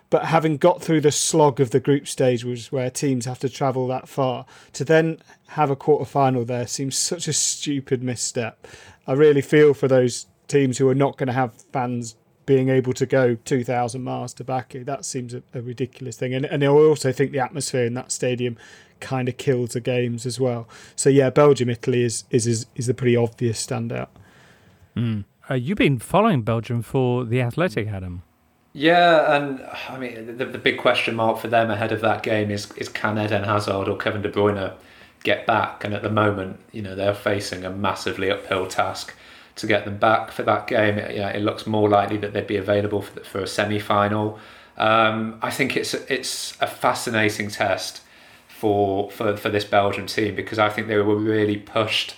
but 0.09 0.25
having 0.25 0.57
got 0.57 0.79
through 0.79 1.01
the 1.01 1.11
slog 1.11 1.59
of 1.59 1.71
the 1.71 1.79
group 1.79 2.07
stage, 2.07 2.45
is 2.45 2.71
where 2.71 2.91
teams 2.91 3.25
have 3.25 3.39
to 3.39 3.49
travel 3.49 3.87
that 3.87 4.07
far, 4.07 4.45
to 4.73 4.85
then 4.85 5.17
have 5.47 5.71
a 5.71 5.75
quarter 5.75 6.05
final 6.05 6.45
there 6.45 6.67
seems 6.67 6.97
such 6.97 7.27
a 7.27 7.33
stupid 7.33 8.03
misstep. 8.03 8.67
I 9.07 9.13
really 9.13 9.41
feel 9.41 9.73
for 9.73 9.87
those 9.87 10.27
teams 10.47 10.77
who 10.77 10.87
are 10.87 10.93
not 10.93 11.17
going 11.17 11.27
to 11.27 11.33
have 11.33 11.53
fans 11.71 12.15
being 12.45 12.69
able 12.69 12.93
to 12.93 13.05
go 13.05 13.35
2,000 13.35 14.03
miles 14.03 14.33
to 14.35 14.43
Baku. 14.43 14.83
That 14.83 15.05
seems 15.05 15.33
a, 15.33 15.43
a 15.53 15.61
ridiculous 15.61 16.17
thing. 16.17 16.33
And, 16.33 16.45
and 16.45 16.63
I 16.63 16.67
also 16.67 17.11
think 17.11 17.31
the 17.31 17.39
atmosphere 17.39 17.85
in 17.85 17.93
that 17.93 18.11
stadium 18.11 18.57
kind 18.99 19.27
of 19.29 19.37
kills 19.37 19.71
the 19.71 19.81
games 19.81 20.25
as 20.25 20.39
well. 20.39 20.67
So 20.95 21.09
yeah, 21.09 21.29
Belgium 21.29 21.69
Italy 21.69 22.03
is 22.03 22.23
is 22.31 22.47
is, 22.47 22.65
is 22.75 22.89
a 22.89 22.93
pretty 22.93 23.15
obvious 23.15 23.63
standout. 23.65 24.07
Mm. 24.95 25.25
Uh, 25.49 25.55
you've 25.55 25.77
been 25.77 25.99
following 25.99 26.41
Belgium 26.41 26.81
for 26.81 27.25
the 27.25 27.41
Athletic, 27.41 27.87
Adam. 27.87 28.23
Yeah, 28.71 29.35
and 29.35 29.61
I 29.89 29.97
mean 29.99 30.37
the, 30.37 30.45
the 30.45 30.57
big 30.57 30.79
question 30.79 31.15
mark 31.15 31.37
for 31.37 31.47
them 31.47 31.69
ahead 31.69 31.91
of 31.91 32.01
that 32.01 32.23
game 32.23 32.49
is 32.49 32.71
is 32.73 32.89
can 32.89 33.19
Eden 33.19 33.43
Hazard 33.43 33.87
or 33.87 33.97
Kevin 33.97 34.21
De 34.21 34.31
Bruyne 34.31 34.73
get 35.23 35.45
back? 35.45 35.83
And 35.83 35.93
at 35.93 36.01
the 36.01 36.09
moment, 36.09 36.59
you 36.71 36.81
know 36.81 36.95
they're 36.95 37.13
facing 37.13 37.65
a 37.65 37.69
massively 37.69 38.31
uphill 38.31 38.67
task 38.67 39.13
to 39.55 39.67
get 39.67 39.85
them 39.85 39.97
back 39.97 40.31
for 40.31 40.43
that 40.43 40.67
game. 40.67 40.97
It, 40.97 41.15
you 41.15 41.21
know, 41.21 41.29
it 41.29 41.41
looks 41.41 41.67
more 41.67 41.89
likely 41.89 42.17
that 42.17 42.33
they'd 42.33 42.47
be 42.47 42.57
available 42.57 43.01
for, 43.01 43.19
for 43.21 43.39
a 43.41 43.47
semi 43.47 43.79
final. 43.79 44.39
Um, 44.77 45.37
I 45.41 45.51
think 45.51 45.77
it's 45.77 45.93
it's 45.93 46.59
a 46.59 46.67
fascinating 46.67 47.49
test 47.49 48.01
for, 48.47 49.11
for 49.11 49.37
for 49.37 49.49
this 49.49 49.65
Belgian 49.65 50.07
team 50.07 50.35
because 50.35 50.59
I 50.59 50.69
think 50.69 50.87
they 50.87 50.97
were 50.97 51.15
really 51.15 51.57
pushed 51.57 52.15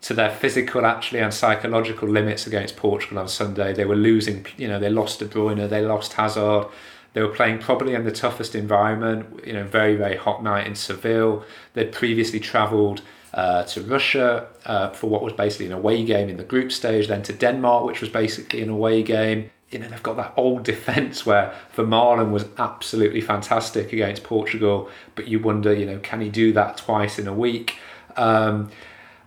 to 0.00 0.14
their 0.14 0.30
physical 0.30 0.86
actually 0.86 1.20
and 1.20 1.34
psychological 1.34 2.08
limits 2.08 2.46
against 2.46 2.76
Portugal 2.76 3.18
on 3.18 3.28
Sunday. 3.28 3.72
They 3.72 3.84
were 3.84 3.96
losing, 3.96 4.46
you 4.56 4.68
know, 4.68 4.78
they 4.78 4.90
lost 4.90 5.18
De 5.18 5.26
Bruyne, 5.26 5.68
they 5.68 5.80
lost 5.80 6.12
Hazard. 6.12 6.66
They 7.14 7.22
were 7.22 7.34
playing 7.34 7.58
probably 7.58 7.94
in 7.94 8.04
the 8.04 8.12
toughest 8.12 8.54
environment, 8.54 9.44
you 9.44 9.52
know, 9.54 9.64
very, 9.64 9.96
very 9.96 10.16
hot 10.16 10.42
night 10.42 10.66
in 10.66 10.74
Seville. 10.76 11.42
They'd 11.72 11.90
previously 11.90 12.38
travelled 12.38 13.00
uh, 13.34 13.64
to 13.64 13.82
Russia 13.82 14.46
uh, 14.64 14.90
for 14.90 15.08
what 15.08 15.22
was 15.22 15.32
basically 15.32 15.66
an 15.66 15.72
away 15.72 16.04
game 16.04 16.28
in 16.28 16.36
the 16.36 16.44
group 16.44 16.72
stage, 16.72 17.08
then 17.08 17.22
to 17.24 17.32
Denmark, 17.32 17.84
which 17.84 18.00
was 18.00 18.10
basically 18.10 18.62
an 18.62 18.70
away 18.70 19.02
game. 19.02 19.50
You 19.70 19.80
know, 19.80 19.88
they've 19.88 20.02
got 20.02 20.16
that 20.16 20.32
old 20.36 20.62
defence 20.74 21.26
where 21.26 21.54
Vermaelen 21.76 22.30
was 22.30 22.46
absolutely 22.56 23.20
fantastic 23.20 23.92
against 23.92 24.24
Portugal, 24.24 24.88
but 25.14 25.28
you 25.28 25.38
wonder, 25.38 25.72
you 25.72 25.86
know, 25.86 25.98
can 25.98 26.20
he 26.20 26.28
do 26.28 26.52
that 26.54 26.78
twice 26.78 27.18
in 27.18 27.26
a 27.26 27.34
week? 27.34 27.78
Um, 28.16 28.70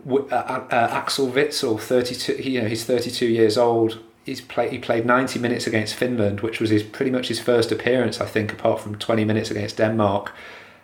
uh, 0.10 0.36
uh, 0.36 0.68
Axel 0.72 1.28
Witsel, 1.28 1.80
32, 1.80 2.34
you 2.42 2.62
know, 2.62 2.68
he's 2.68 2.86
32 2.86 3.28
years 3.28 3.58
old. 3.58 4.00
He's 4.26 4.42
played. 4.42 4.72
He 4.72 4.78
played 4.78 5.06
90 5.06 5.40
minutes 5.40 5.66
against 5.66 5.96
Finland, 5.96 6.42
which 6.42 6.60
was 6.60 6.70
his 6.70 6.84
pretty 6.84 7.12
much 7.12 7.28
his 7.28 7.40
first 7.40 7.72
appearance, 7.72 8.22
I 8.22 8.26
think, 8.26 8.52
apart 8.52 8.80
from 8.80 8.98
20 8.98 9.26
minutes 9.26 9.50
against 9.50 9.78
Denmark, 9.78 10.32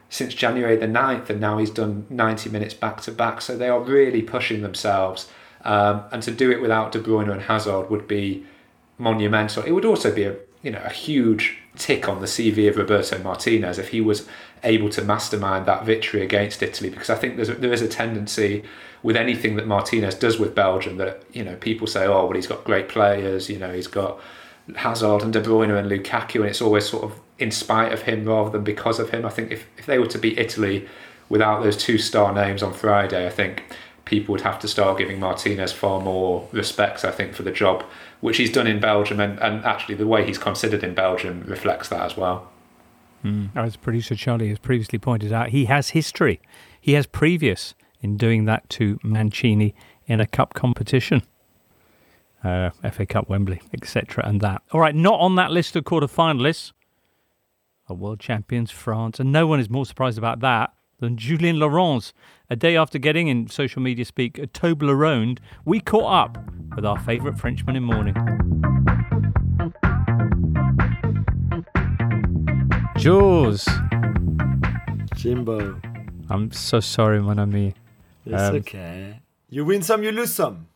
since 0.09 0.33
January 0.33 0.75
the 0.75 0.87
9th, 0.87 1.29
and 1.29 1.41
now 1.41 1.57
he's 1.57 1.69
done 1.69 2.05
90 2.09 2.49
minutes 2.49 2.73
back 2.73 3.01
to 3.01 3.11
back. 3.11 3.41
So 3.41 3.57
they 3.57 3.69
are 3.69 3.79
really 3.79 4.21
pushing 4.21 4.61
themselves, 4.61 5.29
um, 5.63 6.03
and 6.11 6.23
to 6.23 6.31
do 6.31 6.51
it 6.51 6.61
without 6.61 6.91
De 6.91 6.99
Bruyne 6.99 7.31
and 7.31 7.43
Hazard 7.43 7.89
would 7.89 8.07
be 8.07 8.45
monumental. 8.97 9.63
It 9.63 9.71
would 9.71 9.85
also 9.85 10.13
be 10.13 10.23
a 10.23 10.35
you 10.63 10.71
know 10.71 10.81
a 10.83 10.89
huge 10.89 11.57
tick 11.75 12.09
on 12.09 12.21
the 12.21 12.25
CV 12.25 12.67
of 12.67 12.77
Roberto 12.77 13.19
Martinez 13.19 13.77
if 13.77 13.89
he 13.89 14.01
was 14.01 14.27
able 14.63 14.89
to 14.89 15.03
mastermind 15.03 15.65
that 15.67 15.85
victory 15.85 16.21
against 16.23 16.63
Italy, 16.63 16.89
because 16.89 17.09
I 17.09 17.15
think 17.15 17.35
there's 17.35 17.49
a, 17.49 17.55
there 17.55 17.73
is 17.73 17.81
a 17.81 17.87
tendency 17.87 18.63
with 19.03 19.15
anything 19.15 19.55
that 19.57 19.67
Martinez 19.67 20.15
does 20.15 20.39
with 20.39 20.55
Belgium 20.55 20.97
that 20.97 21.23
you 21.33 21.43
know 21.43 21.55
people 21.55 21.87
say 21.87 22.05
oh 22.05 22.25
well 22.25 22.33
he's 22.33 22.47
got 22.47 22.63
great 22.63 22.89
players 22.89 23.49
you 23.49 23.59
know 23.59 23.71
he's 23.71 23.87
got 23.87 24.19
Hazard 24.75 25.21
and 25.21 25.31
De 25.31 25.41
Bruyne 25.41 25.77
and 25.77 25.89
Lukaku 25.89 26.41
and 26.41 26.45
it's 26.45 26.61
always 26.61 26.89
sort 26.89 27.03
of 27.03 27.19
in 27.39 27.51
spite 27.51 27.91
of 27.93 28.03
him 28.03 28.25
rather 28.25 28.49
than 28.49 28.63
because 28.63 28.99
of 28.99 29.09
him 29.09 29.25
I 29.25 29.29
think 29.29 29.51
if, 29.51 29.67
if 29.77 29.85
they 29.85 29.99
were 29.99 30.07
to 30.07 30.17
beat 30.17 30.37
Italy 30.37 30.87
without 31.29 31.63
those 31.63 31.77
two 31.77 31.97
star 31.97 32.33
names 32.33 32.63
on 32.63 32.73
Friday 32.73 33.25
I 33.25 33.29
think 33.29 33.63
people 34.05 34.31
would 34.31 34.41
have 34.41 34.59
to 34.59 34.67
start 34.67 34.97
giving 34.97 35.19
Martinez 35.19 35.71
far 35.71 35.99
more 35.99 36.47
respect 36.51 37.03
I 37.05 37.11
think 37.11 37.33
for 37.33 37.43
the 37.43 37.51
job 37.51 37.83
which 38.21 38.37
he's 38.37 38.51
done 38.51 38.67
in 38.67 38.79
Belgium 38.79 39.19
and, 39.19 39.39
and 39.39 39.63
actually 39.65 39.95
the 39.95 40.07
way 40.07 40.25
he's 40.25 40.37
considered 40.37 40.83
in 40.83 40.93
Belgium 40.93 41.43
reflects 41.45 41.89
that 41.89 42.01
as 42.01 42.17
well 42.17 42.49
mm. 43.23 43.49
as 43.55 43.75
producer 43.75 44.15
Charlie 44.15 44.49
has 44.49 44.59
previously 44.59 44.99
pointed 44.99 45.31
out 45.31 45.49
he 45.49 45.65
has 45.65 45.89
history 45.89 46.41
he 46.79 46.93
has 46.93 47.05
previous 47.05 47.75
in 48.01 48.17
doing 48.17 48.45
that 48.45 48.69
to 48.69 48.99
Mancini 49.03 49.75
in 50.05 50.19
a 50.19 50.25
cup 50.25 50.53
competition. 50.53 51.21
Uh, 52.43 52.69
FA 52.91 53.05
Cup, 53.05 53.27
Wembley, 53.29 53.61
etc. 53.73 54.25
And 54.25 54.41
that. 54.41 54.61
All 54.71 54.79
right, 54.79 54.95
not 54.95 55.19
on 55.19 55.35
that 55.35 55.51
list 55.51 55.75
of 55.75 55.83
quarter-finalists 55.83 56.71
are 57.89 57.95
world 57.95 58.19
champions 58.19 58.71
France, 58.71 59.19
and 59.19 59.31
no 59.31 59.47
one 59.47 59.59
is 59.59 59.69
more 59.69 59.85
surprised 59.85 60.17
about 60.17 60.39
that 60.41 60.73
than 60.99 61.17
Julien 61.17 61.59
Laurens. 61.59 62.13
A 62.49 62.55
day 62.55 62.75
after 62.75 62.97
getting, 62.97 63.27
in 63.27 63.47
social 63.47 63.81
media 63.81 64.05
speak, 64.05 64.37
a 64.37 64.47
Toblerone, 64.47 65.37
we 65.65 65.79
caught 65.79 66.11
up 66.11 66.37
with 66.75 66.85
our 66.85 66.99
favourite 66.99 67.37
Frenchman 67.39 67.75
in 67.75 67.83
mourning. 67.83 68.15
Jules. 72.97 73.67
Jimbo. 75.15 75.79
I'm 76.29 76.51
so 76.51 76.79
sorry, 76.79 77.21
mon 77.21 77.39
ami. 77.39 77.73
It's 78.25 78.41
um, 78.41 78.55
okay. 78.55 79.21
You 79.49 79.63
win 79.65 79.81
some, 79.81 80.03
you 80.03 80.11
lose 80.11 80.33
some. 80.33 80.67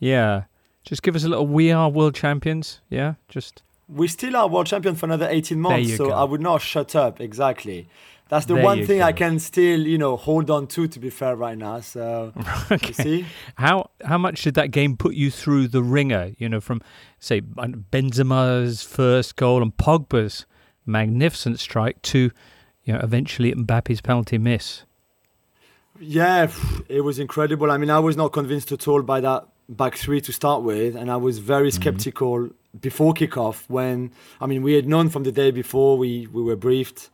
Yeah. 0.00 0.44
Just 0.82 1.02
give 1.02 1.14
us 1.14 1.24
a 1.24 1.28
little. 1.28 1.46
We 1.46 1.70
are 1.70 1.88
world 1.88 2.14
champions. 2.14 2.80
Yeah. 2.90 3.14
Just. 3.28 3.62
We 3.88 4.08
still 4.08 4.36
are 4.36 4.48
world 4.48 4.66
champion 4.66 4.94
for 4.94 5.06
another 5.06 5.28
18 5.28 5.60
months. 5.60 5.96
So 5.96 6.08
go. 6.08 6.12
I 6.12 6.24
would 6.24 6.40
not 6.40 6.62
shut 6.62 6.96
up. 6.96 7.20
Exactly. 7.20 7.88
That's 8.28 8.46
the 8.46 8.54
there 8.54 8.64
one 8.64 8.86
thing 8.86 8.98
go. 8.98 9.04
I 9.04 9.12
can 9.12 9.38
still, 9.38 9.86
you 9.86 9.98
know, 9.98 10.16
hold 10.16 10.50
on 10.50 10.66
to. 10.68 10.88
To 10.88 10.98
be 10.98 11.10
fair, 11.10 11.36
right 11.36 11.56
now. 11.58 11.80
So, 11.80 12.32
okay. 12.70 12.92
see, 12.92 13.26
how 13.56 13.90
how 14.04 14.16
much 14.16 14.42
did 14.42 14.54
that 14.54 14.70
game 14.70 14.96
put 14.96 15.14
you 15.14 15.30
through 15.30 15.68
the 15.68 15.82
ringer? 15.82 16.32
You 16.38 16.48
know, 16.48 16.60
from 16.60 16.80
say 17.18 17.42
Benzema's 17.42 18.82
first 18.82 19.36
goal 19.36 19.62
and 19.62 19.76
Pogba's 19.76 20.46
magnificent 20.86 21.60
strike 21.60 22.00
to, 22.02 22.30
you 22.84 22.92
know, 22.92 23.00
eventually 23.02 23.52
Mbappe's 23.52 24.00
penalty 24.00 24.38
miss. 24.38 24.84
Yeah, 26.00 26.50
it 26.88 27.02
was 27.02 27.18
incredible. 27.18 27.70
I 27.70 27.76
mean, 27.76 27.90
I 27.90 28.00
was 28.00 28.16
not 28.16 28.32
convinced 28.32 28.72
at 28.72 28.88
all 28.88 29.02
by 29.02 29.20
that 29.20 29.46
back 29.68 29.96
three 29.96 30.20
to 30.22 30.32
start 30.32 30.62
with, 30.62 30.96
and 30.96 31.10
I 31.10 31.16
was 31.16 31.38
very 31.38 31.68
mm-hmm. 31.68 31.80
skeptical. 31.82 32.50
Before 32.80 33.14
kickoff. 33.14 33.64
When 33.68 34.12
I 34.40 34.46
mean, 34.46 34.62
we 34.62 34.74
had 34.74 34.86
known 34.86 35.08
from 35.08 35.24
the 35.24 35.32
day 35.32 35.50
before 35.50 35.96
we 35.96 36.26
we 36.26 36.42
were 36.42 36.56
briefed, 36.56 37.10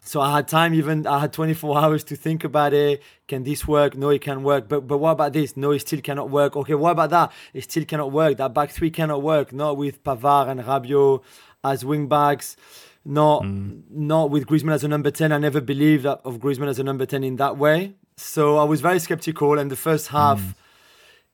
so 0.00 0.20
I 0.20 0.36
had 0.36 0.48
time. 0.48 0.74
Even 0.74 1.06
I 1.06 1.20
had 1.20 1.32
24 1.32 1.78
hours 1.82 2.04
to 2.04 2.16
think 2.16 2.44
about 2.44 2.72
it. 2.74 3.02
Can 3.26 3.44
this 3.44 3.66
work? 3.66 3.96
No, 3.96 4.10
it 4.10 4.20
can 4.20 4.42
work. 4.42 4.68
But 4.68 4.86
but 4.86 4.98
what 4.98 5.12
about 5.12 5.32
this? 5.32 5.56
No, 5.56 5.72
it 5.72 5.80
still 5.80 6.00
cannot 6.00 6.30
work. 6.30 6.56
Okay, 6.56 6.74
what 6.74 6.92
about 6.92 7.10
that? 7.10 7.32
It 7.52 7.64
still 7.64 7.84
cannot 7.84 8.12
work. 8.12 8.36
That 8.38 8.54
back 8.54 8.70
three 8.70 8.90
cannot 8.90 9.22
work. 9.22 9.52
Not 9.52 9.76
with 9.76 10.02
Pavard 10.04 10.48
and 10.48 10.60
Rabiot 10.60 11.22
as 11.64 11.84
wing 11.84 12.06
backs 12.06 12.56
not 13.04 13.42
mm. 13.42 13.82
not 13.90 14.30
with 14.30 14.46
Griezmann 14.46 14.74
as 14.74 14.84
a 14.84 14.88
number 14.88 15.10
10. 15.10 15.32
I 15.32 15.38
never 15.38 15.60
believed 15.60 16.04
that 16.04 16.20
of 16.24 16.38
Griezmann 16.38 16.68
as 16.68 16.78
a 16.78 16.84
number 16.84 17.06
10 17.06 17.24
in 17.24 17.36
that 17.36 17.56
way. 17.56 17.94
So 18.16 18.58
I 18.58 18.64
was 18.64 18.80
very 18.80 18.98
skeptical, 18.98 19.58
and 19.58 19.70
the 19.70 19.76
first 19.76 20.08
half 20.08 20.40
mm. 20.40 20.54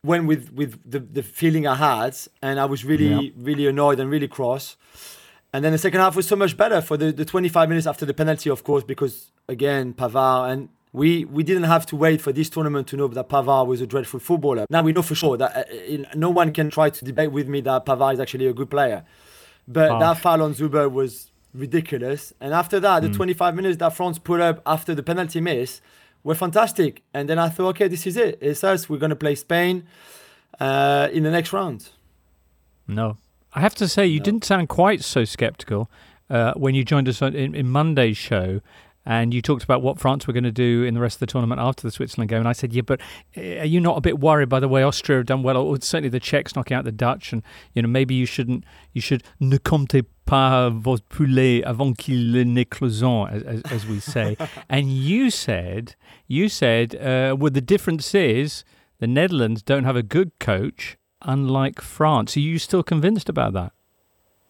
Went 0.05 0.27
with 0.27 0.53
with 0.53 0.79
the, 0.89 0.99
the 0.99 1.23
feeling 1.23 1.67
I 1.67 1.75
had, 1.75 2.15
and 2.41 2.59
I 2.59 2.65
was 2.65 2.85
really 2.85 3.33
really 3.37 3.67
annoyed 3.67 3.99
and 3.99 4.09
really 4.09 4.27
cross. 4.27 4.77
And 5.53 5.63
then 5.63 5.71
the 5.71 5.77
second 5.77 6.01
half 6.01 6.15
was 6.17 6.27
so 6.27 6.35
much 6.35 6.57
better 6.57 6.81
for 6.81 6.97
the, 6.97 7.13
the 7.13 7.23
25 7.23 7.69
minutes 7.69 7.87
after 7.87 8.05
the 8.05 8.13
penalty, 8.13 8.49
of 8.49 8.63
course, 8.63 8.83
because 8.83 9.31
again 9.47 9.93
Pavard 9.93 10.51
and 10.51 10.69
we 10.91 11.25
we 11.25 11.43
didn't 11.43 11.63
have 11.63 11.85
to 11.87 11.95
wait 11.95 12.21
for 12.21 12.31
this 12.31 12.49
tournament 12.49 12.87
to 12.87 12.97
know 12.97 13.07
that 13.07 13.29
Pavard 13.29 13.67
was 13.67 13.81
a 13.81 13.87
dreadful 13.87 14.19
footballer. 14.19 14.65
Now 14.69 14.81
we 14.81 14.93
know 14.93 15.01
for 15.01 15.15
sure 15.15 15.37
that 15.37 15.51
uh, 15.57 16.15
no 16.15 16.29
one 16.29 16.53
can 16.53 16.69
try 16.69 16.89
to 16.89 17.05
debate 17.05 17.31
with 17.31 17.47
me 17.47 17.61
that 17.61 17.85
Pavard 17.85 18.13
is 18.13 18.19
actually 18.19 18.47
a 18.47 18.53
good 18.53 18.69
player. 18.69 19.05
But 19.67 19.91
oh. 19.91 19.99
that 19.99 20.17
foul 20.19 20.41
on 20.41 20.53
Zuber 20.53 20.91
was 20.91 21.31
ridiculous. 21.53 22.33
And 22.39 22.53
after 22.53 22.79
that, 22.79 23.01
the 23.01 23.09
mm. 23.09 23.15
25 23.15 23.55
minutes 23.55 23.77
that 23.77 23.95
France 23.95 24.19
put 24.19 24.39
up 24.39 24.61
after 24.65 24.93
the 24.93 25.03
penalty 25.03 25.41
miss 25.41 25.81
were 26.25 26.35
fantastic. 26.35 27.03
And 27.13 27.29
then 27.29 27.39
I 27.39 27.47
thought, 27.47 27.69
okay, 27.69 27.87
this 27.87 28.05
is 28.05 28.17
it. 28.17 28.37
It's 28.41 28.63
us. 28.65 28.89
We're 28.89 28.97
going 28.97 29.11
to 29.11 29.15
play 29.15 29.35
Spain 29.35 29.87
uh, 30.59 31.07
in 31.13 31.23
the 31.23 31.31
next 31.31 31.53
round. 31.53 31.89
No. 32.87 33.15
I 33.53 33.61
have 33.61 33.75
to 33.75 33.87
say, 33.87 34.05
you 34.05 34.19
no. 34.19 34.25
didn't 34.25 34.43
sound 34.43 34.67
quite 34.67 35.01
so 35.03 35.23
skeptical 35.23 35.89
uh, 36.29 36.53
when 36.55 36.75
you 36.75 36.83
joined 36.83 37.07
us 37.07 37.21
in, 37.21 37.55
in 37.55 37.69
Monday's 37.69 38.17
show 38.17 38.59
and 39.05 39.33
you 39.33 39.41
talked 39.41 39.63
about 39.63 39.81
what 39.81 39.99
France 39.99 40.25
were 40.25 40.33
going 40.33 40.43
to 40.43 40.51
do 40.51 40.83
in 40.83 40.93
the 40.93 40.99
rest 40.99 41.17
of 41.17 41.19
the 41.19 41.27
tournament 41.27 41.61
after 41.61 41.83
the 41.83 41.91
Switzerland 41.91 42.29
game. 42.29 42.39
And 42.39 42.47
I 42.47 42.53
said, 42.53 42.73
yeah, 42.73 42.81
but 42.81 43.01
eh, 43.35 43.59
are 43.59 43.65
you 43.65 43.79
not 43.79 43.97
a 43.97 44.01
bit 44.01 44.19
worried 44.19 44.49
by 44.49 44.59
the 44.59 44.67
way 44.67 44.83
Austria 44.83 45.19
have 45.19 45.27
done 45.27 45.43
well, 45.43 45.57
or 45.57 45.79
certainly 45.79 46.09
the 46.09 46.19
Czechs 46.19 46.55
knocking 46.55 46.75
out 46.75 46.85
the 46.85 46.91
Dutch, 46.91 47.31
and 47.31 47.43
you 47.73 47.81
know 47.81 47.87
maybe 47.87 48.15
you 48.15 48.25
shouldn't, 48.25 48.63
you 48.93 49.01
should 49.01 49.23
ne 49.39 49.57
comptez 49.57 50.05
pas 50.25 50.71
vos 50.73 50.99
poulets 51.01 51.61
avant 51.65 51.93
qu'il 51.97 52.33
n'écloisent, 52.45 53.31
as, 53.31 53.43
as, 53.43 53.61
as 53.71 53.85
we 53.85 53.99
say. 53.99 54.35
and 54.69 54.89
you 54.89 55.29
said, 55.29 55.95
you 56.27 56.49
said, 56.49 56.95
uh, 56.95 57.35
well, 57.37 57.51
the 57.51 57.61
difference 57.61 58.15
is 58.15 58.63
the 58.99 59.07
Netherlands 59.07 59.61
don't 59.61 59.83
have 59.83 59.95
a 59.95 60.03
good 60.03 60.31
coach, 60.39 60.97
unlike 61.21 61.81
France. 61.81 62.35
Are 62.35 62.41
you 62.41 62.57
still 62.57 62.83
convinced 62.83 63.29
about 63.29 63.53
that? 63.53 63.71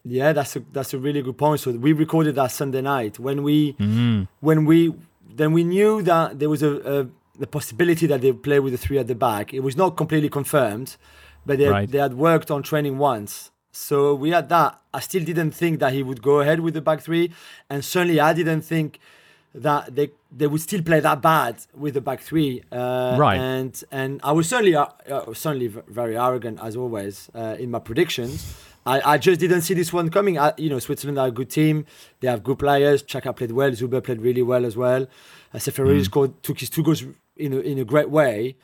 Yeah, 0.08 0.32
that's 0.32 0.54
a 0.56 0.62
that's 0.72 0.94
a 0.94 0.98
really 0.98 1.20
good 1.22 1.36
point. 1.36 1.60
So 1.60 1.72
we 1.72 1.92
recorded 1.92 2.34
that 2.36 2.52
Sunday 2.52 2.80
night 2.80 3.18
when 3.18 3.42
we 3.42 3.72
Mhm. 3.74 4.28
when 4.40 4.64
we 4.64 4.94
then 5.40 5.52
we 5.52 5.64
knew 5.64 6.00
that 6.02 6.38
there 6.38 6.48
was 6.48 6.62
a, 6.62 6.72
a 6.94 7.06
the 7.38 7.46
possibility 7.46 8.06
that 8.06 8.20
they 8.22 8.30
would 8.32 8.42
play 8.42 8.60
with 8.60 8.72
the 8.72 8.78
three 8.78 8.98
at 8.98 9.06
the 9.08 9.14
back. 9.14 9.52
It 9.52 9.60
was 9.68 9.76
not 9.76 9.96
completely 9.96 10.28
confirmed, 10.30 10.96
but 11.44 11.58
they 11.58 11.68
Right. 11.68 11.90
they 11.90 11.98
had 11.98 12.14
worked 12.14 12.50
on 12.50 12.62
training 12.62 12.98
once. 12.98 13.50
So 13.72 14.14
we 14.14 14.30
had 14.30 14.48
that. 14.48 14.70
I 14.94 15.00
still 15.00 15.24
didn't 15.24 15.50
think 15.50 15.80
that 15.80 15.92
he 15.92 16.02
would 16.02 16.22
go 16.22 16.40
ahead 16.40 16.60
with 16.60 16.74
the 16.74 16.80
back 16.80 17.00
three, 17.02 17.30
and 17.68 17.84
certainly 17.84 18.18
I 18.20 18.32
didn't 18.32 18.62
think 18.62 18.98
that 19.54 19.94
they 19.96 20.10
they 20.38 20.46
would 20.46 20.60
still 20.60 20.82
play 20.82 21.00
that 21.00 21.20
bad 21.22 21.54
with 21.82 21.94
the 21.94 22.00
back 22.00 22.20
three. 22.20 22.62
Uh, 22.70 23.16
Right. 23.18 23.38
And 23.38 23.72
and 23.90 24.20
I 24.22 24.32
was 24.32 24.48
certainly 24.48 24.74
uh, 24.76 24.86
uh, 25.10 25.32
certainly 25.34 25.68
very 26.00 26.16
arrogant 26.16 26.58
as 26.62 26.76
always 26.76 27.28
uh, 27.34 27.56
in 27.58 27.70
my 27.70 27.80
predictions. 27.80 28.54
I, 28.86 29.14
I 29.14 29.18
just 29.18 29.40
didn't 29.40 29.62
see 29.62 29.74
this 29.74 29.92
one 29.92 30.08
coming. 30.10 30.38
I, 30.38 30.52
you 30.56 30.70
know, 30.70 30.78
Switzerland 30.78 31.18
are 31.18 31.26
a 31.26 31.32
good 31.32 31.50
team. 31.50 31.84
They 32.20 32.28
have 32.28 32.44
good 32.44 32.58
players. 32.58 33.02
Xhaka 33.02 33.34
played 33.34 33.52
well. 33.52 33.70
Zuber 33.72 34.02
played 34.02 34.20
really 34.22 34.42
well 34.42 34.64
as 34.64 34.76
well. 34.76 35.08
Uh, 35.52 35.58
Seferovic 35.58 36.04
scored 36.04 36.42
took 36.42 36.60
his 36.60 36.70
two 36.70 36.82
goals 36.82 37.02
in 37.36 37.52
a, 37.52 37.58
in 37.58 37.78
a 37.78 37.84
great 37.84 38.10
way. 38.10 38.56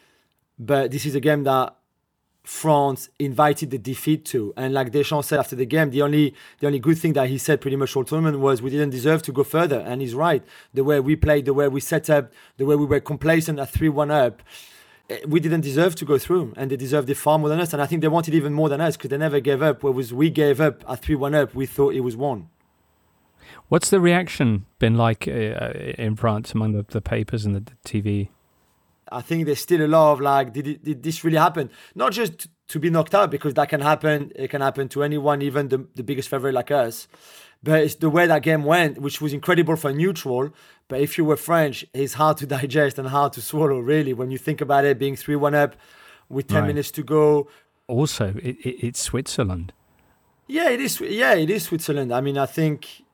But 0.58 0.92
this 0.92 1.04
is 1.04 1.16
a 1.16 1.20
game 1.20 1.42
that 1.44 1.74
France 2.44 3.08
invited 3.18 3.70
the 3.70 3.78
defeat 3.78 4.24
to. 4.26 4.52
And 4.56 4.74
like 4.74 4.92
Deschamps 4.92 5.28
said 5.28 5.38
after 5.38 5.56
the 5.56 5.66
game, 5.66 5.90
the 5.90 6.02
only 6.02 6.34
the 6.58 6.66
only 6.66 6.78
good 6.78 6.98
thing 6.98 7.12
that 7.14 7.28
he 7.28 7.38
said 7.38 7.60
pretty 7.60 7.76
much 7.76 7.96
all 7.96 8.04
tournament 8.04 8.38
was 8.38 8.62
we 8.62 8.70
didn't 8.70 8.90
deserve 8.90 9.22
to 9.24 9.32
go 9.32 9.44
further. 9.44 9.80
And 9.80 10.00
he's 10.00 10.14
right. 10.14 10.44
The 10.74 10.84
way 10.84 11.00
we 11.00 11.16
played, 11.16 11.46
the 11.46 11.54
way 11.54 11.68
we 11.68 11.80
set 11.80 12.10
up, 12.10 12.32
the 12.56 12.64
way 12.64 12.76
we 12.76 12.84
were 12.84 13.00
complacent 13.00 13.58
at 13.58 13.70
three 13.70 13.88
one 13.88 14.10
up, 14.10 14.42
we 15.26 15.40
didn't 15.40 15.62
deserve 15.62 15.94
to 15.96 16.04
go 16.04 16.18
through. 16.18 16.52
And 16.56 16.70
they 16.70 16.76
deserved 16.76 17.10
it 17.10 17.16
far 17.16 17.38
more 17.38 17.48
than 17.48 17.60
us. 17.60 17.72
And 17.72 17.82
I 17.82 17.86
think 17.86 18.02
they 18.02 18.08
wanted 18.08 18.34
even 18.34 18.52
more 18.52 18.68
than 18.68 18.80
us 18.80 18.96
because 18.96 19.10
they 19.10 19.18
never 19.18 19.40
gave 19.40 19.62
up. 19.62 19.82
Whereas 19.82 20.12
we 20.12 20.30
gave 20.30 20.60
up 20.60 20.84
at 20.88 21.00
three 21.02 21.14
one 21.14 21.34
up, 21.34 21.54
we 21.54 21.66
thought 21.66 21.94
it 21.94 22.00
was 22.00 22.16
won. 22.16 22.48
What's 23.68 23.90
the 23.90 24.00
reaction 24.00 24.66
been 24.78 24.96
like 24.96 25.26
uh, 25.26 25.72
in 25.98 26.16
France 26.16 26.52
among 26.52 26.72
the, 26.72 26.84
the 26.88 27.00
papers 27.00 27.44
and 27.44 27.54
the, 27.54 27.60
the 27.60 27.76
TV? 27.84 28.28
I 29.12 29.20
think 29.20 29.46
there's 29.46 29.60
still 29.60 29.84
a 29.84 29.86
lot 29.88 30.12
of 30.12 30.20
like, 30.20 30.52
did, 30.52 30.66
it, 30.66 30.84
did 30.84 31.02
this 31.02 31.22
really 31.24 31.36
happen? 31.38 31.70
Not 31.94 32.12
just 32.12 32.48
to 32.68 32.78
be 32.78 32.90
knocked 32.90 33.14
out 33.14 33.30
because 33.30 33.54
that 33.54 33.68
can 33.68 33.80
happen. 33.80 34.32
It 34.34 34.48
can 34.48 34.60
happen 34.62 34.88
to 34.90 35.02
anyone, 35.02 35.42
even 35.42 35.68
the, 35.68 35.86
the 35.94 36.02
biggest 36.02 36.28
favorite 36.28 36.54
like 36.54 36.70
us. 36.70 37.06
But 37.62 37.82
it's 37.84 37.94
the 37.96 38.10
way 38.10 38.26
that 38.26 38.42
game 38.42 38.64
went, 38.64 38.98
which 39.00 39.20
was 39.20 39.32
incredible 39.32 39.76
for 39.76 39.92
neutral. 39.92 40.50
But 40.88 41.00
if 41.00 41.16
you 41.16 41.24
were 41.24 41.36
French, 41.36 41.84
it's 41.94 42.14
hard 42.14 42.38
to 42.38 42.46
digest 42.58 42.98
and 42.98 43.08
hard 43.08 43.32
to 43.34 43.40
swallow, 43.42 43.78
really, 43.78 44.12
when 44.14 44.30
you 44.30 44.38
think 44.38 44.60
about 44.60 44.84
it 44.84 44.98
being 44.98 45.14
3 45.16 45.36
1 45.36 45.54
up 45.54 45.76
with 46.28 46.48
10 46.48 46.58
Right. 46.58 46.66
minutes 46.68 46.90
to 46.92 47.02
go. 47.02 47.48
Also, 47.86 48.34
it, 48.42 48.56
it, 48.64 48.86
it's 48.86 49.00
Switzerland. 49.00 49.72
Yeah, 50.48 50.70
it 50.70 50.80
is. 50.80 51.00
Yeah, 51.00 51.34
it 51.34 51.50
is 51.50 51.64
Switzerland. 51.64 52.12
I 52.12 52.20
mean, 52.20 52.36
I 52.38 52.46
think 52.46 53.04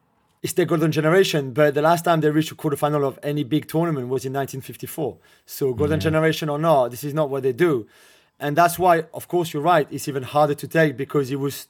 it's 0.42 0.52
the 0.52 0.64
golden 0.64 0.92
generation. 0.92 1.52
But 1.52 1.74
the 1.74 1.82
last 1.82 2.04
time 2.04 2.20
they 2.20 2.30
reached 2.30 2.52
a 2.52 2.54
quarterfinal 2.54 3.04
of 3.04 3.18
any 3.22 3.44
big 3.44 3.66
tournament 3.68 4.08
was 4.08 4.24
in 4.24 4.32
1954. 4.32 5.16
So 5.46 5.74
golden 5.74 6.00
generation 6.00 6.48
or 6.48 6.58
not, 6.58 6.90
this 6.90 7.04
is 7.04 7.14
not 7.14 7.30
what 7.30 7.42
they 7.42 7.52
do, 7.52 7.86
and 8.40 8.56
that's 8.56 8.78
why, 8.78 9.04
of 9.14 9.28
course, 9.28 9.52
you're 9.52 9.62
right. 9.62 9.86
It's 9.90 10.06
even 10.08 10.22
harder 10.22 10.54
to 10.54 10.68
take 10.68 10.96
because 10.96 11.30
it 11.30 11.36
was, 11.40 11.66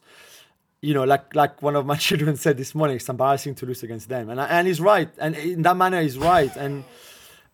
you 0.81 0.93
know, 0.95 1.05
like 1.05 1.35
like 1.35 1.63
one 1.63 1.77
of 1.77 1.87
my 1.87 1.97
children 2.09 2.37
said 2.37 2.57
this 2.57 2.75
morning, 2.75 2.97
it's 2.97 3.09
embarrassing 3.09 3.55
to 3.57 3.67
lose 3.67 3.83
against 3.83 4.09
them, 4.09 4.29
and 4.31 4.39
and 4.41 4.67
he's 4.67 4.81
right, 4.81 5.09
and 5.19 5.35
in 5.37 5.63
that 5.63 5.77
manner, 5.77 6.01
he's 6.03 6.19
right, 6.19 6.55
and. 6.57 6.85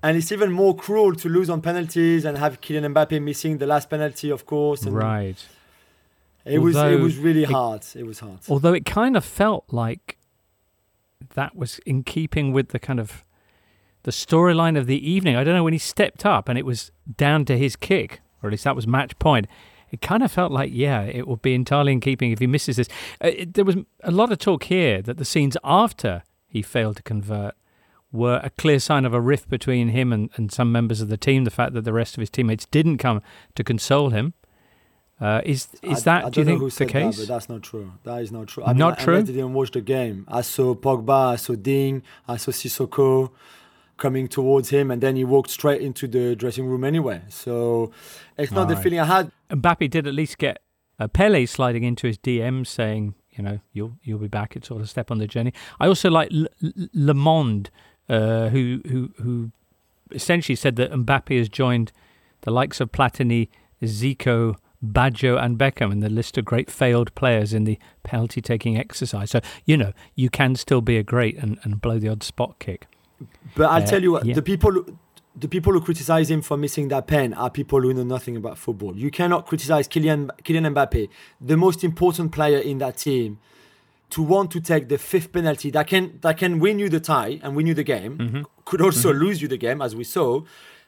And 0.03 0.19
it's 0.19 0.31
even 0.33 0.53
more 0.53 0.77
cruel 0.77 1.15
to 1.15 1.29
lose 1.31 1.49
on 1.49 1.63
penalties 1.63 2.27
and 2.27 2.37
have 2.37 2.61
Kylian 2.61 2.93
Mbappe 2.93 3.23
missing 3.23 3.57
the 3.57 3.67
last 3.67 3.89
penalty, 3.89 4.29
of 4.29 4.45
course. 4.45 4.83
And 4.83 4.95
Right. 4.95 5.43
It 6.45 6.59
was 6.59 6.77
it 6.77 7.01
was 7.01 7.17
really 7.17 7.45
it- 7.45 7.51
hard. 7.51 7.87
It 7.97 8.05
was 8.05 8.19
hard. 8.19 8.41
Although 8.51 8.75
it 8.75 8.85
kind 8.85 9.17
of 9.17 9.25
felt 9.25 9.65
like 9.71 10.19
that 11.31 11.57
was 11.57 11.79
in 11.81 12.03
keeping 12.03 12.53
with 12.53 12.69
the 12.69 12.79
kind 12.79 13.01
of 13.01 13.25
the 14.05 14.11
storyline 14.11 14.79
of 14.79 14.87
the 14.87 15.11
evening. 15.11 15.37
I 15.37 15.45
don't 15.45 15.55
know 15.55 15.65
when 15.65 15.73
he 15.73 15.79
stepped 15.79 16.25
up 16.25 16.49
and 16.49 16.59
it 16.59 16.67
was 16.67 16.91
down 17.17 17.45
to 17.47 17.57
his 17.57 17.77
kick, 17.77 18.21
or 18.43 18.49
at 18.49 18.53
least 18.53 18.65
that 18.65 18.77
was 18.77 18.87
match 18.87 19.19
point. 19.19 19.47
It 19.91 20.01
kind 20.01 20.23
of 20.23 20.33
felt 20.33 20.53
like, 20.53 20.71
yeah, 20.73 21.03
it 21.03 21.29
would 21.29 21.43
be 21.43 21.55
entirely 21.55 21.93
in 21.93 22.01
keeping 22.01 22.33
if 22.33 22.39
he 22.39 22.47
misses 22.47 22.77
this. 22.77 22.89
Uh, 23.23 23.29
it, 23.29 23.55
there 23.55 23.65
was 23.65 23.77
a 24.03 24.11
lot 24.11 24.33
of 24.33 24.39
talk 24.39 24.65
here 24.65 25.01
that 25.03 25.19
the 25.19 25.25
scenes 25.25 25.57
after 25.63 26.23
he 26.47 26.63
failed 26.63 26.97
to 26.97 27.03
convert 27.03 27.55
were 28.13 28.41
a 28.43 28.51
clear 28.51 28.79
sign 28.79 29.05
of 29.05 29.15
a 29.15 29.21
rift 29.21 29.49
between 29.49 29.89
him 29.89 30.13
and, 30.13 30.31
and 30.37 30.53
some 30.53 30.71
members 30.71 31.01
of 31.01 31.09
the 31.09 31.17
team. 31.17 31.45
The 31.45 31.51
fact 31.51 31.75
that 31.75 31.85
the 31.85 31.93
rest 31.93 32.17
of 32.17 32.21
his 32.21 32.31
teammates 32.31 32.67
didn't 32.67 32.99
come 32.99 33.23
to 33.55 33.65
console 33.65 34.11
him. 34.11 34.35
Uh, 35.25 35.41
is 35.45 35.69
is 35.83 36.01
I- 36.01 36.05
that, 36.09 36.25
I 36.27 36.31
do 36.31 36.41
you 36.41 36.45
think, 36.47 36.61
the 36.61 36.85
that, 36.85 36.89
case? 36.93 37.19
but 37.21 37.29
that's 37.29 37.49
not 37.49 37.63
true. 37.63 37.93
That 38.05 38.19
is 38.25 38.31
not 38.31 38.47
true. 38.49 38.63
I 38.65 38.73
Not 38.75 38.99
mean, 38.99 39.05
true? 39.05 39.17
I, 39.19 39.23
didn't 39.23 39.55
watch 39.55 39.71
the 39.71 39.81
game. 39.81 40.19
I 40.29 40.43
saw 40.43 40.75
Pogba, 40.75 41.19
I 41.35 41.37
saw 41.37 41.55
Digne, 41.55 42.03
I 42.29 42.37
saw 42.37 42.51
Sissoko 42.53 43.31
coming 43.97 44.27
towards 44.29 44.69
him, 44.71 44.91
and 44.91 45.01
then 45.05 45.17
he 45.17 45.25
walked 45.25 45.51
straight 45.51 45.81
into 45.81 46.07
the 46.09 46.35
dressing 46.37 46.67
room 46.67 46.85
anyway. 46.85 47.23
So 47.29 47.91
it's 48.37 48.53
not 48.53 48.69
the 48.69 48.75
Right. 48.75 48.83
feeling 48.85 49.01
I 49.01 49.05
had. 49.07 49.33
Mbappe 49.51 49.89
did 49.89 50.07
at 50.07 50.15
least 50.15 50.37
get 50.39 50.61
uh, 50.99 51.09
Pele 51.09 51.47
sliding 51.47 51.85
into 51.85 52.07
his 52.07 52.19
DM 52.19 52.67
saying, 52.67 53.15
you 53.37 53.43
know, 53.43 53.61
you'll 53.73 53.95
you'll 54.03 54.19
be 54.29 54.29
back. 54.29 54.57
It's 54.57 54.69
sort 54.69 54.81
of 54.83 54.91
step 54.91 55.11
on 55.11 55.19
the 55.19 55.27
journey. 55.27 55.53
I 55.81 55.87
also 55.87 56.11
like 56.11 56.29
Le, 56.33 56.49
Le 56.93 57.15
Monde, 57.15 57.71
uh, 58.09 58.49
who 58.51 58.81
who 58.91 59.11
who 59.23 59.51
essentially 60.13 60.57
said 60.57 60.77
that 60.77 60.93
Mbappe 60.93 61.37
has 61.39 61.49
joined 61.49 61.93
the 62.43 62.51
likes 62.51 62.79
of 62.81 62.93
Platini, 62.93 63.49
Zico, 63.83 64.57
Baggio, 64.93 65.43
and 65.43 65.59
Beckham 65.59 65.91
in 65.93 66.01
the 66.01 66.09
list 66.11 66.37
of 66.39 66.45
great 66.45 66.71
failed 66.71 67.15
players 67.15 67.53
in 67.55 67.65
the 67.65 67.79
penalty 68.03 68.41
taking 68.41 68.77
exercise. 68.79 69.31
So 69.31 69.41
you 69.65 69.77
know 69.77 69.93
you 70.15 70.29
can 70.31 70.57
still 70.57 70.81
be 70.81 70.97
a 70.97 71.03
great 71.03 71.37
and, 71.39 71.59
and 71.63 71.81
blow 71.81 71.99
the 71.99 72.09
odd 72.09 72.23
spot 72.23 72.59
kick. 72.59 72.87
But 73.57 73.67
I'll 73.71 73.83
Uh, 73.83 73.87
tell 73.87 74.03
you 74.03 74.13
what, 74.13 74.25
yeah. 74.27 74.35
the 74.35 74.43
people 74.43 74.73
who- 74.73 74.99
the 75.37 75.49
people 75.49 75.73
who 75.73 75.81
criticize 75.81 76.31
him 76.31 76.43
for 76.43 76.57
missing 76.57 76.87
that 76.89 77.09
pen 77.09 77.35
are 77.35 77.51
people 77.51 77.81
who 77.81 77.93
know 77.93 78.05
nothing 78.05 78.37
about 78.37 78.57
football. 78.57 78.97
You 78.97 79.11
cannot 79.11 79.47
criticize 79.47 79.89
Kylian 79.89 80.31
Kylian 80.45 80.73
Mbappe, 80.75 81.09
the 81.41 81.57
most 81.57 81.83
important 81.83 82.31
player 82.31 82.59
in 82.59 82.79
that 82.79 82.99
team, 82.99 83.39
to 84.11 84.23
want 84.23 84.53
to 84.53 84.61
take 84.61 84.89
the 84.89 84.97
fifth 84.99 85.33
penalty 85.33 85.71
that 85.73 85.87
can 85.89 86.19
that 86.21 86.37
can 86.39 86.61
win 86.61 86.79
you 86.79 86.89
the 86.89 87.01
tie 87.01 87.41
and 87.43 87.57
win 87.57 87.67
you 87.67 87.75
the 87.75 87.83
game, 87.83 88.19
Mm-hmm. 88.19 88.43
could 88.65 88.81
also 88.81 89.13
lose 89.13 89.43
you 89.43 89.49
the 89.49 89.57
game, 89.57 89.83
as 89.83 89.97
we 89.97 90.05
saw. 90.05 90.43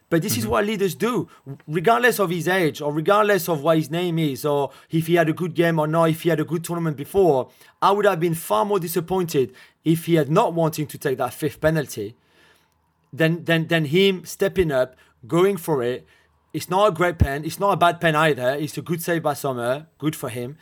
But 0.09 0.23
this 0.23 0.37
is 0.37 0.45
mm-hmm. 0.45 0.53
what 0.53 0.67
leaders 0.67 0.95
do, 0.95 1.29
regardless 1.67 2.21
of 2.21 2.31
his 2.31 2.47
age 2.47 2.81
or 2.81 2.93
regardless 2.93 3.49
of 3.49 3.63
what 3.63 3.77
his 3.77 3.91
name 3.91 4.19
is 4.19 4.45
or 4.45 4.71
if 4.91 5.09
he 5.09 5.15
had 5.15 5.29
a 5.29 5.33
good 5.33 5.55
game 5.55 5.81
or 5.81 5.89
not, 5.89 6.11
if 6.11 6.23
he 6.23 6.29
had 6.29 6.39
a 6.39 6.45
good 6.45 6.63
tournament 6.63 6.97
before. 6.97 7.51
I 7.83 7.91
would 7.91 8.05
have 8.05 8.21
been 8.21 8.35
far 8.35 8.65
more 8.65 8.79
disappointed 8.79 9.53
if 9.85 10.07
he 10.07 10.15
had 10.15 10.31
not 10.31 10.55
wanting 10.55 10.87
to 10.89 10.99
take 10.99 11.19
that 11.19 11.35
fifth 11.35 11.61
penalty 11.61 12.15
than 13.13 13.45
than 13.45 13.67
than 13.67 13.87
him 13.87 14.25
stepping 14.25 14.71
up, 14.71 14.95
going 15.27 15.57
for 15.57 15.83
it. 15.83 16.07
It's 16.53 16.71
not 16.71 16.89
a 16.89 16.93
great 16.93 17.19
pen. 17.19 17.45
It's 17.45 17.61
not 17.61 17.73
a 17.73 17.77
bad 17.77 18.01
pen 18.01 18.15
either. 18.15 18.51
It's 18.51 18.79
a 18.79 18.83
good 18.83 19.03
save 19.03 19.23
by 19.23 19.35
Sommer. 19.35 19.89
Good 19.99 20.17
for 20.17 20.29
him. 20.29 20.57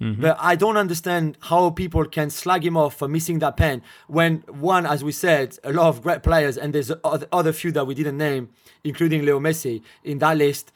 But 0.00 0.38
I 0.40 0.56
don't 0.56 0.78
understand 0.78 1.36
how 1.40 1.68
people 1.68 2.06
can 2.06 2.30
slag 2.30 2.64
him 2.64 2.74
off 2.74 2.94
for 2.96 3.06
missing 3.06 3.38
that 3.40 3.58
pen 3.58 3.82
when 4.06 4.38
one, 4.48 4.86
as 4.86 5.04
we 5.04 5.12
said, 5.12 5.58
a 5.62 5.74
lot 5.74 5.88
of 5.88 6.00
great 6.00 6.22
players, 6.22 6.56
and 6.56 6.74
there's 6.74 6.90
other, 7.04 7.26
other 7.30 7.52
few 7.52 7.70
that 7.72 7.86
we 7.86 7.94
didn't 7.94 8.16
name, 8.16 8.48
including 8.82 9.26
Leo 9.26 9.38
Messi 9.38 9.82
in 10.02 10.18
that 10.20 10.38
list, 10.38 10.72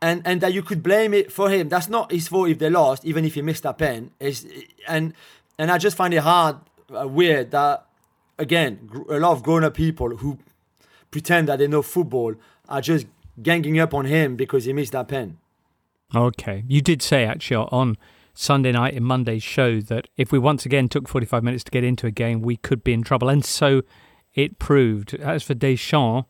and 0.00 0.22
and 0.24 0.40
that 0.40 0.52
you 0.54 0.62
could 0.62 0.84
blame 0.84 1.12
it 1.12 1.32
for 1.32 1.50
him. 1.50 1.68
That's 1.68 1.88
not 1.88 2.12
his 2.12 2.28
fault 2.28 2.48
if 2.48 2.60
they 2.60 2.70
lost, 2.70 3.04
even 3.04 3.24
if 3.24 3.34
he 3.34 3.42
missed 3.42 3.64
that 3.64 3.76
pen. 3.76 4.12
It's, 4.20 4.46
and 4.86 5.14
and 5.58 5.72
I 5.72 5.78
just 5.78 5.96
find 5.96 6.14
it 6.14 6.22
hard, 6.22 6.56
uh, 6.96 7.08
weird 7.08 7.50
that 7.50 7.86
again, 8.38 8.88
a 9.08 9.18
lot 9.18 9.32
of 9.32 9.42
grown-up 9.42 9.74
people 9.74 10.16
who 10.16 10.38
pretend 11.10 11.48
that 11.48 11.58
they 11.58 11.66
know 11.66 11.82
football 11.82 12.34
are 12.68 12.80
just 12.80 13.06
ganging 13.42 13.80
up 13.80 13.94
on 13.94 14.04
him 14.04 14.36
because 14.36 14.64
he 14.64 14.72
missed 14.72 14.92
that 14.92 15.08
pen. 15.08 15.38
Okay. 16.14 16.64
You 16.68 16.80
did 16.80 17.02
say 17.02 17.24
actually 17.24 17.66
on 17.72 17.96
Sunday 18.34 18.72
night 18.72 18.94
in 18.94 19.04
Monday's 19.04 19.42
show 19.42 19.80
that 19.80 20.08
if 20.16 20.32
we 20.32 20.38
once 20.38 20.66
again 20.66 20.88
took 20.88 21.08
45 21.08 21.42
minutes 21.42 21.64
to 21.64 21.70
get 21.70 21.84
into 21.84 22.06
a 22.06 22.10
game, 22.10 22.42
we 22.42 22.56
could 22.56 22.82
be 22.82 22.92
in 22.92 23.02
trouble. 23.02 23.28
And 23.28 23.44
so 23.44 23.82
it 24.34 24.58
proved. 24.58 25.14
As 25.14 25.42
for 25.42 25.54
Deschamps, 25.54 26.26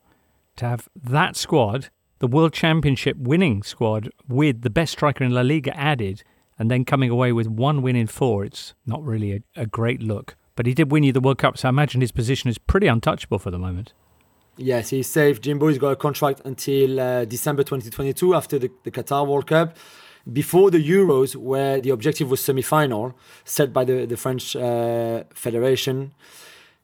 to 0.57 0.66
have 0.66 0.88
that 0.94 1.34
squad, 1.34 1.88
the 2.18 2.26
World 2.26 2.52
Championship 2.52 3.16
winning 3.16 3.62
squad, 3.62 4.11
with 4.28 4.62
the 4.62 4.70
best 4.70 4.92
striker 4.92 5.24
in 5.24 5.32
La 5.32 5.40
Liga 5.40 5.76
added, 5.76 6.22
and 6.59 6.70
then 6.70 6.84
coming 6.84 7.11
away 7.11 7.32
with 7.32 7.48
one 7.48 7.82
win 7.82 7.96
in 7.96 8.07
four, 8.07 8.44
it's 8.44 8.74
not 8.86 9.02
really 9.02 9.32
a, 9.32 9.40
a 9.57 9.66
great 9.66 10.00
look. 10.00 10.36
But 10.57 10.66
he 10.66 10.74
did 10.74 10.92
win 10.92 11.02
you 11.02 11.12
the 11.12 11.20
World 11.20 11.38
Cup, 11.38 11.59
so 11.59 11.68
I 11.68 11.70
imagine 11.70 12.00
his 12.00 12.12
position 12.12 12.48
is 12.48 12.59
pretty 12.59 12.86
untouchable 12.86 13.40
for 13.40 13.50
the 13.50 13.59
moment. 13.59 13.92
Yes, 14.57 14.90
he's 14.90 15.11
safe. 15.11 15.40
Jimbo 15.40 15.66
he's 15.68 15.78
got 15.78 15.90
a 15.90 15.96
contract 15.96 16.42
until 16.44 17.00
uh, 17.00 17.24
December 17.24 17.64
2022 17.64 18.34
after 18.34 18.59
the, 18.59 18.70
the 18.84 18.90
Qatar 18.92 19.26
World 19.26 19.48
Cup. 19.48 19.76
Before 20.33 20.70
the 20.70 20.79
Euros, 20.79 21.37
where 21.37 21.81
the 21.81 21.91
objective 21.91 22.31
was 22.31 22.41
semi-final, 22.41 23.14
set 23.45 23.72
by 23.72 23.85
the, 23.85 24.07
the 24.07 24.16
French 24.16 24.57
uh, 24.57 25.25
Federation. 25.35 26.14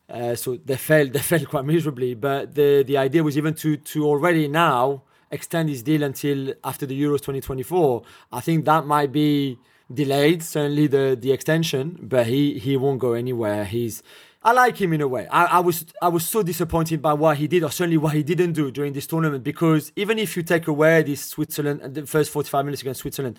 Uh, 0.09 0.35
so 0.35 0.57
they 0.57 0.77
failed. 0.77 1.13
They 1.15 1.21
failed 1.21 1.49
quite 1.49 1.65
miserably. 1.65 2.15
But 2.15 2.55
the 2.55 2.85
the 2.87 2.99
idea 2.99 3.23
was 3.23 3.39
even 3.39 3.55
to 3.55 3.77
to 3.77 4.07
already 4.07 4.49
now 4.49 5.03
extend 5.31 5.69
his 5.69 5.83
deal 5.83 6.03
until 6.03 6.53
after 6.65 6.85
the 6.87 7.01
Euros 7.01 7.21
2024. 7.21 8.03
I 8.33 8.41
think 8.41 8.65
that 8.65 8.85
might 8.87 9.13
be 9.13 9.59
delayed 9.93 10.43
certainly 10.43 10.87
the 10.87 11.17
the 11.19 11.33
extension, 11.33 11.99
but 12.03 12.27
he 12.27 12.59
he 12.59 12.77
won't 12.77 12.99
go 12.99 13.13
anywhere. 13.13 13.65
He's 13.65 14.03
I 14.43 14.53
like 14.53 14.81
him 14.81 14.95
in 14.95 15.03
a 15.03 15.09
way. 15.09 15.27
I, 15.31 15.45
I 15.45 15.59
was 15.61 15.85
I 16.01 16.09
was 16.09 16.27
so 16.27 16.43
disappointed 16.43 17.03
by 17.03 17.13
what 17.13 17.37
he 17.37 17.47
did, 17.47 17.63
or 17.63 17.71
certainly 17.71 17.99
what 17.99 18.15
he 18.15 18.23
didn't 18.23 18.55
do 18.55 18.71
during 18.71 18.95
this 18.95 19.07
tournament. 19.07 19.45
Because 19.45 19.93
even 19.97 20.19
if 20.19 20.35
you 20.35 20.43
take 20.43 20.67
away 20.67 21.03
this 21.03 21.23
Switzerland, 21.23 21.95
the 21.95 22.07
first 22.07 22.31
45 22.31 22.65
minutes 22.65 22.81
against 22.81 23.01
Switzerland, 23.01 23.39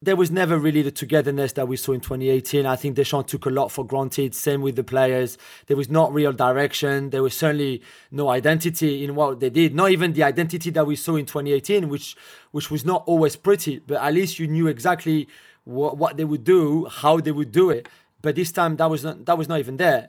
there 0.00 0.16
was 0.16 0.30
never 0.30 0.58
really 0.58 0.80
the 0.80 0.90
togetherness 0.90 1.52
that 1.52 1.68
we 1.68 1.76
saw 1.76 1.92
in 1.92 2.00
2018. 2.00 2.64
I 2.64 2.76
think 2.76 2.96
Deschamps 2.96 3.30
took 3.30 3.44
a 3.44 3.50
lot 3.50 3.70
for 3.70 3.84
granted. 3.84 4.34
Same 4.34 4.62
with 4.62 4.76
the 4.76 4.84
players. 4.84 5.36
There 5.66 5.76
was 5.76 5.90
not 5.90 6.14
real 6.14 6.32
direction. 6.32 7.10
There 7.10 7.22
was 7.22 7.36
certainly 7.36 7.82
no 8.10 8.30
identity 8.30 9.04
in 9.04 9.16
what 9.16 9.40
they 9.40 9.50
did. 9.50 9.74
Not 9.74 9.90
even 9.90 10.14
the 10.14 10.22
identity 10.22 10.70
that 10.70 10.86
we 10.86 10.96
saw 10.96 11.16
in 11.16 11.26
2018, 11.26 11.90
which 11.90 12.16
which 12.52 12.70
was 12.70 12.86
not 12.86 13.02
always 13.06 13.36
pretty. 13.36 13.80
But 13.80 14.00
at 14.00 14.14
least 14.14 14.38
you 14.38 14.46
knew 14.46 14.66
exactly 14.66 15.28
what, 15.64 15.98
what 15.98 16.16
they 16.16 16.24
would 16.24 16.44
do, 16.44 16.86
how 16.86 17.20
they 17.20 17.32
would 17.32 17.52
do 17.52 17.68
it. 17.68 17.86
But 18.22 18.34
this 18.34 18.50
time 18.50 18.76
that 18.76 18.88
was 18.88 19.04
not 19.04 19.26
that 19.26 19.36
was 19.36 19.46
not 19.46 19.58
even 19.58 19.76
there. 19.76 20.08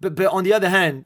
But 0.00 0.14
but 0.14 0.26
on 0.26 0.44
the 0.44 0.52
other 0.52 0.68
hand, 0.68 1.04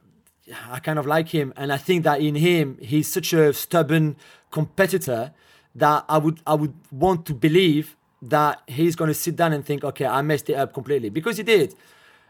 I 0.70 0.80
kind 0.80 0.98
of 0.98 1.06
like 1.06 1.28
him, 1.28 1.52
and 1.56 1.72
I 1.72 1.76
think 1.76 2.04
that 2.04 2.20
in 2.20 2.34
him 2.34 2.78
he's 2.80 3.08
such 3.08 3.32
a 3.32 3.52
stubborn 3.52 4.16
competitor 4.50 5.32
that 5.74 6.04
I 6.08 6.18
would 6.18 6.40
I 6.46 6.54
would 6.54 6.74
want 6.90 7.26
to 7.26 7.34
believe 7.34 7.96
that 8.22 8.62
he's 8.66 8.96
going 8.96 9.08
to 9.08 9.14
sit 9.14 9.36
down 9.36 9.52
and 9.52 9.64
think, 9.64 9.82
okay, 9.82 10.06
I 10.06 10.22
messed 10.22 10.50
it 10.50 10.54
up 10.54 10.74
completely 10.74 11.08
because 11.08 11.36
he 11.38 11.42
did. 11.42 11.74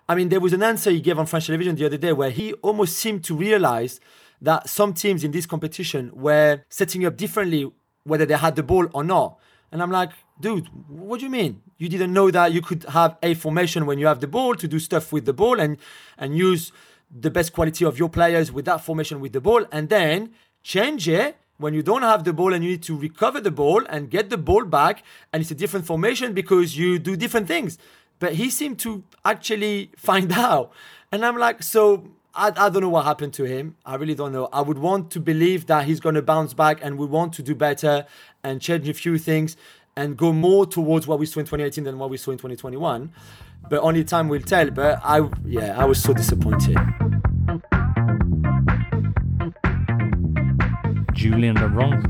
I 0.09 0.15
mean, 0.15 0.29
there 0.29 0.41
was 0.41 0.53
an 0.53 0.63
answer 0.63 0.91
he 0.91 1.01
gave 1.01 1.19
on 1.19 1.27
French 1.27 1.47
television 1.47 1.75
the 1.77 1.87
other 1.87 1.97
day 1.97 2.13
where 2.13 2.31
he 2.31 2.53
almost 2.55 2.97
seemed 2.97 3.25
to 3.25 3.35
realize 3.35 4.01
that 4.41 4.69
some 4.69 4.95
teams 4.95 5.25
in 5.25 5.31
this 5.31 5.47
competition 5.47 6.11
were 6.15 6.63
setting 6.69 7.05
up 7.05 7.17
differently 7.17 7.71
whether 8.05 8.27
they 8.27 8.37
had 8.37 8.57
the 8.57 8.63
ball 8.63 8.89
or 8.93 9.05
not. 9.05 9.39
And 9.71 9.83
I'm 9.83 9.91
like, 9.91 10.11
dude, 10.41 10.69
what 10.89 11.21
do 11.21 11.27
you 11.27 11.31
mean? 11.31 11.63
You 11.79 11.89
didn't 11.89 12.13
know 12.13 12.31
that 12.31 12.53
you 12.53 12.63
could 12.63 12.85
have 12.85 13.17
a 13.23 13.35
formation 13.35 13.87
when 13.87 13.99
you 13.99 14.07
have 14.07 14.21
the 14.21 14.27
ball 14.27 14.55
to 14.55 14.69
do 14.69 14.79
stuff 14.79 15.13
with 15.13 15.25
the 15.25 15.33
ball 15.33 15.61
and 15.61 15.77
and 16.19 16.37
use 16.37 16.73
the 17.11 17.31
best 17.31 17.53
quality 17.53 17.85
of 17.85 17.99
your 17.99 18.09
players 18.09 18.53
with 18.53 18.65
that 18.67 18.85
formation 18.85 19.21
with 19.21 19.33
the 19.33 19.41
ball 19.41 19.65
and 19.73 19.89
then 19.89 20.31
change 20.63 21.09
it 21.09 21.37
when 21.59 21.75
you 21.75 21.83
don't 21.83 22.03
have 22.03 22.25
the 22.25 22.33
ball 22.33 22.55
and 22.55 22.65
you 22.65 22.71
need 22.71 22.83
to 22.83 22.97
recover 22.97 23.41
the 23.41 23.51
ball 23.51 23.83
and 23.89 24.11
get 24.11 24.31
the 24.31 24.39
ball 24.39 24.65
back 24.65 25.03
and 25.33 25.43
it's 25.43 25.51
a 25.51 25.55
different 25.55 25.87
formation 25.87 26.33
because 26.33 26.77
you 26.77 26.99
do 26.99 27.17
different 27.17 27.47
things. 27.47 27.79
But 28.19 28.35
he 28.35 28.51
seemed 28.51 28.79
to 28.81 29.03
actually 29.25 29.91
find 29.97 30.33
out. 30.33 30.73
And 31.13 31.25
I'm 31.25 31.37
like, 31.37 31.63
so 31.63 32.09
I, 32.35 32.49
I 32.49 32.69
don't 32.71 32.83
know 32.83 32.89
what 32.89 33.05
happened 33.05 33.35
to 33.35 33.45
him. 33.45 33.77
I 33.85 33.97
really 33.97 34.15
don't 34.15 34.33
know. 34.33 34.49
I 34.53 34.61
would 34.61 34.79
want 34.79 35.11
to 35.13 35.21
believe 35.21 35.67
that 35.67 35.85
he's 35.85 36.01
going 36.01 36.15
to 36.15 36.23
bounce 36.23 36.55
back 36.55 36.79
and 36.83 36.97
we 36.97 37.07
want 37.07 37.33
to 37.35 37.43
do 37.43 37.55
better 37.55 38.07
and 38.43 38.61
change 38.61 38.89
a 38.89 38.95
few 38.95 39.19
things 39.19 39.57
and 39.97 40.17
go 40.17 40.33
more 40.33 40.67
towards 40.67 41.07
what 41.07 41.19
we 41.19 41.27
saw 41.27 41.41
in 41.41 41.47
2018 41.47 41.85
than 41.85 41.99
what 41.99 42.11
we 42.11 42.17
saw 42.17 42.31
in 42.31 42.39
2021. 42.39 43.13
But 43.69 43.81
only 43.81 44.05
time 44.05 44.29
will 44.29 44.41
tell. 44.41 44.71
But 44.71 45.01
I, 45.05 45.29
yeah, 45.45 45.81
I 45.81 45.85
was 45.85 46.03
so 46.03 46.13
disappointed. 46.13 46.77
Julien 51.13 51.57
Laurens. 51.57 52.05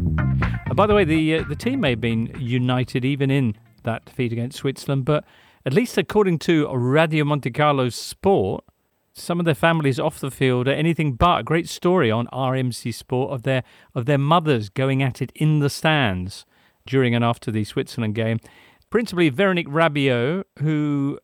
And 0.67 0.77
by 0.77 0.87
the 0.87 0.95
way, 0.95 1.05
the 1.05 1.39
uh, 1.39 1.45
the 1.49 1.57
team 1.57 1.81
may 1.81 1.91
have 1.91 2.01
been 2.01 2.33
united 2.39 3.05
even 3.05 3.31
in 3.31 3.57
that 3.83 4.05
defeat 4.05 4.33
against 4.33 4.59
Switzerland, 4.59 5.05
but 5.05 5.25
at 5.67 5.73
least 5.73 5.99
according 5.99 6.39
to 6.41 6.69
Radio 6.73 7.25
Monte 7.25 7.51
Carlo 7.51 7.89
Sport, 7.89 8.65
some 9.13 9.41
of 9.41 9.47
their 9.47 9.55
families 9.55 9.99
off 9.99 10.21
the 10.21 10.31
field 10.31 10.69
are 10.69 10.73
anything 10.73 11.15
but 11.15 11.41
a 11.41 11.43
great 11.43 11.69
story 11.69 12.11
on 12.11 12.29
RMC 12.29 12.95
Sport 12.95 13.33
of 13.33 13.43
their 13.43 13.65
of 13.95 14.07
their 14.07 14.19
mothers 14.19 14.69
going 14.69 15.03
at 15.03 15.21
it 15.21 15.33
in 15.35 15.59
the 15.59 15.71
stands 15.71 16.47
during 16.87 17.15
and 17.15 17.25
after 17.25 17.51
the 17.51 17.65
Switzerland 17.65 18.15
game. 18.15 18.39
Principally 18.91 19.29
Veronique 19.29 19.69
Rabiot, 19.69 20.45
who 20.59 21.19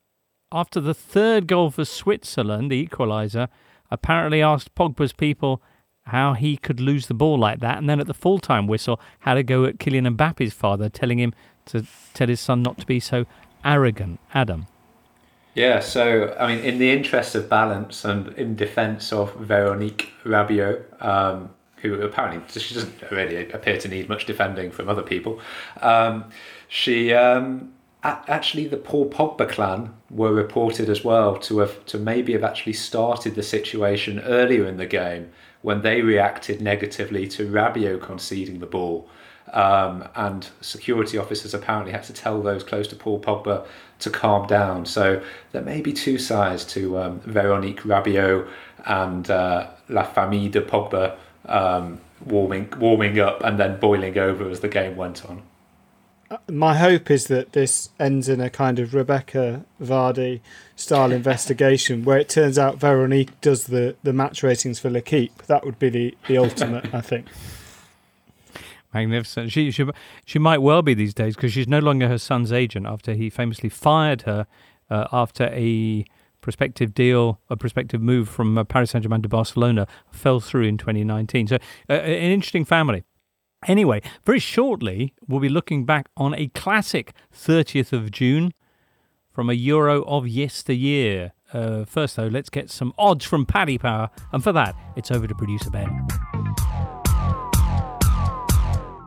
after 0.52 0.80
the 0.80 0.94
third 0.94 1.46
goal 1.46 1.70
for 1.70 1.84
Switzerland, 1.84 2.70
the 2.70 2.86
equaliser, 2.86 3.48
apparently 3.90 4.42
asked 4.42 4.74
Pogba's 4.74 5.12
people 5.12 5.62
how 6.06 6.34
he 6.34 6.56
could 6.56 6.80
lose 6.80 7.06
the 7.06 7.14
ball 7.14 7.38
like 7.38 7.60
that, 7.60 7.78
and 7.78 7.90
then 7.90 7.98
at 7.98 8.06
the 8.06 8.14
full 8.14 8.38
time 8.38 8.66
whistle 8.66 9.00
had 9.20 9.36
a 9.36 9.42
go 9.42 9.64
at 9.64 9.78
Kylian 9.78 10.16
Mbappe's 10.16 10.54
father, 10.54 10.88
telling 10.88 11.18
him 11.18 11.34
to 11.66 11.84
tell 12.14 12.28
his 12.28 12.40
son 12.40 12.62
not 12.62 12.78
to 12.78 12.86
be 12.86 13.00
so 13.00 13.26
arrogant. 13.64 14.20
Adam. 14.32 14.66
Yeah, 15.54 15.80
so 15.80 16.36
I 16.38 16.54
mean, 16.54 16.64
in 16.64 16.78
the 16.78 16.92
interest 16.92 17.34
of 17.34 17.48
balance 17.48 18.04
and 18.04 18.28
in 18.34 18.54
defence 18.54 19.12
of 19.12 19.34
Veronique 19.36 20.10
Rabiot, 20.22 21.02
um, 21.04 21.50
who 21.82 22.00
apparently 22.00 22.42
she 22.60 22.74
doesn't 22.74 23.10
really 23.10 23.50
appear 23.50 23.78
to 23.78 23.88
need 23.88 24.08
much 24.08 24.26
defending 24.26 24.70
from 24.70 24.88
other 24.88 25.02
people, 25.02 25.40
um, 25.80 26.24
she 26.68 27.12
um, 27.12 27.72
actually 28.02 28.66
the 28.66 28.76
Paul 28.76 29.08
Pogba 29.08 29.48
clan 29.48 29.94
were 30.10 30.32
reported 30.32 30.88
as 30.88 31.04
well 31.04 31.36
to 31.38 31.58
have 31.58 31.84
to 31.86 31.98
maybe 31.98 32.32
have 32.32 32.44
actually 32.44 32.74
started 32.74 33.34
the 33.34 33.42
situation 33.42 34.20
earlier 34.20 34.66
in 34.66 34.76
the 34.76 34.86
game 34.86 35.30
when 35.62 35.82
they 35.82 36.02
reacted 36.02 36.60
negatively 36.60 37.26
to 37.26 37.50
Rabiot 37.50 38.02
conceding 38.02 38.60
the 38.60 38.66
ball. 38.66 39.08
Um, 39.52 40.08
and 40.16 40.48
security 40.60 41.18
officers 41.18 41.54
apparently 41.54 41.92
had 41.92 42.02
to 42.04 42.12
tell 42.12 42.42
those 42.42 42.64
close 42.64 42.88
to 42.88 42.96
Paul 42.96 43.20
Pogba 43.20 43.64
to 44.00 44.10
calm 44.10 44.46
down. 44.46 44.86
So 44.86 45.22
there 45.52 45.62
may 45.62 45.80
be 45.80 45.92
two 45.92 46.18
sides 46.18 46.64
to 46.66 46.98
um, 46.98 47.20
Veronique 47.20 47.80
Rabiot 47.82 48.48
and 48.84 49.30
uh, 49.30 49.68
La 49.88 50.02
Famille 50.02 50.50
de 50.50 50.60
Pogba 50.60 51.16
um, 51.46 52.00
warming 52.24 52.72
warming 52.78 53.18
up 53.18 53.42
and 53.42 53.58
then 53.58 53.78
boiling 53.78 54.16
over 54.18 54.48
as 54.50 54.60
the 54.60 54.68
game 54.68 54.96
went 54.96 55.24
on 55.24 55.42
my 56.50 56.76
hope 56.76 57.10
is 57.10 57.28
that 57.28 57.52
this 57.52 57.90
ends 58.00 58.28
in 58.28 58.40
a 58.40 58.50
kind 58.50 58.78
of 58.78 58.94
Rebecca 58.94 59.64
Vardy 59.80 60.40
style 60.74 61.12
investigation 61.12 62.04
where 62.04 62.18
it 62.18 62.28
turns 62.28 62.58
out 62.58 62.78
Veronique 62.78 63.40
does 63.40 63.64
the, 63.64 63.96
the 64.02 64.12
match 64.12 64.42
ratings 64.42 64.78
for 64.78 64.90
L'Equipe. 64.90 65.42
That 65.44 65.64
would 65.64 65.78
be 65.78 65.88
the, 65.88 66.16
the 66.26 66.38
ultimate, 66.38 66.92
I 66.92 67.00
think. 67.02 67.26
Magnificent. 68.92 69.52
She, 69.52 69.70
she 69.70 69.84
she 70.24 70.38
might 70.38 70.62
well 70.62 70.80
be 70.80 70.94
these 70.94 71.12
days 71.12 71.36
because 71.36 71.52
she's 71.52 71.68
no 71.68 71.80
longer 71.80 72.08
her 72.08 72.18
son's 72.18 72.50
agent 72.50 72.86
after 72.86 73.12
he 73.12 73.28
famously 73.28 73.68
fired 73.68 74.22
her 74.22 74.46
uh, 74.88 75.06
after 75.12 75.44
a 75.52 76.06
prospective 76.46 76.94
deal, 76.94 77.40
a 77.50 77.56
prospective 77.56 78.00
move 78.00 78.28
from 78.28 78.56
uh, 78.56 78.62
Paris 78.62 78.92
Saint 78.92 79.02
Germain 79.02 79.20
to 79.20 79.28
Barcelona 79.28 79.84
fell 80.12 80.38
through 80.38 80.62
in 80.62 80.78
2019. 80.78 81.48
So, 81.48 81.56
uh, 81.90 81.94
an 81.94 82.30
interesting 82.30 82.64
family. 82.64 83.02
Anyway, 83.66 84.00
very 84.24 84.38
shortly, 84.38 85.12
we'll 85.26 85.40
be 85.40 85.48
looking 85.48 85.84
back 85.84 86.08
on 86.16 86.34
a 86.34 86.46
classic 86.54 87.12
30th 87.34 87.92
of 87.92 88.12
June 88.12 88.52
from 89.28 89.50
a 89.50 89.54
Euro 89.54 90.04
of 90.04 90.28
yesteryear. 90.28 91.32
Uh, 91.52 91.84
first, 91.84 92.14
though, 92.14 92.28
let's 92.28 92.48
get 92.48 92.70
some 92.70 92.94
odds 92.96 93.24
from 93.24 93.44
Paddy 93.44 93.76
Power, 93.76 94.08
and 94.32 94.44
for 94.44 94.52
that, 94.52 94.76
it's 94.94 95.10
over 95.10 95.26
to 95.26 95.34
producer 95.34 95.70
Ben. 95.70 96.06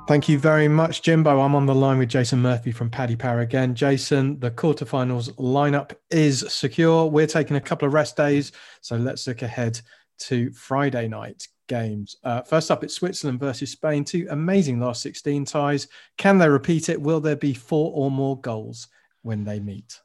Thank 0.09 0.27
you 0.27 0.39
very 0.39 0.67
much, 0.67 1.03
Jimbo. 1.03 1.39
I'm 1.39 1.53
on 1.53 1.67
the 1.67 1.75
line 1.75 1.99
with 1.99 2.09
Jason 2.09 2.41
Murphy 2.41 2.71
from 2.71 2.89
Paddy 2.89 3.15
Power 3.15 3.41
again. 3.41 3.75
Jason, 3.75 4.39
the 4.39 4.49
quarterfinals 4.49 5.31
lineup 5.35 5.93
is 6.09 6.43
secure. 6.51 7.05
We're 7.05 7.27
taking 7.27 7.57
a 7.57 7.61
couple 7.61 7.87
of 7.87 7.93
rest 7.93 8.17
days, 8.17 8.51
so 8.81 8.95
let's 8.95 9.27
look 9.27 9.43
ahead 9.43 9.79
to 10.21 10.51
Friday 10.53 11.07
night 11.07 11.47
games. 11.67 12.15
Uh, 12.23 12.41
first 12.41 12.71
up, 12.71 12.83
it's 12.83 12.95
Switzerland 12.95 13.39
versus 13.39 13.69
Spain. 13.69 14.03
Two 14.03 14.25
amazing 14.31 14.79
last 14.79 15.03
16 15.03 15.45
ties. 15.45 15.87
Can 16.17 16.39
they 16.39 16.49
repeat 16.49 16.89
it? 16.89 16.99
Will 16.99 17.19
there 17.19 17.35
be 17.35 17.53
four 17.53 17.91
or 17.93 18.09
more 18.09 18.41
goals 18.41 18.87
when 19.21 19.43
they 19.43 19.59
meet? 19.59 20.01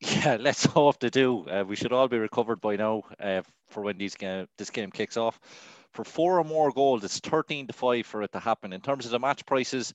Yeah, 0.00 0.36
let's 0.40 0.64
hope 0.64 0.98
they 0.98 1.10
do. 1.10 1.48
Uh, 1.48 1.62
we 1.64 1.76
should 1.76 1.92
all 1.92 2.08
be 2.08 2.18
recovered 2.18 2.60
by 2.60 2.74
now 2.74 3.04
uh, 3.20 3.42
for 3.68 3.84
when 3.84 3.98
these 3.98 4.16
game, 4.16 4.48
this 4.58 4.70
game 4.70 4.90
kicks 4.90 5.16
off. 5.16 5.38
For 5.94 6.04
four 6.04 6.38
or 6.38 6.44
more 6.44 6.70
goals, 6.72 7.04
it's 7.04 7.20
13 7.20 7.68
to 7.68 7.72
5 7.72 8.06
for 8.06 8.22
it 8.22 8.32
to 8.32 8.40
happen. 8.40 8.72
In 8.72 8.80
terms 8.80 9.04
of 9.06 9.12
the 9.12 9.18
match 9.18 9.46
prices, 9.46 9.94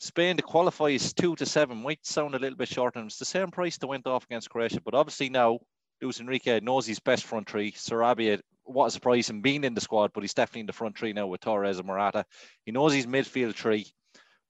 Spain 0.00 0.36
to 0.36 0.42
qualify 0.42 0.88
is 0.88 1.12
2 1.14 1.34
to 1.36 1.46
7. 1.46 1.82
Might 1.82 2.06
sound 2.06 2.34
a 2.34 2.38
little 2.38 2.56
bit 2.56 2.68
short, 2.68 2.94
and 2.94 3.06
it's 3.06 3.18
the 3.18 3.24
same 3.24 3.50
price 3.50 3.78
that 3.78 3.86
went 3.86 4.06
off 4.06 4.24
against 4.24 4.50
Croatia. 4.50 4.80
But 4.84 4.94
obviously 4.94 5.30
now, 5.30 5.58
Luis 6.00 6.20
Enrique 6.20 6.60
knows 6.60 6.86
his 6.86 7.00
best 7.00 7.24
front 7.24 7.48
three. 7.48 7.72
Sarabia 7.72 8.40
what 8.68 8.86
a 8.86 8.90
surprise 8.90 9.30
him 9.30 9.40
being 9.40 9.64
in 9.64 9.74
the 9.74 9.80
squad, 9.80 10.12
but 10.12 10.22
he's 10.22 10.34
definitely 10.34 10.60
in 10.60 10.66
the 10.66 10.72
front 10.72 10.96
three 10.96 11.12
now 11.12 11.26
with 11.26 11.40
Torres 11.40 11.78
and 11.78 11.86
Morata. 11.86 12.24
He 12.64 12.72
knows 12.72 12.92
his 12.92 13.06
midfield 13.06 13.54
three, 13.54 13.86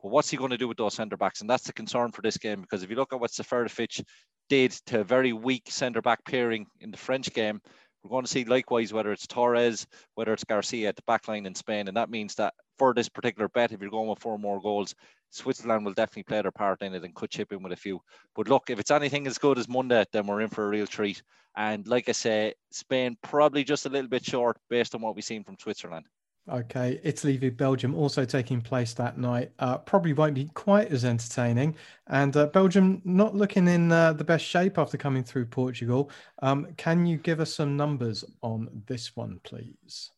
but 0.02 0.10
what's 0.10 0.28
he 0.28 0.36
going 0.36 0.50
to 0.50 0.58
do 0.58 0.68
with 0.68 0.76
those 0.76 0.94
centre 0.94 1.16
backs? 1.16 1.40
And 1.40 1.48
that's 1.48 1.64
the 1.64 1.72
concern 1.72 2.10
for 2.10 2.22
this 2.22 2.36
game 2.36 2.60
because 2.60 2.82
if 2.82 2.90
you 2.90 2.96
look 2.96 3.12
at 3.12 3.20
what 3.20 3.30
Seferovic 3.30 4.04
did 4.48 4.72
to 4.86 5.00
a 5.00 5.04
very 5.04 5.32
weak 5.32 5.64
centre 5.68 6.02
back 6.02 6.24
pairing 6.24 6.66
in 6.80 6.90
the 6.90 6.96
French 6.96 7.32
game, 7.32 7.60
we're 8.02 8.10
going 8.10 8.24
to 8.24 8.30
see 8.30 8.44
likewise 8.44 8.92
whether 8.92 9.12
it's 9.12 9.26
Torres, 9.26 9.86
whether 10.14 10.32
it's 10.32 10.44
Garcia 10.44 10.88
at 10.88 10.96
the 10.96 11.02
back 11.06 11.28
line 11.28 11.46
in 11.46 11.54
Spain. 11.54 11.88
And 11.88 11.96
that 11.96 12.10
means 12.10 12.34
that 12.36 12.54
for 12.78 12.94
this 12.94 13.08
particular 13.08 13.48
bet, 13.48 13.72
if 13.72 13.80
you're 13.80 13.90
going 13.90 14.08
with 14.08 14.20
four 14.20 14.38
more 14.38 14.60
goals, 14.60 14.94
Switzerland 15.30 15.84
will 15.84 15.92
definitely 15.92 16.22
play 16.22 16.40
their 16.40 16.52
part 16.52 16.80
in 16.82 16.94
it 16.94 17.04
and 17.04 17.14
could 17.14 17.30
chip 17.30 17.52
in 17.52 17.62
with 17.62 17.72
a 17.72 17.76
few. 17.76 18.00
But 18.34 18.48
look, 18.48 18.70
if 18.70 18.78
it's 18.78 18.90
anything 18.90 19.26
as 19.26 19.38
good 19.38 19.58
as 19.58 19.68
Monday, 19.68 20.04
then 20.12 20.26
we're 20.26 20.40
in 20.40 20.48
for 20.48 20.64
a 20.64 20.68
real 20.68 20.86
treat. 20.86 21.22
And 21.56 21.86
like 21.86 22.08
I 22.08 22.12
say, 22.12 22.54
Spain 22.70 23.16
probably 23.22 23.64
just 23.64 23.86
a 23.86 23.90
little 23.90 24.08
bit 24.08 24.24
short 24.24 24.58
based 24.70 24.94
on 24.94 25.02
what 25.02 25.14
we've 25.14 25.24
seen 25.24 25.44
from 25.44 25.58
Switzerland. 25.58 26.06
Okay, 26.48 27.00
Italy 27.02 27.36
v 27.36 27.50
Belgium 27.50 27.94
also 27.94 28.24
taking 28.24 28.60
place 28.60 28.94
that 28.94 29.18
night. 29.18 29.50
Uh, 29.58 29.78
probably 29.78 30.12
won't 30.12 30.34
be 30.34 30.46
quite 30.54 30.90
as 30.90 31.04
entertaining. 31.04 31.76
And 32.06 32.36
uh, 32.36 32.46
Belgium 32.46 33.02
not 33.04 33.34
looking 33.34 33.68
in 33.68 33.92
uh, 33.92 34.14
the 34.14 34.24
best 34.24 34.44
shape 34.44 34.78
after 34.78 34.96
coming 34.96 35.22
through 35.22 35.46
Portugal. 35.46 36.10
Um, 36.42 36.68
can 36.76 37.06
you 37.06 37.18
give 37.18 37.40
us 37.40 37.54
some 37.54 37.76
numbers 37.76 38.24
on 38.42 38.68
this 38.86 39.14
one, 39.14 39.40
please? 39.44 40.10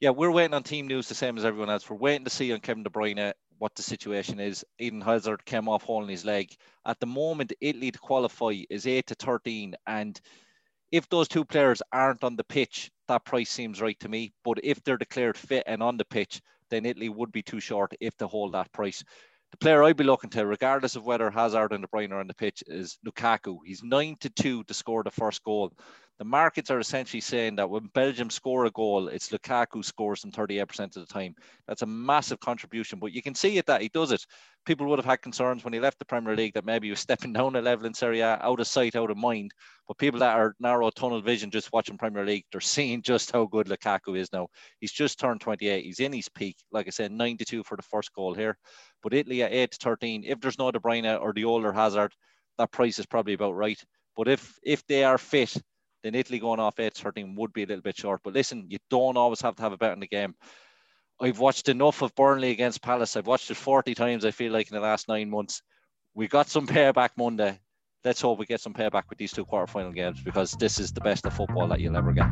Yeah, 0.00 0.10
we're 0.10 0.30
waiting 0.30 0.54
on 0.54 0.62
team 0.62 0.86
news 0.86 1.08
the 1.08 1.14
same 1.14 1.36
as 1.36 1.44
everyone 1.44 1.70
else. 1.70 1.88
We're 1.88 1.96
waiting 1.96 2.24
to 2.24 2.30
see 2.30 2.52
on 2.52 2.60
Kevin 2.60 2.82
De 2.82 2.90
Bruyne 2.90 3.32
what 3.58 3.74
the 3.74 3.82
situation 3.82 4.40
is. 4.40 4.64
Eden 4.78 5.00
Hazard 5.00 5.44
came 5.44 5.68
off 5.68 5.84
holding 5.84 6.10
his 6.10 6.24
leg. 6.24 6.52
At 6.84 6.98
the 6.98 7.06
moment, 7.06 7.52
Italy 7.60 7.92
to 7.92 7.98
qualify 7.98 8.64
is 8.68 8.86
8 8.86 9.06
to 9.06 9.14
13. 9.14 9.76
And 9.86 10.20
if 10.92 11.08
those 11.08 11.26
two 11.26 11.44
players 11.44 11.82
aren't 11.90 12.22
on 12.22 12.36
the 12.36 12.44
pitch, 12.44 12.90
that 13.08 13.24
price 13.24 13.50
seems 13.50 13.80
right 13.80 13.98
to 14.00 14.08
me. 14.08 14.32
But 14.44 14.60
if 14.62 14.82
they're 14.84 14.98
declared 14.98 15.36
fit 15.36 15.64
and 15.66 15.82
on 15.82 15.96
the 15.96 16.04
pitch, 16.04 16.40
then 16.70 16.86
Italy 16.86 17.08
would 17.08 17.32
be 17.32 17.42
too 17.42 17.60
short 17.60 17.92
if 18.00 18.16
they 18.18 18.26
hold 18.26 18.52
that 18.52 18.70
price. 18.72 19.02
The 19.50 19.58
player 19.58 19.82
I'd 19.82 19.96
be 19.96 20.04
looking 20.04 20.30
to, 20.30 20.46
regardless 20.46 20.96
of 20.96 21.04
whether 21.04 21.30
Hazard 21.30 21.72
and 21.72 21.82
De 21.82 21.88
Bruyne 21.88 22.12
are 22.12 22.20
on 22.20 22.26
the 22.26 22.34
pitch, 22.34 22.62
is 22.66 22.98
Lukaku. 23.06 23.58
He's 23.64 23.82
nine 23.82 24.16
to 24.20 24.30
two 24.30 24.64
to 24.64 24.74
score 24.74 25.02
the 25.02 25.10
first 25.10 25.42
goal 25.44 25.72
the 26.22 26.28
markets 26.28 26.70
are 26.70 26.78
essentially 26.78 27.20
saying 27.20 27.56
that 27.56 27.68
when 27.68 27.90
Belgium 27.94 28.30
score 28.30 28.66
a 28.66 28.70
goal, 28.70 29.08
it's 29.08 29.30
Lukaku 29.30 29.84
scores 29.84 30.20
them 30.20 30.30
38% 30.30 30.96
of 30.96 31.04
the 31.04 31.12
time. 31.12 31.34
That's 31.66 31.82
a 31.82 31.86
massive 31.86 32.38
contribution, 32.38 33.00
but 33.00 33.10
you 33.10 33.20
can 33.20 33.34
see 33.34 33.58
it 33.58 33.66
that 33.66 33.82
he 33.82 33.88
does 33.88 34.12
it. 34.12 34.24
People 34.64 34.86
would 34.86 35.00
have 35.00 35.04
had 35.04 35.20
concerns 35.20 35.64
when 35.64 35.72
he 35.72 35.80
left 35.80 35.98
the 35.98 36.04
Premier 36.04 36.36
League 36.36 36.54
that 36.54 36.64
maybe 36.64 36.86
he 36.86 36.90
was 36.92 37.00
stepping 37.00 37.32
down 37.32 37.56
a 37.56 37.60
level 37.60 37.86
in 37.86 37.92
Serie 37.92 38.20
A, 38.20 38.38
out 38.40 38.60
of 38.60 38.68
sight, 38.68 38.94
out 38.94 39.10
of 39.10 39.16
mind. 39.16 39.50
But 39.88 39.98
people 39.98 40.20
that 40.20 40.36
are 40.36 40.54
narrow 40.60 40.90
tunnel 40.90 41.20
vision 41.20 41.50
just 41.50 41.72
watching 41.72 41.98
Premier 41.98 42.24
League, 42.24 42.44
they're 42.52 42.60
seeing 42.60 43.02
just 43.02 43.32
how 43.32 43.46
good 43.46 43.66
Lukaku 43.66 44.16
is 44.16 44.32
now. 44.32 44.46
He's 44.78 44.92
just 44.92 45.18
turned 45.18 45.40
28. 45.40 45.84
He's 45.84 45.98
in 45.98 46.12
his 46.12 46.28
peak. 46.28 46.54
Like 46.70 46.86
I 46.86 46.90
said, 46.90 47.10
92 47.10 47.64
for 47.64 47.76
the 47.76 47.82
first 47.82 48.14
goal 48.14 48.32
here. 48.32 48.56
But 49.02 49.12
Italy 49.12 49.42
at 49.42 49.52
8 49.52 49.72
to 49.72 49.78
13, 49.82 50.22
if 50.24 50.38
there's 50.38 50.60
no 50.60 50.70
De 50.70 50.78
Bruyne 50.78 51.20
or 51.20 51.32
the 51.32 51.46
older 51.46 51.72
Hazard, 51.72 52.12
that 52.58 52.70
price 52.70 53.00
is 53.00 53.06
probably 53.06 53.32
about 53.32 53.56
right. 53.56 53.82
But 54.16 54.28
if 54.28 54.56
if 54.62 54.86
they 54.86 55.02
are 55.02 55.18
fit, 55.18 55.56
then 56.02 56.14
Italy 56.14 56.38
going 56.38 56.60
off 56.60 56.78
8 56.78 56.94
13 56.94 57.34
would 57.36 57.52
be 57.52 57.62
a 57.62 57.66
little 57.66 57.82
bit 57.82 57.96
short. 57.96 58.20
But 58.22 58.34
listen, 58.34 58.66
you 58.68 58.78
don't 58.90 59.16
always 59.16 59.40
have 59.40 59.56
to 59.56 59.62
have 59.62 59.72
a 59.72 59.76
bet 59.76 59.92
in 59.92 60.00
the 60.00 60.06
game. 60.06 60.34
I've 61.20 61.38
watched 61.38 61.68
enough 61.68 62.02
of 62.02 62.14
Burnley 62.14 62.50
against 62.50 62.82
Palace. 62.82 63.16
I've 63.16 63.26
watched 63.26 63.50
it 63.50 63.56
40 63.56 63.94
times, 63.94 64.24
I 64.24 64.32
feel 64.32 64.52
like, 64.52 64.70
in 64.70 64.74
the 64.74 64.80
last 64.80 65.08
nine 65.08 65.30
months. 65.30 65.62
We 66.14 66.26
got 66.26 66.48
some 66.48 66.66
payback 66.66 67.10
Monday. 67.16 67.60
Let's 68.04 68.20
hope 68.20 68.38
we 68.38 68.46
get 68.46 68.60
some 68.60 68.74
payback 68.74 69.04
with 69.08 69.18
these 69.18 69.32
two 69.32 69.44
quarter-final 69.44 69.92
games 69.92 70.20
because 70.20 70.52
this 70.52 70.80
is 70.80 70.92
the 70.92 71.00
best 71.00 71.24
of 71.24 71.34
football 71.34 71.68
that 71.68 71.80
you'll 71.80 71.96
ever 71.96 72.12
get. 72.12 72.26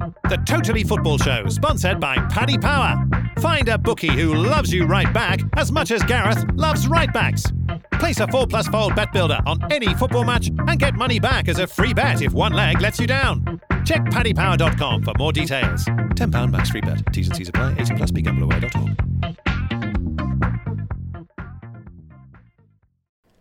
The 0.00 0.42
Totally 0.46 0.84
Football 0.84 1.18
Show, 1.18 1.48
sponsored 1.48 2.00
by 2.00 2.16
Paddy 2.28 2.56
Power. 2.56 3.06
Find 3.38 3.68
a 3.68 3.76
bookie 3.76 4.08
who 4.12 4.34
loves 4.34 4.72
you 4.72 4.86
right 4.86 5.12
back 5.12 5.40
as 5.54 5.70
much 5.70 5.90
as 5.90 6.02
Gareth 6.04 6.44
loves 6.54 6.88
right 6.88 7.12
backs. 7.12 7.44
Place 7.92 8.20
a 8.20 8.26
4 8.26 8.46
plus 8.46 8.66
fold 8.68 8.94
bet 8.94 9.12
builder 9.12 9.40
on 9.46 9.58
any 9.70 9.94
football 9.94 10.24
match 10.24 10.48
and 10.48 10.78
get 10.78 10.94
money 10.94 11.20
back 11.20 11.48
as 11.48 11.58
a 11.58 11.66
free 11.66 11.92
bet 11.92 12.22
if 12.22 12.32
one 12.32 12.52
leg 12.52 12.80
lets 12.80 12.98
you 12.98 13.06
down. 13.06 13.60
Check 13.84 14.04
paddypower.com 14.06 15.02
for 15.02 15.12
more 15.18 15.32
details. 15.32 15.84
£10 15.84 16.50
max 16.50 16.70
free 16.70 16.80
bet. 16.80 17.12
T's 17.12 17.28
and 17.28 17.36
C's 17.36 17.48
apply. 17.48 17.76
18 17.78 17.96
plus 17.96 18.10
begambleaware.org. 18.10 19.36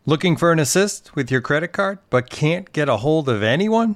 Looking 0.06 0.36
for 0.38 0.52
an 0.52 0.60
assist 0.60 1.16
with 1.16 1.30
your 1.30 1.40
credit 1.40 1.70
card 1.70 2.00
but 2.10 2.30
can't 2.30 2.74
get 2.74 2.90
a 2.90 2.98
hold 2.98 3.30
of 3.30 3.44
anyone? 3.44 3.96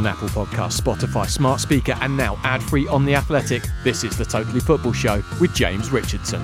On 0.00 0.06
Apple 0.06 0.28
Podcasts, 0.28 0.80
Spotify, 0.80 1.28
Smart 1.28 1.60
Speaker, 1.60 1.94
and 2.00 2.16
now 2.16 2.38
ad 2.42 2.62
free 2.62 2.88
on 2.88 3.04
The 3.04 3.14
Athletic. 3.14 3.62
This 3.84 4.02
is 4.02 4.16
the 4.16 4.24
Totally 4.24 4.60
Football 4.60 4.94
Show 4.94 5.22
with 5.38 5.54
James 5.54 5.90
Richardson. 5.90 6.42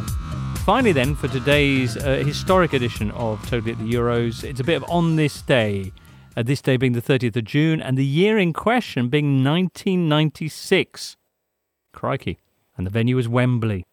Finally, 0.67 0.93
then, 0.93 1.15
for 1.15 1.29
today's 1.29 1.97
uh, 1.97 2.17
historic 2.17 2.75
edition 2.75 3.11
of 3.13 3.41
Totally 3.49 3.73
at 3.73 3.79
the 3.79 3.91
Euros, 3.91 4.45
it's 4.45 4.61
a 4.61 4.65
bit 4.65 4.77
of 4.77 4.85
on 4.91 5.17
this 5.17 5.41
day. 5.41 5.91
Uh, 6.37 6.43
this 6.43 6.61
day 6.61 6.77
being 6.77 6.93
the 6.93 7.01
30th 7.01 7.35
of 7.35 7.45
June, 7.45 7.81
and 7.81 7.97
the 7.97 8.05
year 8.05 8.37
in 8.37 8.53
question 8.53 9.09
being 9.09 9.43
1996. 9.43 11.17
Crikey. 11.95 12.39
And 12.77 12.87
the 12.87 12.91
venue 12.91 13.17
was 13.17 13.27
Wembley. 13.27 13.87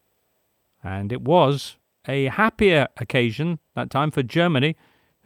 And 0.84 1.14
it 1.14 1.22
was 1.22 1.78
a 2.06 2.26
happier 2.26 2.90
occasion 2.98 3.60
that 3.78 3.90
time 3.90 4.12
for 4.12 4.24
Germany, 4.24 4.76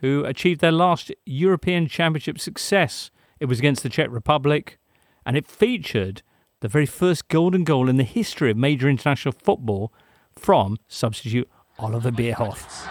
who 0.02 0.24
achieved 0.26 0.62
their 0.62 0.72
last 0.72 1.12
European 1.26 1.88
Championship 1.88 2.40
success 2.40 3.10
it 3.40 3.46
was 3.46 3.60
against 3.60 3.84
the 3.84 3.90
Czech 3.90 4.10
Republic, 4.10 4.78
and 5.26 5.38
it 5.38 5.48
featured 5.48 6.22
the 6.62 6.68
very 6.68 6.86
first 6.86 7.28
golden 7.28 7.64
goal 7.64 7.90
in 7.90 7.98
the 7.98 8.04
history 8.04 8.52
of 8.52 8.58
major 8.58 8.90
international 8.90 9.34
football 9.44 9.94
from 10.36 10.78
substitute 10.88 11.50
Oliver 11.80 12.12
Bierhoff. 12.12 12.88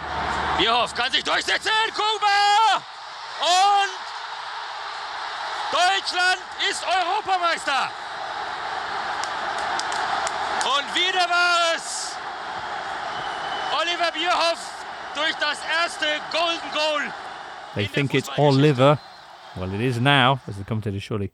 Bierhoff 0.57 0.93
kann 0.95 1.11
sich 1.11 1.23
durchsetzen, 1.23 1.71
Kouba! 1.93 2.81
Und 3.41 3.91
Deutschland 5.71 6.39
ist 6.69 6.83
Europameister! 6.83 7.91
Und 10.65 10.95
wieder 10.95 11.29
war 11.29 11.75
es 11.75 12.15
Oliver 13.79 14.11
Bierhoff 14.11 14.85
durch 15.15 15.33
das 15.35 15.59
erste 15.81 16.05
Golden 16.31 16.71
Goal. 16.73 17.13
They 17.75 17.87
think 17.87 18.13
it's 18.13 18.29
Oliver 18.37 18.99
well, 19.59 19.73
it 19.73 19.81
is 19.81 19.99
now, 19.99 20.41
as 20.47 20.57
the 20.57 20.63
commentator 20.63 20.99
surely 20.99 21.31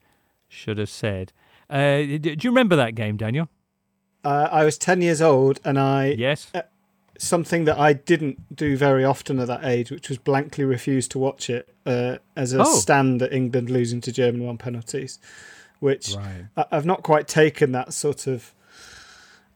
should 0.48 0.78
have 0.78 0.90
said. 0.90 1.32
Uh, 1.70 1.98
do 1.98 2.36
you 2.40 2.50
remember 2.50 2.76
that 2.76 2.96
game, 2.96 3.18
Daniel? 3.18 3.50
Uh, 4.24 4.48
I 4.52 4.64
was 4.64 4.78
10 4.78 5.02
years 5.02 5.22
old 5.22 5.60
and 5.66 5.80
I. 5.80 6.08
Yes. 6.18 6.48
Uh, 6.54 6.62
something 7.18 7.66
that 7.66 7.78
I 7.78 7.94
didn't 7.94 8.56
do 8.56 8.76
very 8.76 9.04
often 9.04 9.40
at 9.40 9.48
that 9.48 9.64
age, 9.64 9.92
which 9.92 10.10
was 10.10 10.18
blankly 10.18 10.64
refuse 10.64 11.08
to 11.10 11.20
watch 11.20 11.50
it 11.50 11.74
uh, 11.86 12.18
as 12.36 12.54
a 12.54 12.62
oh. 12.62 12.64
stand 12.64 13.22
at 13.22 13.32
England 13.32 13.70
losing 13.70 14.02
to 14.02 14.12
Germany 14.12 14.48
on 14.48 14.58
penalties, 14.58 15.20
which 15.80 16.16
right. 16.16 16.46
I, 16.58 16.66
have 16.72 16.86
not 16.86 17.04
quite 17.04 17.28
taken 17.28 17.72
that 17.74 17.94
sort 17.94 18.28
of 18.28 18.54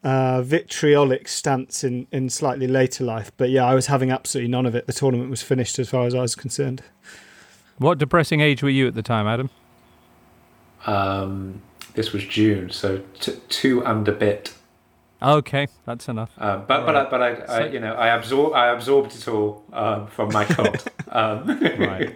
uh, 0.03 0.41
vitriolic 0.41 1.27
stance 1.27 1.83
in, 1.83 2.07
in 2.11 2.29
slightly 2.29 2.67
later 2.67 3.03
life. 3.03 3.31
But 3.37 3.49
yeah, 3.49 3.65
I 3.65 3.73
was 3.73 3.87
having 3.87 4.11
absolutely 4.11 4.51
none 4.51 4.65
of 4.65 4.75
it. 4.75 4.87
The 4.87 4.93
tournament 4.93 5.29
was 5.29 5.41
finished 5.41 5.79
as 5.79 5.89
far 5.89 6.05
as 6.05 6.13
I 6.13 6.21
was 6.21 6.35
concerned. 6.35 6.83
What 7.77 7.97
depressing 7.97 8.41
age 8.41 8.63
were 8.63 8.69
you 8.69 8.87
at 8.87 8.95
the 8.95 9.03
time, 9.03 9.27
Adam? 9.27 9.49
Um, 10.85 11.61
this 11.93 12.11
was 12.11 12.23
June, 12.23 12.69
so 12.69 13.03
t- 13.19 13.39
two 13.49 13.85
and 13.85 14.07
a 14.07 14.11
bit. 14.11 14.53
Okay, 15.21 15.67
that's 15.85 16.07
enough. 16.07 16.31
Um, 16.37 16.65
but 16.67 16.85
but 16.85 16.95
I, 16.95 17.09
but 17.09 17.21
I, 17.21 17.29
I, 17.31 17.67
you 17.67 17.79
know 17.79 17.93
I 17.93 18.09
absorb 18.09 18.53
I 18.53 18.67
absorbed 18.67 19.15
it 19.15 19.27
all 19.27 19.63
um, 19.73 20.07
from 20.07 20.31
my 20.31 20.45
cult. 20.45 20.87
um. 21.09 21.59
right. 21.79 22.15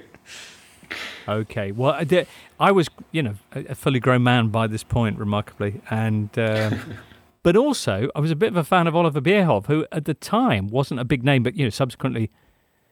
Okay. 1.28 1.72
Well, 1.72 1.92
I, 1.92 2.04
did, 2.04 2.28
I 2.60 2.72
was 2.72 2.90
you 3.12 3.24
know 3.24 3.36
a 3.54 3.76
fully 3.76 4.00
grown 4.00 4.24
man 4.24 4.50
by 4.50 4.68
this 4.68 4.84
point, 4.84 5.18
remarkably, 5.18 5.82
and. 5.90 6.38
Uh, 6.38 6.78
but 7.44 7.56
also, 7.56 8.10
I 8.16 8.20
was 8.20 8.32
a 8.32 8.36
bit 8.36 8.50
of 8.50 8.58
a 8.58 8.64
fan 8.64 8.88
of 8.88 8.96
Oliver 8.96 9.22
Bierhoff, 9.22 9.66
who 9.66 9.86
at 9.92 10.06
the 10.06 10.14
time 10.14 10.68
wasn't 10.68 11.00
a 11.00 11.06
big 11.06 11.24
name, 11.24 11.44
but 11.44 11.56
you 11.56 11.66
know, 11.66 11.70
subsequently 11.70 12.30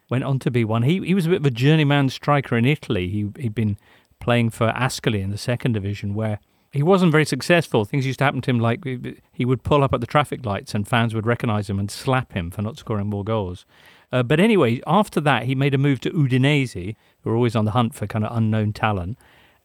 went 0.09 0.23
on 0.23 0.39
to 0.39 0.51
be 0.51 0.63
one. 0.63 0.83
He 0.83 0.99
he 1.05 1.13
was 1.13 1.25
a 1.25 1.29
bit 1.29 1.39
of 1.39 1.45
a 1.45 1.51
journeyman 1.51 2.09
striker 2.09 2.57
in 2.57 2.65
Italy. 2.65 3.07
He 3.09 3.29
he'd 3.39 3.55
been 3.55 3.77
playing 4.19 4.49
for 4.49 4.71
Ascoli 4.73 5.21
in 5.21 5.29
the 5.29 5.37
second 5.37 5.73
division, 5.73 6.13
where 6.13 6.39
He 6.71 6.83
wasn't 6.83 7.11
very 7.11 7.25
successful. 7.25 7.83
Things 7.83 8.05
used 8.05 8.19
to 8.19 8.25
happen 8.25 8.41
to 8.41 8.51
him 8.51 8.59
like 8.59 8.85
he 9.33 9.45
would 9.45 9.63
pull 9.63 9.83
up 9.83 9.93
at 9.93 10.01
the 10.01 10.07
traffic 10.07 10.45
lights 10.45 10.75
and 10.75 10.87
fans 10.87 11.15
would 11.15 11.25
recognize 11.25 11.69
him 11.69 11.79
and 11.79 11.89
slap 11.89 12.33
him 12.33 12.51
for 12.51 12.61
not 12.61 12.77
scoring 12.77 13.07
more 13.07 13.23
goals. 13.23 13.65
Uh, 14.11 14.21
but 14.21 14.39
anyway, 14.39 14.81
after 14.85 15.19
that, 15.21 15.43
he 15.43 15.55
made 15.55 15.73
a 15.73 15.77
move 15.79 15.99
to 16.01 16.11
Udinese, 16.11 16.95
who 17.21 17.29
were 17.29 17.35
always 17.35 17.55
on 17.55 17.65
the 17.65 17.71
hunt 17.71 17.95
for 17.95 18.07
kind 18.07 18.25
of 18.25 18.35
unknown 18.35 18.73
talent, 18.73 19.17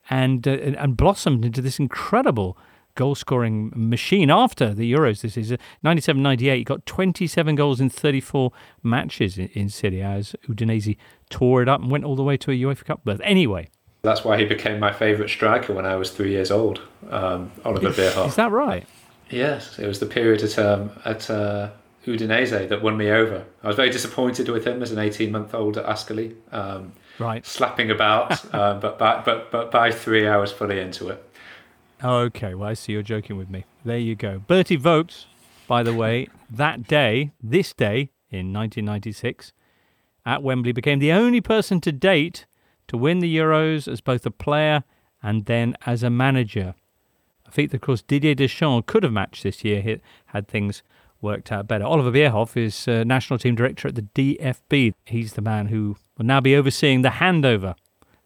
and 0.09 0.49
uh, 0.49 0.53
and 0.53 0.97
blossomed 0.97 1.45
into 1.45 1.61
this 1.61 1.79
incredible 1.79 2.57
goal 2.95 3.15
scoring 3.15 3.73
machine 3.75 4.31
after 4.31 4.73
the 4.73 4.93
Euros 4.93 5.23
this 5.23 5.37
is 5.37 5.57
97 5.83 6.23
98, 6.23 6.59
he 6.59 6.65
got 6.65 6.87
27 6.87 7.55
goals 7.55 7.81
in 7.81 7.91
34 7.91 8.53
matches 8.83 9.39
in, 9.39 9.49
in 9.49 9.69
Serie 9.69 10.01
A 10.01 10.07
as 10.07 10.37
Udinese 10.49 10.97
tore 11.31 11.63
it 11.63 11.69
up 11.69 11.81
and 11.81 11.91
went 11.91 12.05
all 12.05 12.17
the 12.17 12.23
way 12.23 12.37
to 12.37 12.51
a 12.51 12.55
UEFA 12.55 12.85
Cup 12.85 13.05
berth. 13.05 13.21
Anyway. 13.25 13.69
That's 14.03 14.23
why 14.23 14.39
he 14.39 14.45
became 14.45 14.79
my 14.79 14.93
favourite 14.93 15.31
striker 15.31 15.73
when 15.73 15.87
I 15.87 15.97
was 15.97 16.11
three 16.11 16.31
years 16.31 16.51
old, 16.51 16.83
um, 17.11 17.51
Oliver 17.65 17.91
Bierhoff. 17.91 18.29
Is 18.29 18.37
that 18.37 18.51
right? 18.51 18.87
Yes, 19.31 19.79
it 19.79 19.87
was 19.87 19.99
the 19.99 20.07
period 20.07 20.43
at, 20.43 20.59
um, 20.59 20.91
at 21.07 21.31
uh, 21.31 21.71
Udinese 22.07 22.69
that 22.69 22.83
won 22.83 22.97
me 22.97 23.11
over. 23.11 23.45
I 23.63 23.67
was 23.67 23.77
very 23.77 23.91
disappointed 23.91 24.49
with 24.49 24.67
him 24.67 24.83
as 24.83 24.93
an 24.93 24.99
18 24.99 25.33
month 25.33 25.55
old 25.55 25.79
at 25.79 25.87
Ascoli. 25.87 26.35
Um, 26.53 26.93
right. 27.19 27.45
Slapping 27.47 27.91
about, 27.91 28.45
um, 28.55 28.81
but, 28.81 28.99
by, 28.99 29.23
but, 29.23 29.51
but 29.51 29.71
by 29.71 29.91
three, 29.91 30.29
I 30.29 30.37
was 30.37 30.53
fully 30.53 30.79
into 30.81 31.09
it. 31.09 31.34
Okay, 32.05 32.55
well, 32.55 32.69
I 32.69 32.75
see 32.75 32.93
you're 32.93 33.03
joking 33.03 33.39
with 33.39 33.49
me. 33.49 33.65
There 33.83 33.97
you 33.97 34.15
go. 34.15 34.43
Berti 34.47 34.79
Vogts, 34.79 35.25
by 35.67 35.83
the 35.83 35.95
way, 35.95 36.29
that 36.51 36.87
day, 36.87 37.33
this 37.43 37.73
day 37.73 38.11
in 38.29 38.53
1996, 38.53 39.55
at 40.27 40.43
Wembley, 40.43 40.73
became 40.73 40.99
the 40.99 41.13
only 41.13 41.41
person 41.41 41.81
to 41.81 41.91
date 41.91 42.45
to 42.89 42.99
win 42.99 43.21
the 43.21 43.35
Euros 43.35 43.91
as 43.91 44.03
both 44.03 44.27
a 44.27 44.31
player 44.31 44.85
and 45.23 45.47
then 45.47 45.75
as 45.87 46.03
a 46.03 46.11
manager. 46.11 46.75
A 47.47 47.51
feat 47.51 47.71
that, 47.71 47.77
of 47.77 47.81
course, 47.81 48.03
Didier 48.03 48.35
Deschamps 48.35 48.85
could 48.87 49.03
have 49.03 49.13
matched 49.13 49.43
this 49.43 49.65
year 49.65 50.01
had 50.27 50.47
things 50.47 50.83
worked 51.23 51.51
out 51.51 51.67
better. 51.67 51.87
Oliver 51.87 52.13
Bierhoff 52.13 52.55
is 52.55 52.87
uh, 52.87 53.05
national 53.05 53.39
team 53.39 53.55
director 53.55 53.89
at 53.89 53.95
the 53.95 54.03
DFB. 54.03 54.93
He's 55.07 55.33
the 55.33 55.41
man 55.41 55.69
who 55.69 55.97
will 56.19 56.27
now 56.27 56.43
be 56.43 56.55
overseeing 56.55 57.01
the 57.01 57.09
handover 57.09 57.77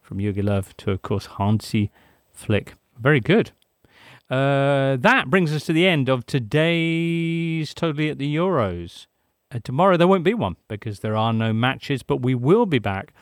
from 0.02 0.18
Jogi 0.18 0.42
Löw 0.42 0.76
to, 0.78 0.90
of 0.90 1.02
course, 1.02 1.26
Hansi 1.38 1.92
Flick. 2.32 2.74
Very 2.98 3.20
good. 3.20 3.52
Uh, 4.30 4.96
that 4.96 5.30
brings 5.30 5.54
us 5.54 5.64
to 5.64 5.72
the 5.72 5.86
end 5.86 6.08
of 6.08 6.26
today's 6.26 7.72
Totally 7.72 8.10
at 8.10 8.18
the 8.18 8.34
Euros. 8.34 9.06
Uh, 9.50 9.58
tomorrow 9.64 9.96
there 9.96 10.06
won't 10.06 10.24
be 10.24 10.34
one 10.34 10.56
because 10.68 11.00
there 11.00 11.16
are 11.16 11.32
no 11.32 11.52
matches, 11.52 12.02
but 12.02 12.20
we 12.20 12.34
will 12.34 12.66
be 12.66 12.78
back. 12.78 13.14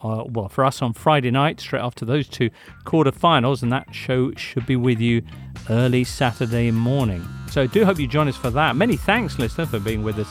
Uh, 0.00 0.24
well, 0.26 0.48
for 0.48 0.64
us 0.64 0.82
on 0.82 0.92
Friday 0.92 1.30
night, 1.30 1.60
straight 1.60 1.82
after 1.82 2.04
those 2.04 2.28
two 2.28 2.50
quarterfinals, 2.84 3.62
and 3.62 3.72
that 3.72 3.94
show 3.94 4.32
should 4.34 4.66
be 4.66 4.76
with 4.76 5.00
you 5.00 5.22
early 5.70 6.04
Saturday 6.04 6.70
morning. 6.70 7.26
So, 7.50 7.66
do 7.66 7.84
hope 7.84 7.98
you 7.98 8.06
join 8.06 8.28
us 8.28 8.36
for 8.36 8.50
that. 8.50 8.76
Many 8.76 8.96
thanks, 8.96 9.38
listener, 9.38 9.66
for 9.66 9.78
being 9.78 10.02
with 10.02 10.18
us 10.18 10.28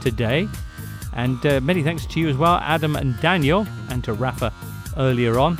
today, 0.00 0.48
and 1.14 1.44
uh, 1.46 1.60
many 1.60 1.82
thanks 1.82 2.06
to 2.06 2.20
you 2.20 2.28
as 2.28 2.36
well, 2.36 2.56
Adam 2.56 2.94
and 2.94 3.18
Daniel, 3.20 3.66
and 3.90 4.04
to 4.04 4.12
Rafa 4.12 4.52
earlier 4.96 5.38
on. 5.38 5.56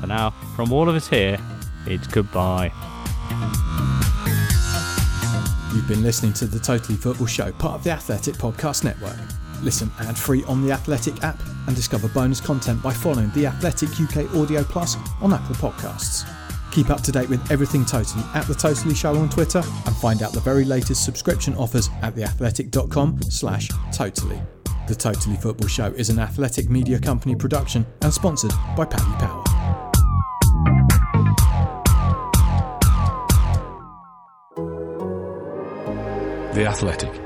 For 0.00 0.06
now, 0.06 0.30
from 0.56 0.72
all 0.72 0.88
of 0.88 0.96
us 0.96 1.08
here, 1.08 1.38
it's 1.86 2.06
goodbye. 2.08 2.72
You've 5.74 5.88
been 5.88 6.02
listening 6.02 6.32
to 6.34 6.46
the 6.46 6.58
Totally 6.58 6.96
Football 6.96 7.26
Show, 7.26 7.52
part 7.52 7.74
of 7.74 7.84
the 7.84 7.90
Athletic 7.90 8.36
Podcast 8.36 8.84
Network. 8.84 9.18
Listen 9.62 9.90
ad 10.00 10.16
free 10.16 10.44
on 10.44 10.64
the 10.64 10.72
Athletic 10.72 11.22
app 11.24 11.40
and 11.66 11.74
discover 11.74 12.08
bonus 12.08 12.40
content 12.40 12.82
by 12.82 12.92
following 12.92 13.30
the 13.30 13.46
Athletic 13.46 13.88
UK 14.00 14.32
Audio 14.36 14.62
Plus 14.62 14.96
on 15.20 15.32
Apple 15.32 15.56
Podcasts. 15.56 16.30
Keep 16.70 16.90
up 16.90 17.00
to 17.02 17.12
date 17.12 17.28
with 17.28 17.50
everything 17.50 17.84
Totally 17.84 18.24
at 18.34 18.46
the 18.46 18.54
Totally 18.54 18.94
Show 18.94 19.16
on 19.16 19.28
Twitter 19.28 19.62
and 19.86 19.96
find 19.96 20.22
out 20.22 20.32
the 20.32 20.40
very 20.40 20.64
latest 20.64 21.04
subscription 21.04 21.54
offers 21.56 21.88
at 22.02 22.14
theathletic.com 22.14 23.22
slash 23.22 23.68
totally. 23.92 24.40
The 24.86 24.94
Totally 24.94 25.36
Football 25.36 25.68
Show 25.68 25.86
is 25.86 26.10
an 26.10 26.18
athletic 26.18 26.68
media 26.70 26.98
company 26.98 27.34
production 27.34 27.86
and 28.02 28.12
sponsored 28.12 28.52
by 28.76 28.84
Paddy 28.84 29.12
Power. 29.18 29.44
The 36.54 36.66
Athletic. 36.66 37.23